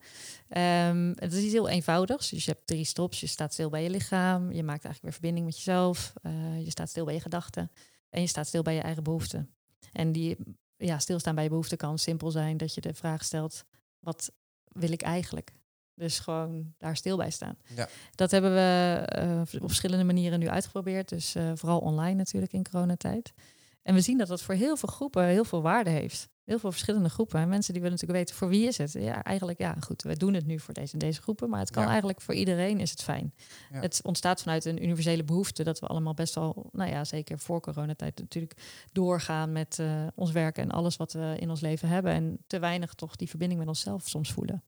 Ehm, 0.48 1.12
het 1.14 1.32
is 1.32 1.42
iets 1.42 1.52
heel 1.52 1.68
eenvoudigs. 1.68 2.30
Dus 2.30 2.44
je 2.44 2.50
hebt 2.50 2.66
drie 2.66 2.84
stops. 2.84 3.20
Je 3.20 3.26
staat 3.26 3.52
stil 3.52 3.70
bij 3.70 3.82
je 3.82 3.90
lichaam. 3.90 4.52
Je 4.52 4.62
maakt 4.62 4.84
eigenlijk 4.84 5.02
weer 5.02 5.12
verbinding 5.12 5.46
met 5.46 5.56
jezelf. 5.56 6.12
Je 6.64 6.70
staat 6.70 6.88
stil 6.88 7.04
bij 7.04 7.14
je 7.14 7.20
gedachten. 7.20 7.70
En 8.08 8.20
je 8.20 8.26
staat 8.26 8.46
stil 8.46 8.62
bij 8.62 8.74
je 8.74 8.80
eigen 8.80 9.02
behoeften. 9.02 9.50
En 9.92 10.12
die 10.12 10.36
ja, 10.76 10.98
stilstaan 10.98 11.34
bij 11.34 11.44
je 11.44 11.50
behoeften 11.50 11.76
kan 11.76 11.98
simpel 11.98 12.30
zijn 12.30 12.56
dat 12.56 12.74
je 12.74 12.80
de 12.80 12.94
vraag 12.94 13.24
stelt: 13.24 13.64
wat 13.98 14.32
wil 14.64 14.92
ik 14.92 15.02
eigenlijk? 15.02 15.52
Dus 16.00 16.18
gewoon 16.18 16.72
daar 16.78 16.96
stil 16.96 17.16
bij 17.16 17.30
staan. 17.30 17.56
Ja. 17.76 17.88
Dat 18.14 18.30
hebben 18.30 18.52
we 18.52 18.96
eh, 19.06 19.40
op 19.62 19.68
verschillende 19.68 20.04
manieren 20.04 20.38
nu 20.38 20.48
uitgeprobeerd. 20.48 21.08
Dus 21.08 21.34
eh, 21.34 21.50
vooral 21.54 21.78
online 21.78 22.14
natuurlijk 22.14 22.52
in 22.52 22.64
coronatijd. 22.70 23.32
En 23.82 23.94
we 23.94 24.00
zien 24.00 24.18
dat 24.18 24.28
dat 24.28 24.42
voor 24.42 24.54
heel 24.54 24.76
veel 24.76 24.88
groepen 24.88 25.24
heel 25.24 25.44
veel 25.44 25.62
waarde 25.62 25.90
heeft. 25.90 26.28
Heel 26.44 26.58
veel 26.58 26.70
verschillende 26.72 27.08
groepen. 27.08 27.40
En 27.40 27.48
mensen 27.48 27.72
die 27.72 27.82
willen 27.82 27.96
natuurlijk 27.98 28.24
weten, 28.24 28.38
voor 28.40 28.48
wie 28.48 28.66
is 28.66 28.78
het? 28.78 28.92
Ja, 28.92 29.22
eigenlijk, 29.22 29.58
ja, 29.58 29.76
goed, 29.80 30.02
we 30.02 30.16
doen 30.16 30.34
het 30.34 30.46
nu 30.46 30.58
voor 30.58 30.74
deze 30.74 30.92
en 30.92 30.98
deze 30.98 31.22
groepen. 31.22 31.50
Maar 31.50 31.60
het 31.60 31.70
kan 31.70 31.82
Ja. 31.82 31.88
eigenlijk 31.88 32.20
voor 32.20 32.34
iedereen 32.34 32.80
is 32.80 32.90
het 32.90 33.02
fijn. 33.02 33.34
Ja. 33.72 33.80
Het 33.80 34.00
ontstaat 34.02 34.42
vanuit 34.42 34.64
een 34.64 34.82
universele 34.82 35.24
behoefte. 35.24 35.64
Dat 35.64 35.78
we 35.78 35.86
allemaal 35.86 36.14
best 36.14 36.34
wel, 36.34 36.68
nou 36.72 36.90
ja, 36.90 37.04
zeker 37.04 37.38
voor 37.38 37.60
coronatijd 37.60 38.18
natuurlijk 38.18 38.54
doorgaan 38.92 39.52
met 39.52 39.78
eh, 39.78 40.06
ons 40.14 40.30
werk 40.32 40.58
en 40.58 40.70
alles 40.70 40.96
wat 40.96 41.12
we 41.12 41.36
in 41.38 41.50
ons 41.50 41.60
leven 41.60 41.88
hebben. 41.88 42.12
En 42.12 42.38
te 42.46 42.58
weinig 42.58 42.94
toch 42.94 43.16
die 43.16 43.28
verbinding 43.28 43.60
met 43.60 43.68
onszelf 43.68 44.08
soms 44.08 44.32
voelen. 44.32 44.62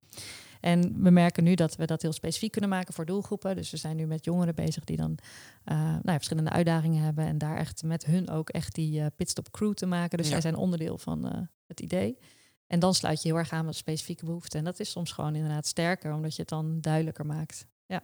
En 0.63 1.03
we 1.03 1.11
merken 1.11 1.45
nu 1.45 1.55
dat 1.55 1.77
we 1.77 1.87
dat 1.87 2.03
heel 2.03 2.13
specifiek 2.13 2.51
kunnen 2.53 2.71
maken 2.71 2.95
voor 2.95 3.07
doelgroepen. 3.07 3.57
Dus 3.57 3.71
we 3.71 3.77
zijn 3.77 3.97
nu 3.97 4.07
met 4.07 4.25
jongeren 4.25 4.55
bezig 4.55 4.85
die 4.85 4.97
dan 4.97 5.19
eh, 5.65 5.77
nou 5.77 6.01
ja, 6.05 6.13
verschillende 6.13 6.51
uitdagingen 6.51 7.03
hebben. 7.03 7.27
En 7.27 7.39
daar 7.39 7.57
echt 7.57 7.83
met 7.83 8.05
hun 8.05 8.31
ook 8.31 8.51
echt 8.51 8.75
die 8.75 9.01
eh, 9.01 9.07
pitstop 9.17 9.51
crew 9.51 9.73
te 9.75 9.87
maken. 9.87 10.19
Dus 10.19 10.27
Ja. 10.27 10.33
zij 10.33 10.41
zijn 10.41 10.57
onderdeel 10.57 10.99
van 10.99 11.29
eh, 11.29 11.41
het 11.67 11.81
idee. 11.81 12.19
En 12.67 12.79
dan 12.79 12.95
sluit 12.95 13.23
je 13.23 13.29
heel 13.29 13.39
erg 13.39 13.53
aan 13.53 13.65
met 13.65 13.77
specifieke 13.77 14.25
behoeften. 14.25 14.59
En 14.59 14.65
dat 14.65 14.81
is 14.81 14.91
soms 14.91 15.13
gewoon 15.13 15.35
inderdaad 15.35 15.67
sterker, 15.67 16.15
omdat 16.15 16.35
je 16.35 16.41
het 16.41 16.51
dan 16.51 16.81
duidelijker 16.81 17.27
maakt. 17.27 17.67
Ja. 17.87 18.03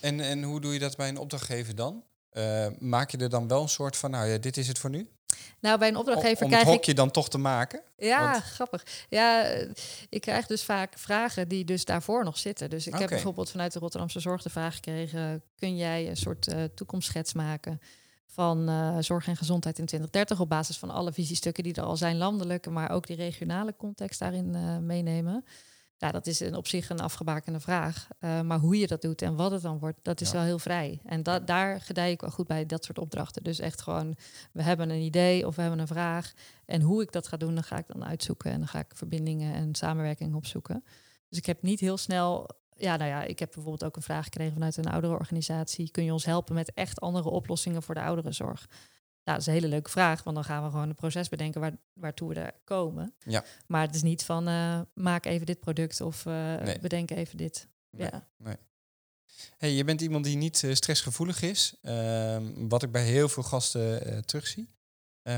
En, 0.00 0.20
en 0.20 0.42
hoe 0.42 0.60
doe 0.60 0.72
je 0.72 0.78
dat 0.78 0.96
bij 0.96 1.08
een 1.08 1.18
opdrachtgever 1.18 1.74
dan? 1.74 2.04
Maak 2.78 3.10
je 3.10 3.18
er 3.18 3.28
dan 3.28 3.48
wel 3.48 3.62
een 3.62 3.68
soort 3.68 3.96
van, 3.96 4.10
nou 4.10 4.26
ja, 4.28 4.38
dit 4.38 4.56
is 4.56 4.68
het 4.68 4.78
voor 4.78 4.90
nu? 4.90 5.08
Nou, 5.60 5.78
bij 5.78 5.88
een 5.88 5.96
opdrachtgever 5.96 6.44
om 6.44 6.50
het 6.50 6.60
krijg 6.60 6.66
ik 6.66 6.72
hokje 6.72 6.94
dan 6.94 7.10
toch 7.10 7.28
te 7.28 7.38
maken? 7.38 7.82
Ja, 7.96 8.30
Want- 8.30 8.44
grappig. 8.44 8.86
Ja, 9.08 9.42
eh, 9.42 9.68
ik 10.08 10.20
krijg 10.20 10.46
dus 10.46 10.64
vaak 10.64 10.98
vragen 10.98 11.48
die 11.48 11.64
dus 11.64 11.84
daarvoor 11.84 12.24
nog 12.24 12.38
zitten. 12.38 12.70
Dus 12.70 12.86
ik 12.86 12.94
heb 12.94 13.08
bijvoorbeeld 13.08 13.50
vanuit 13.50 13.72
de 13.72 13.78
Rotterdamse 13.78 14.20
Zorg 14.20 14.42
de 14.42 14.50
vraag 14.50 14.74
gekregen... 14.74 15.42
kun 15.58 15.76
jij 15.76 16.08
een 16.08 16.16
soort 16.16 16.46
eh, 16.46 16.64
toekomstschets 16.74 17.32
maken 17.32 17.80
van 18.26 18.68
eh, 18.68 18.96
zorg 19.00 19.26
en 19.26 19.36
gezondheid 19.36 19.78
in 19.78 19.86
2030... 19.86 20.40
op 20.40 20.48
basis 20.48 20.78
van 20.78 20.90
alle 20.90 21.12
visiestukken 21.12 21.62
die 21.62 21.74
er 21.74 21.82
al 21.82 21.96
zijn 21.96 22.16
landelijk... 22.16 22.70
maar 22.70 22.90
ook 22.90 23.06
die 23.06 23.16
regionale 23.16 23.74
context 23.76 24.18
daarin 24.18 24.86
meenemen. 24.86 25.44
Ja, 26.02 26.10
dat 26.10 26.26
is 26.26 26.40
een, 26.40 26.56
op 26.56 26.66
zich 26.66 26.88
een 26.88 27.00
afgebakende 27.00 27.60
vraag. 27.60 28.08
Eh, 28.18 28.40
maar 28.40 28.58
hoe 28.58 28.78
je 28.78 28.86
dat 28.86 29.02
doet 29.02 29.22
en 29.22 29.36
wat 29.36 29.50
het 29.50 29.62
dan 29.62 29.78
wordt, 29.78 29.98
dat 30.02 30.20
is 30.20 30.28
Ja. 30.30 30.34
wel 30.34 30.42
heel 30.44 30.58
vrij. 30.58 31.00
En 31.04 31.22
da 31.22 31.40
daar 31.40 31.80
gedij 31.80 32.10
ik 32.10 32.20
wel 32.20 32.30
goed 32.30 32.46
bij, 32.46 32.66
dat 32.66 32.84
soort 32.84 32.98
opdrachten. 32.98 33.42
Dus 33.42 33.58
echt 33.58 33.80
gewoon, 33.82 34.16
we 34.52 34.62
hebben 34.62 34.90
een 34.90 35.00
idee 35.00 35.46
of 35.46 35.54
we 35.56 35.60
hebben 35.60 35.80
een 35.80 35.86
vraag... 35.86 36.32
En 36.64 36.80
hoe 36.80 37.02
ik 37.02 37.12
dat 37.12 37.28
ga 37.28 37.36
doen, 37.36 37.54
dan 37.54 37.62
ga 37.64 37.76
ik 37.78 37.86
dan 37.86 38.04
uitzoeken. 38.04 38.50
En 38.50 38.58
dan 38.58 38.68
ga 38.68 38.78
ik 38.78 38.86
verbindingen 38.94 39.54
en 39.54 39.74
samenwerking 39.74 40.34
opzoeken. 40.34 40.84
Dus 41.28 41.38
ik 41.38 41.46
heb 41.46 41.62
niet 41.62 41.80
heel 41.80 41.96
snel. 41.96 42.48
Ja, 42.76 42.96
nou 42.96 43.10
ja, 43.10 43.22
ik 43.22 43.38
heb 43.38 43.50
bijvoorbeeld 43.54 43.84
ook 43.84 43.96
een 43.96 44.02
vraag 44.02 44.24
gekregen 44.24 44.52
vanuit 44.52 44.76
een 44.76 44.86
ouderenorganisatie. 44.90 45.90
Kun 45.90 46.04
je 46.04 46.12
ons 46.12 46.24
helpen 46.24 46.54
met 46.54 46.72
echt 46.74 47.00
andere 47.00 47.28
oplossingen 47.28 47.82
voor 47.82 47.94
de 47.94 48.02
ouderenzorg? 48.02 48.68
Nou, 49.24 49.38
dat 49.38 49.40
is 49.40 49.46
een 49.46 49.52
hele 49.52 49.68
leuke 49.68 49.90
vraag, 49.90 50.22
want 50.22 50.36
dan 50.36 50.44
gaan 50.44 50.64
we 50.64 50.70
gewoon 50.70 50.88
een 50.88 50.94
proces 50.94 51.28
bedenken 51.28 51.60
waar, 51.60 51.76
waartoe 51.92 52.28
we 52.28 52.34
daar 52.34 52.52
komen. 52.64 53.14
Ja. 53.18 53.44
Maar 53.66 53.86
het 53.86 53.94
is 53.94 54.02
niet 54.02 54.24
van 54.24 54.48
eh, 54.48 54.80
maak 54.94 55.24
even 55.24 55.46
dit 55.46 55.60
product 55.60 56.00
of 56.00 56.24
Nee. 56.24 56.78
bedenk 56.80 57.10
even 57.10 57.36
dit. 57.36 57.68
Nee, 57.90 58.08
Ja. 58.10 58.26
nee. 58.36 58.56
Hey, 59.58 59.70
je 59.72 59.84
bent 59.84 60.00
iemand 60.00 60.24
die 60.24 60.36
niet 60.36 60.62
eh, 60.64 60.74
stressgevoelig 60.74 61.42
is, 61.42 61.74
ehm, 61.82 62.68
wat 62.68 62.82
ik 62.82 62.92
bij 62.92 63.04
heel 63.04 63.28
veel 63.28 63.42
gasten 63.42 64.26
terugzie. 64.26 64.68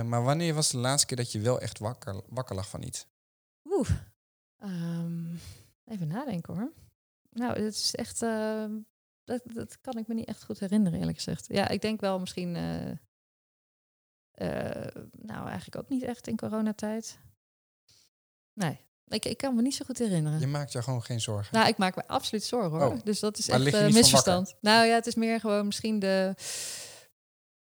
Maar 0.04 0.22
wanneer 0.22 0.54
was 0.54 0.70
de 0.70 0.78
laatste 0.78 1.06
keer 1.06 1.16
dat 1.16 1.32
je 1.32 1.40
wel 1.40 1.60
echt 1.60 1.78
wakker, 1.78 2.20
wakker 2.28 2.54
lag 2.56 2.68
van 2.68 2.82
iets? 2.82 3.06
Oeh. 3.70 3.90
Ehm, 4.58 5.34
even 5.84 6.08
nadenken 6.08 6.54
hoor. 6.54 6.72
Nou, 7.30 7.62
het 7.62 7.74
is 7.74 7.94
echt. 7.94 8.22
ehm, 8.22 8.72
dat, 9.24 9.42
dat 9.44 9.80
kan 9.80 9.98
ik 9.98 10.06
me 10.06 10.14
niet 10.14 10.26
echt 10.26 10.44
goed 10.44 10.58
herinneren, 10.60 10.98
eerlijk 10.98 11.16
gezegd. 11.16 11.46
Ja, 11.48 11.68
ik 11.68 11.80
denk 11.80 12.00
wel 12.00 12.18
misschien. 12.18 12.56
Eh, 14.34 14.86
eh, 14.86 14.94
nou, 15.12 15.48
eigenlijk 15.48 15.76
ook 15.76 15.88
niet 15.88 16.02
echt 16.02 16.28
in 16.28 16.36
coronatijd. 16.36 17.18
Nee, 18.52 18.80
ik, 19.08 19.24
ik 19.24 19.36
kan 19.36 19.54
me 19.54 19.62
niet 19.62 19.74
zo 19.74 19.84
goed 19.84 19.98
herinneren. 19.98 20.40
Je 20.40 20.46
maakt 20.46 20.72
je 20.72 20.82
gewoon 20.82 21.02
geen 21.02 21.20
zorgen. 21.20 21.54
Nou, 21.54 21.68
ik 21.68 21.76
maak 21.76 21.96
me 21.96 22.06
absoluut 22.06 22.44
zorgen 22.44 22.80
hoor. 22.80 22.92
Oh, 22.92 22.98
Dus 23.04 23.20
dat 23.20 23.38
is 23.38 23.48
echt 23.48 23.66
een 23.66 23.70
van 23.72 23.92
misverstand. 23.92 24.54
Nou 24.60 24.86
ja, 24.86 24.94
het 24.94 25.06
is 25.06 25.14
meer 25.14 25.40
gewoon 25.40 25.66
misschien 25.66 25.98
de. 25.98 26.34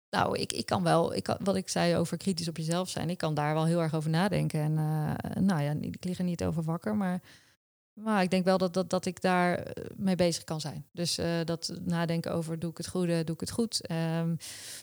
Nou, 0.10 0.38
ik, 0.38 0.54
ik 0.54 0.66
kan 0.66 0.84
wel, 0.84 1.14
ik 1.16 1.24
kan, 1.24 1.38
wat 1.40 1.56
ik 1.56 1.70
zei 1.70 1.96
over 1.96 2.18
kritisch 2.18 2.48
op 2.48 2.58
jezelf 2.58 2.90
zijn, 2.90 3.10
ik 3.10 3.18
kan 3.18 3.34
daar 3.34 3.54
wel 3.54 3.66
heel 3.66 3.82
erg 3.82 3.94
over 3.94 4.10
nadenken. 4.10 4.62
En 4.62 4.78
eh, 4.78 5.42
nou 5.42 5.62
ja, 5.62 5.76
ik 5.80 6.04
lig 6.04 6.18
er 6.18 6.24
niet 6.24 6.44
over 6.44 6.64
wakker, 6.64 6.96
maar, 6.96 7.22
maar 7.94 8.24
ik 8.24 8.30
denk 8.30 8.46
wel 8.46 8.58
dat, 8.58 8.74
dat, 8.74 8.90
dat 8.90 9.06
ik 9.06 9.22
daar 9.22 9.58
eh, 9.58 9.86
mee 9.96 10.16
bezig 10.16 10.44
kan 10.44 10.62
zijn. 10.62 10.86
Dus 10.92 11.18
eh, 11.18 11.40
dat 11.46 11.74
nadenken 11.86 12.34
over 12.34 12.60
doe 12.60 12.72
ik 12.72 12.78
het 12.78 12.88
goede, 12.88 13.24
doe 13.24 13.36
ik 13.36 13.42
het 13.42 13.52
goed. 13.52 13.86
Ehm, 13.88 14.36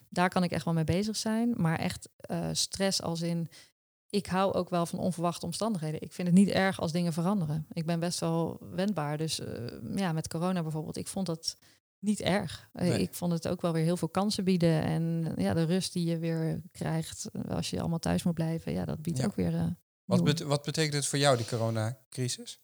daar 0.08 0.28
kan 0.28 0.42
ik 0.42 0.50
echt 0.50 0.64
wel 0.64 0.74
mee 0.74 0.84
bezig 0.84 1.16
zijn. 1.16 1.54
Maar 1.56 1.78
echt 1.78 2.08
eh, 2.16 2.48
stress 2.52 3.02
als 3.02 3.20
in, 3.22 3.48
ik 4.10 4.26
hou 4.26 4.52
ook 4.54 4.70
wel 4.70 4.86
van 4.86 4.98
onverwachte 4.98 5.46
omstandigheden. 5.46 6.02
Ik 6.02 6.12
vind 6.12 6.28
het 6.28 6.36
niet 6.36 6.48
erg 6.48 6.80
als 6.80 6.92
dingen 6.92 7.12
veranderen. 7.12 7.66
Ik 7.72 7.86
ben 7.86 8.00
best 8.00 8.18
wel 8.20 8.58
wendbaar. 8.74 9.16
Dus 9.18 9.40
ja, 9.94 10.12
met 10.12 10.28
corona 10.28 10.62
bijvoorbeeld, 10.62 10.96
ik 10.96 11.06
vond 11.08 11.26
dat 11.26 11.56
niet 11.98 12.20
erg. 12.20 12.68
Nee. 12.72 13.00
Ik 13.00 13.14
vond 13.14 13.32
het 13.32 13.48
ook 13.48 13.60
wel 13.60 13.72
weer 13.72 13.84
heel 13.84 13.96
veel 13.96 14.08
kansen 14.08 14.44
bieden. 14.44 14.82
En 14.82 15.32
ja, 15.36 15.54
de 15.54 15.64
rust 15.64 15.92
die 15.92 16.06
je 16.06 16.18
weer 16.18 16.62
krijgt 16.72 17.28
als 17.48 17.70
je 17.70 17.80
allemaal 17.80 17.98
thuis 17.98 18.22
moet 18.22 18.34
blijven, 18.34 18.72
ja, 18.72 18.84
dat 18.84 19.02
biedt 19.02 19.18
Ja. 19.18 19.24
ook 19.24 19.34
weer. 19.36 19.76
Wat, 20.04 20.24
bet- 20.24 20.40
wat 20.40 20.62
betekent 20.64 20.94
het 20.94 21.06
voor 21.06 21.18
jou, 21.18 21.36
die 21.36 21.46
coronacrisis? 21.46 22.60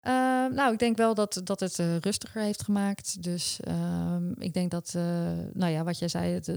Ehm, 0.00 0.54
nou, 0.54 0.72
ik 0.72 0.78
denk 0.78 0.96
wel 0.96 1.14
dat, 1.14 1.40
dat 1.44 1.60
het 1.60 1.78
eh, 1.78 1.96
rustiger 1.96 2.42
heeft 2.42 2.62
gemaakt. 2.62 3.22
Dus 3.22 3.60
ehm, 3.60 4.30
ik 4.40 4.52
denk 4.52 4.70
dat, 4.70 4.92
eh, 4.96 5.02
nou 5.52 5.72
ja, 5.72 5.84
wat 5.84 5.98
jij 5.98 6.08
zei, 6.08 6.32
het, 6.32 6.48
eh, 6.48 6.56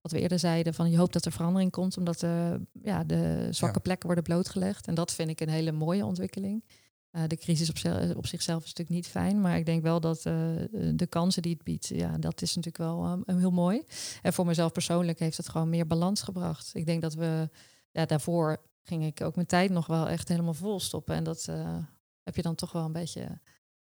wat 0.00 0.12
we 0.12 0.20
eerder 0.20 0.38
zeiden, 0.38 0.74
van 0.74 0.90
je 0.90 0.96
hoopt 0.98 1.12
dat 1.12 1.24
er 1.24 1.32
verandering 1.32 1.70
komt, 1.70 1.96
omdat 1.96 2.20
ja, 2.82 3.04
de 3.04 3.48
zwakke 3.50 3.76
Ja. 3.76 3.82
plekken 3.82 4.06
worden 4.06 4.24
blootgelegd. 4.24 4.86
En 4.86 4.94
dat 4.94 5.12
vind 5.12 5.30
ik 5.30 5.40
een 5.40 5.48
hele 5.48 5.72
mooie 5.72 6.04
ontwikkeling. 6.04 6.64
De 7.26 7.36
crisis 7.36 7.68
op, 7.70 7.78
zel- 7.78 8.14
op 8.16 8.26
zichzelf 8.26 8.58
is 8.64 8.68
natuurlijk 8.74 8.96
niet 8.96 9.06
fijn, 9.06 9.40
maar 9.40 9.56
ik 9.56 9.66
denk 9.66 9.82
wel 9.82 10.00
dat 10.00 10.22
de 10.22 11.06
kansen 11.08 11.42
die 11.42 11.52
het 11.54 11.62
biedt, 11.62 11.86
ja, 11.86 12.18
dat 12.18 12.42
is 12.42 12.48
natuurlijk 12.56 12.76
wel 12.90 13.04
ehm, 13.26 13.38
heel 13.38 13.50
mooi. 13.50 13.82
En 14.22 14.32
voor 14.32 14.46
mezelf 14.46 14.72
persoonlijk 14.72 15.18
heeft 15.18 15.36
het 15.36 15.48
gewoon 15.48 15.68
meer 15.68 15.86
balans 15.86 16.22
gebracht. 16.22 16.70
Ik 16.74 16.86
denk 16.86 17.02
dat 17.02 17.14
we, 17.14 17.48
ja, 17.90 18.04
daarvoor 18.06 18.56
ging 18.82 19.04
ik 19.04 19.20
ook 19.20 19.34
mijn 19.34 19.46
tijd 19.46 19.70
nog 19.70 19.86
wel 19.86 20.08
echt 20.08 20.28
helemaal 20.28 20.54
vol 20.54 20.80
stoppen. 20.80 21.14
En 21.14 21.24
dat 21.24 21.48
heb 22.26 22.36
je 22.36 22.42
dan 22.42 22.54
toch 22.54 22.72
wel 22.72 22.84
een 22.84 22.92
beetje 22.92 23.40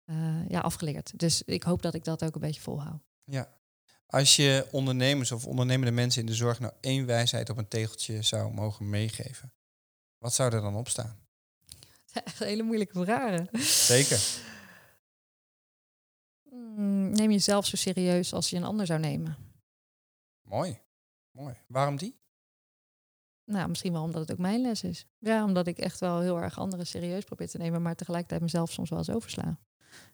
eh, 0.04 0.48
ja, 0.48 0.60
afgeleerd. 0.60 1.18
Dus 1.18 1.42
ik 1.42 1.62
hoop 1.62 1.82
dat 1.82 1.94
ik 1.94 2.04
dat 2.04 2.24
ook 2.24 2.34
een 2.34 2.40
beetje 2.40 2.60
volhoud. 2.60 3.02
Ja. 3.24 3.58
Als 4.06 4.36
je 4.36 4.68
ondernemers 4.70 5.32
of 5.32 5.46
ondernemende 5.46 5.92
mensen 5.92 6.20
in 6.20 6.26
de 6.26 6.34
zorg 6.34 6.60
nou 6.60 6.72
één 6.80 7.06
wijsheid 7.06 7.50
op 7.50 7.56
een 7.56 7.68
tegeltje 7.68 8.22
zou 8.22 8.52
mogen 8.52 8.90
meegeven, 8.90 9.52
wat 10.18 10.34
zou 10.34 10.54
er 10.54 10.60
dan 10.60 10.76
op 10.76 10.88
staan? 10.88 11.18
Echt 12.24 12.38
hele 12.38 12.62
moeilijke 12.62 13.04
vragen. 13.04 13.48
Zeker. 13.62 14.20
Mm, 16.52 17.10
Neem 17.10 17.30
jezelf 17.30 17.66
zo 17.66 17.76
serieus 17.76 18.32
als 18.32 18.50
je 18.50 18.56
een 18.56 18.64
ander 18.64 18.86
zou 18.86 19.00
nemen. 19.00 19.36
Mooi. 20.42 20.80
Mooi. 21.30 21.54
Waarom 21.66 21.96
die? 21.96 22.19
Nou, 23.50 23.68
misschien 23.68 23.92
wel 23.92 24.02
omdat 24.02 24.20
het 24.20 24.32
ook 24.32 24.38
mijn 24.38 24.60
les 24.60 24.82
is. 24.82 25.06
Ja, 25.18 25.44
omdat 25.44 25.66
ik 25.66 25.78
echt 25.78 26.00
wel 26.00 26.20
heel 26.20 26.40
erg 26.40 26.58
anderen 26.58 26.86
serieus 26.86 27.24
probeer 27.24 27.48
te 27.48 27.58
nemen, 27.58 27.82
maar 27.82 27.94
tegelijkertijd 27.94 28.40
mezelf 28.40 28.72
soms 28.72 28.90
wel 28.90 28.98
eens 28.98 29.10
oversla. 29.10 29.58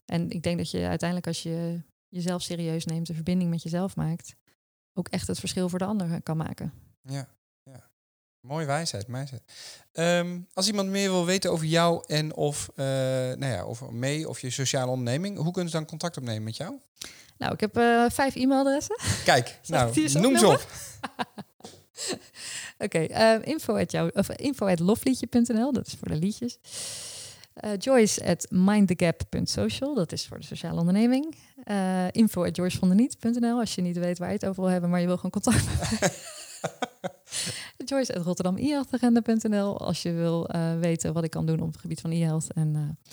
En 0.04 0.30
ik 0.30 0.42
denk 0.42 0.58
dat 0.58 0.70
je 0.70 0.86
uiteindelijk 0.86 1.26
als 1.28 1.42
je 1.42 1.80
jezelf 2.08 2.42
serieus 2.42 2.84
neemt, 2.84 3.06
de 3.06 3.14
verbinding 3.14 3.50
met 3.50 3.62
jezelf 3.62 3.96
maakt, 3.96 4.34
ook 4.94 5.08
echt 5.08 5.26
het 5.26 5.38
verschil 5.38 5.68
voor 5.68 5.78
de 5.78 5.84
ander 5.84 6.22
kan 6.22 6.36
maken. 6.36 6.72
Ja, 7.02 7.28
ja. 7.62 7.90
Mooie 8.40 8.66
wijsheid, 8.66 9.06
wijsheid. 9.06 9.42
Ehm, 9.92 10.40
als 10.52 10.66
iemand 10.66 10.88
meer 10.88 11.10
wil 11.10 11.24
weten 11.24 11.50
over 11.50 11.66
jou 11.66 12.04
en 12.06 12.34
of, 12.34 12.70
eh, 12.74 12.84
nou 12.86 13.46
ja, 13.46 13.64
of 13.64 13.90
mee 13.90 14.28
of 14.28 14.40
je 14.40 14.50
sociale 14.50 14.90
onderneming, 14.90 15.38
hoe 15.38 15.52
kunnen 15.52 15.70
ze 15.70 15.76
dan 15.76 15.86
contact 15.86 16.16
opnemen 16.16 16.42
met 16.42 16.56
jou? 16.56 16.80
Nou, 17.38 17.52
ik 17.52 17.60
heb 17.60 17.76
eh, 17.76 18.04
vijf 18.08 18.34
e-mailadressen. 18.34 18.98
Kijk, 19.24 19.60
nou, 19.66 20.10
noem 20.12 20.38
ze 20.38 20.46
op. 20.46 20.66
Oké, 22.84 22.98
eh, 22.98 23.38
info 23.42 23.76
at 23.76 23.90
jou, 23.90 24.10
of 24.14 24.30
info 24.30 24.66
at 24.66 24.80
lofliedje.nl, 24.80 25.72
dat 25.72 25.86
is 25.86 25.94
voor 25.94 26.08
de 26.08 26.16
liedjes. 26.16 26.58
Eh, 27.54 27.70
Joyce 27.78 28.26
at 28.26 28.46
mindthegap.social, 28.50 29.94
dat 29.94 30.12
is 30.12 30.26
voor 30.26 30.38
de 30.38 30.44
sociale 30.44 30.78
onderneming. 30.80 31.34
Eh, 31.64 32.04
info 32.10 32.44
at 32.44 32.56
joycevandeniet.nl, 32.56 33.58
als 33.58 33.74
je 33.74 33.82
niet 33.82 33.98
weet 33.98 34.18
waar 34.18 34.28
je 34.28 34.34
het 34.34 34.46
over 34.46 34.62
wil 34.62 34.70
hebben, 34.70 34.90
maar 34.90 35.00
je 35.00 35.06
wil 35.06 35.16
gewoon 35.16 35.30
contact 35.30 35.64
met 35.64 36.00
mij. 36.00 36.10
Joyce 37.84 38.14
at 38.14 38.24
rotterdam 38.24 38.56
als 39.76 40.02
je 40.02 40.12
wil 40.12 40.48
eh, 40.48 40.78
weten 40.78 41.12
wat 41.12 41.24
ik 41.24 41.30
kan 41.30 41.46
doen 41.46 41.60
op 41.60 41.72
het 41.72 41.80
gebied 41.80 42.00
van 42.00 42.10
e-health. 42.10 42.52
En 42.52 42.74
eh, 42.74 43.12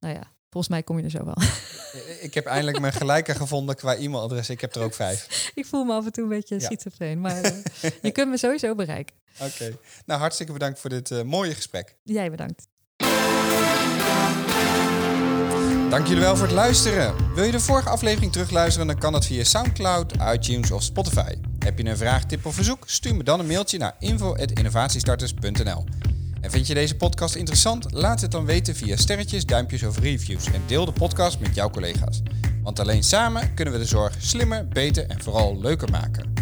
nou 0.00 0.14
ja, 0.14 0.22
volgens 0.56 0.68
mij 0.68 0.82
kom 0.82 0.98
je 0.98 1.04
er 1.04 1.10
zo 1.10 1.24
wel. 1.24 1.36
Ik 2.26 2.34
heb 2.34 2.46
eindelijk 2.46 2.80
mijn 2.80 2.92
gelijke 2.92 3.34
gevonden 3.34 3.76
qua 3.76 3.94
e-mailadres. 3.96 4.50
Ik 4.50 4.60
heb 4.60 4.74
er 4.74 4.82
ook 4.82 4.94
vijf. 4.94 5.26
ik 5.54 5.66
voel 5.66 5.84
me 5.84 5.92
af 5.92 6.04
en 6.04 6.12
toe 6.12 6.22
een 6.22 6.28
beetje 6.28 6.54
Ja. 6.54 6.60
schizofreen, 6.60 7.20
maar 7.20 7.40
eh, 7.42 7.90
je 8.02 8.10
kunt 8.10 8.30
me 8.30 8.36
sowieso 8.36 8.74
bereiken. 8.74 9.16
Oké. 9.40 9.76
Nou, 10.06 10.20
hartstikke 10.20 10.52
bedankt 10.52 10.80
voor 10.80 10.90
dit 10.90 11.10
eh, 11.10 11.22
mooie 11.22 11.54
gesprek. 11.54 11.96
Jij 12.02 12.30
bedankt. 12.30 12.66
Dank 15.90 16.06
jullie 16.06 16.22
wel 16.22 16.36
voor 16.36 16.46
het 16.46 16.54
luisteren. 16.54 17.34
Wil 17.34 17.44
je 17.44 17.50
de 17.52 17.60
vorige 17.60 17.88
aflevering 17.88 18.32
terugluisteren, 18.32 18.86
dan 18.86 18.98
kan 18.98 19.12
dat 19.12 19.26
via 19.26 19.44
Soundcloud, 19.44 20.12
iTunes 20.32 20.70
of 20.70 20.82
Spotify. 20.82 21.34
Heb 21.58 21.78
je 21.78 21.84
een 21.84 21.96
vraag, 21.96 22.24
tip 22.24 22.46
of 22.46 22.54
verzoek? 22.54 22.82
Stuur 22.86 23.14
me 23.16 23.22
dan 23.22 23.40
een 23.40 23.46
mailtje 23.46 23.78
naar 23.78 23.96
info.innovatiestarters.nl. 23.98 25.84
En 26.46 26.52
vind 26.52 26.66
je 26.66 26.74
deze 26.74 26.96
podcast 26.96 27.34
interessant? 27.34 27.92
Laat 27.92 28.20
het 28.20 28.30
dan 28.30 28.44
weten 28.44 28.74
via 28.74 28.96
sterretjes, 28.96 29.46
duimpjes 29.46 29.82
of 29.82 29.98
reviews. 29.98 30.46
En 30.46 30.62
deel 30.66 30.84
de 30.84 30.92
podcast 30.92 31.40
met 31.40 31.54
jouw 31.54 31.70
collega's. 31.70 32.22
Want 32.62 32.80
alleen 32.80 33.02
samen 33.02 33.54
kunnen 33.54 33.74
we 33.74 33.80
de 33.80 33.86
zorg 33.86 34.14
slimmer, 34.18 34.68
beter 34.68 35.06
en 35.06 35.22
vooral 35.22 35.60
leuker 35.60 35.90
maken. 35.90 36.32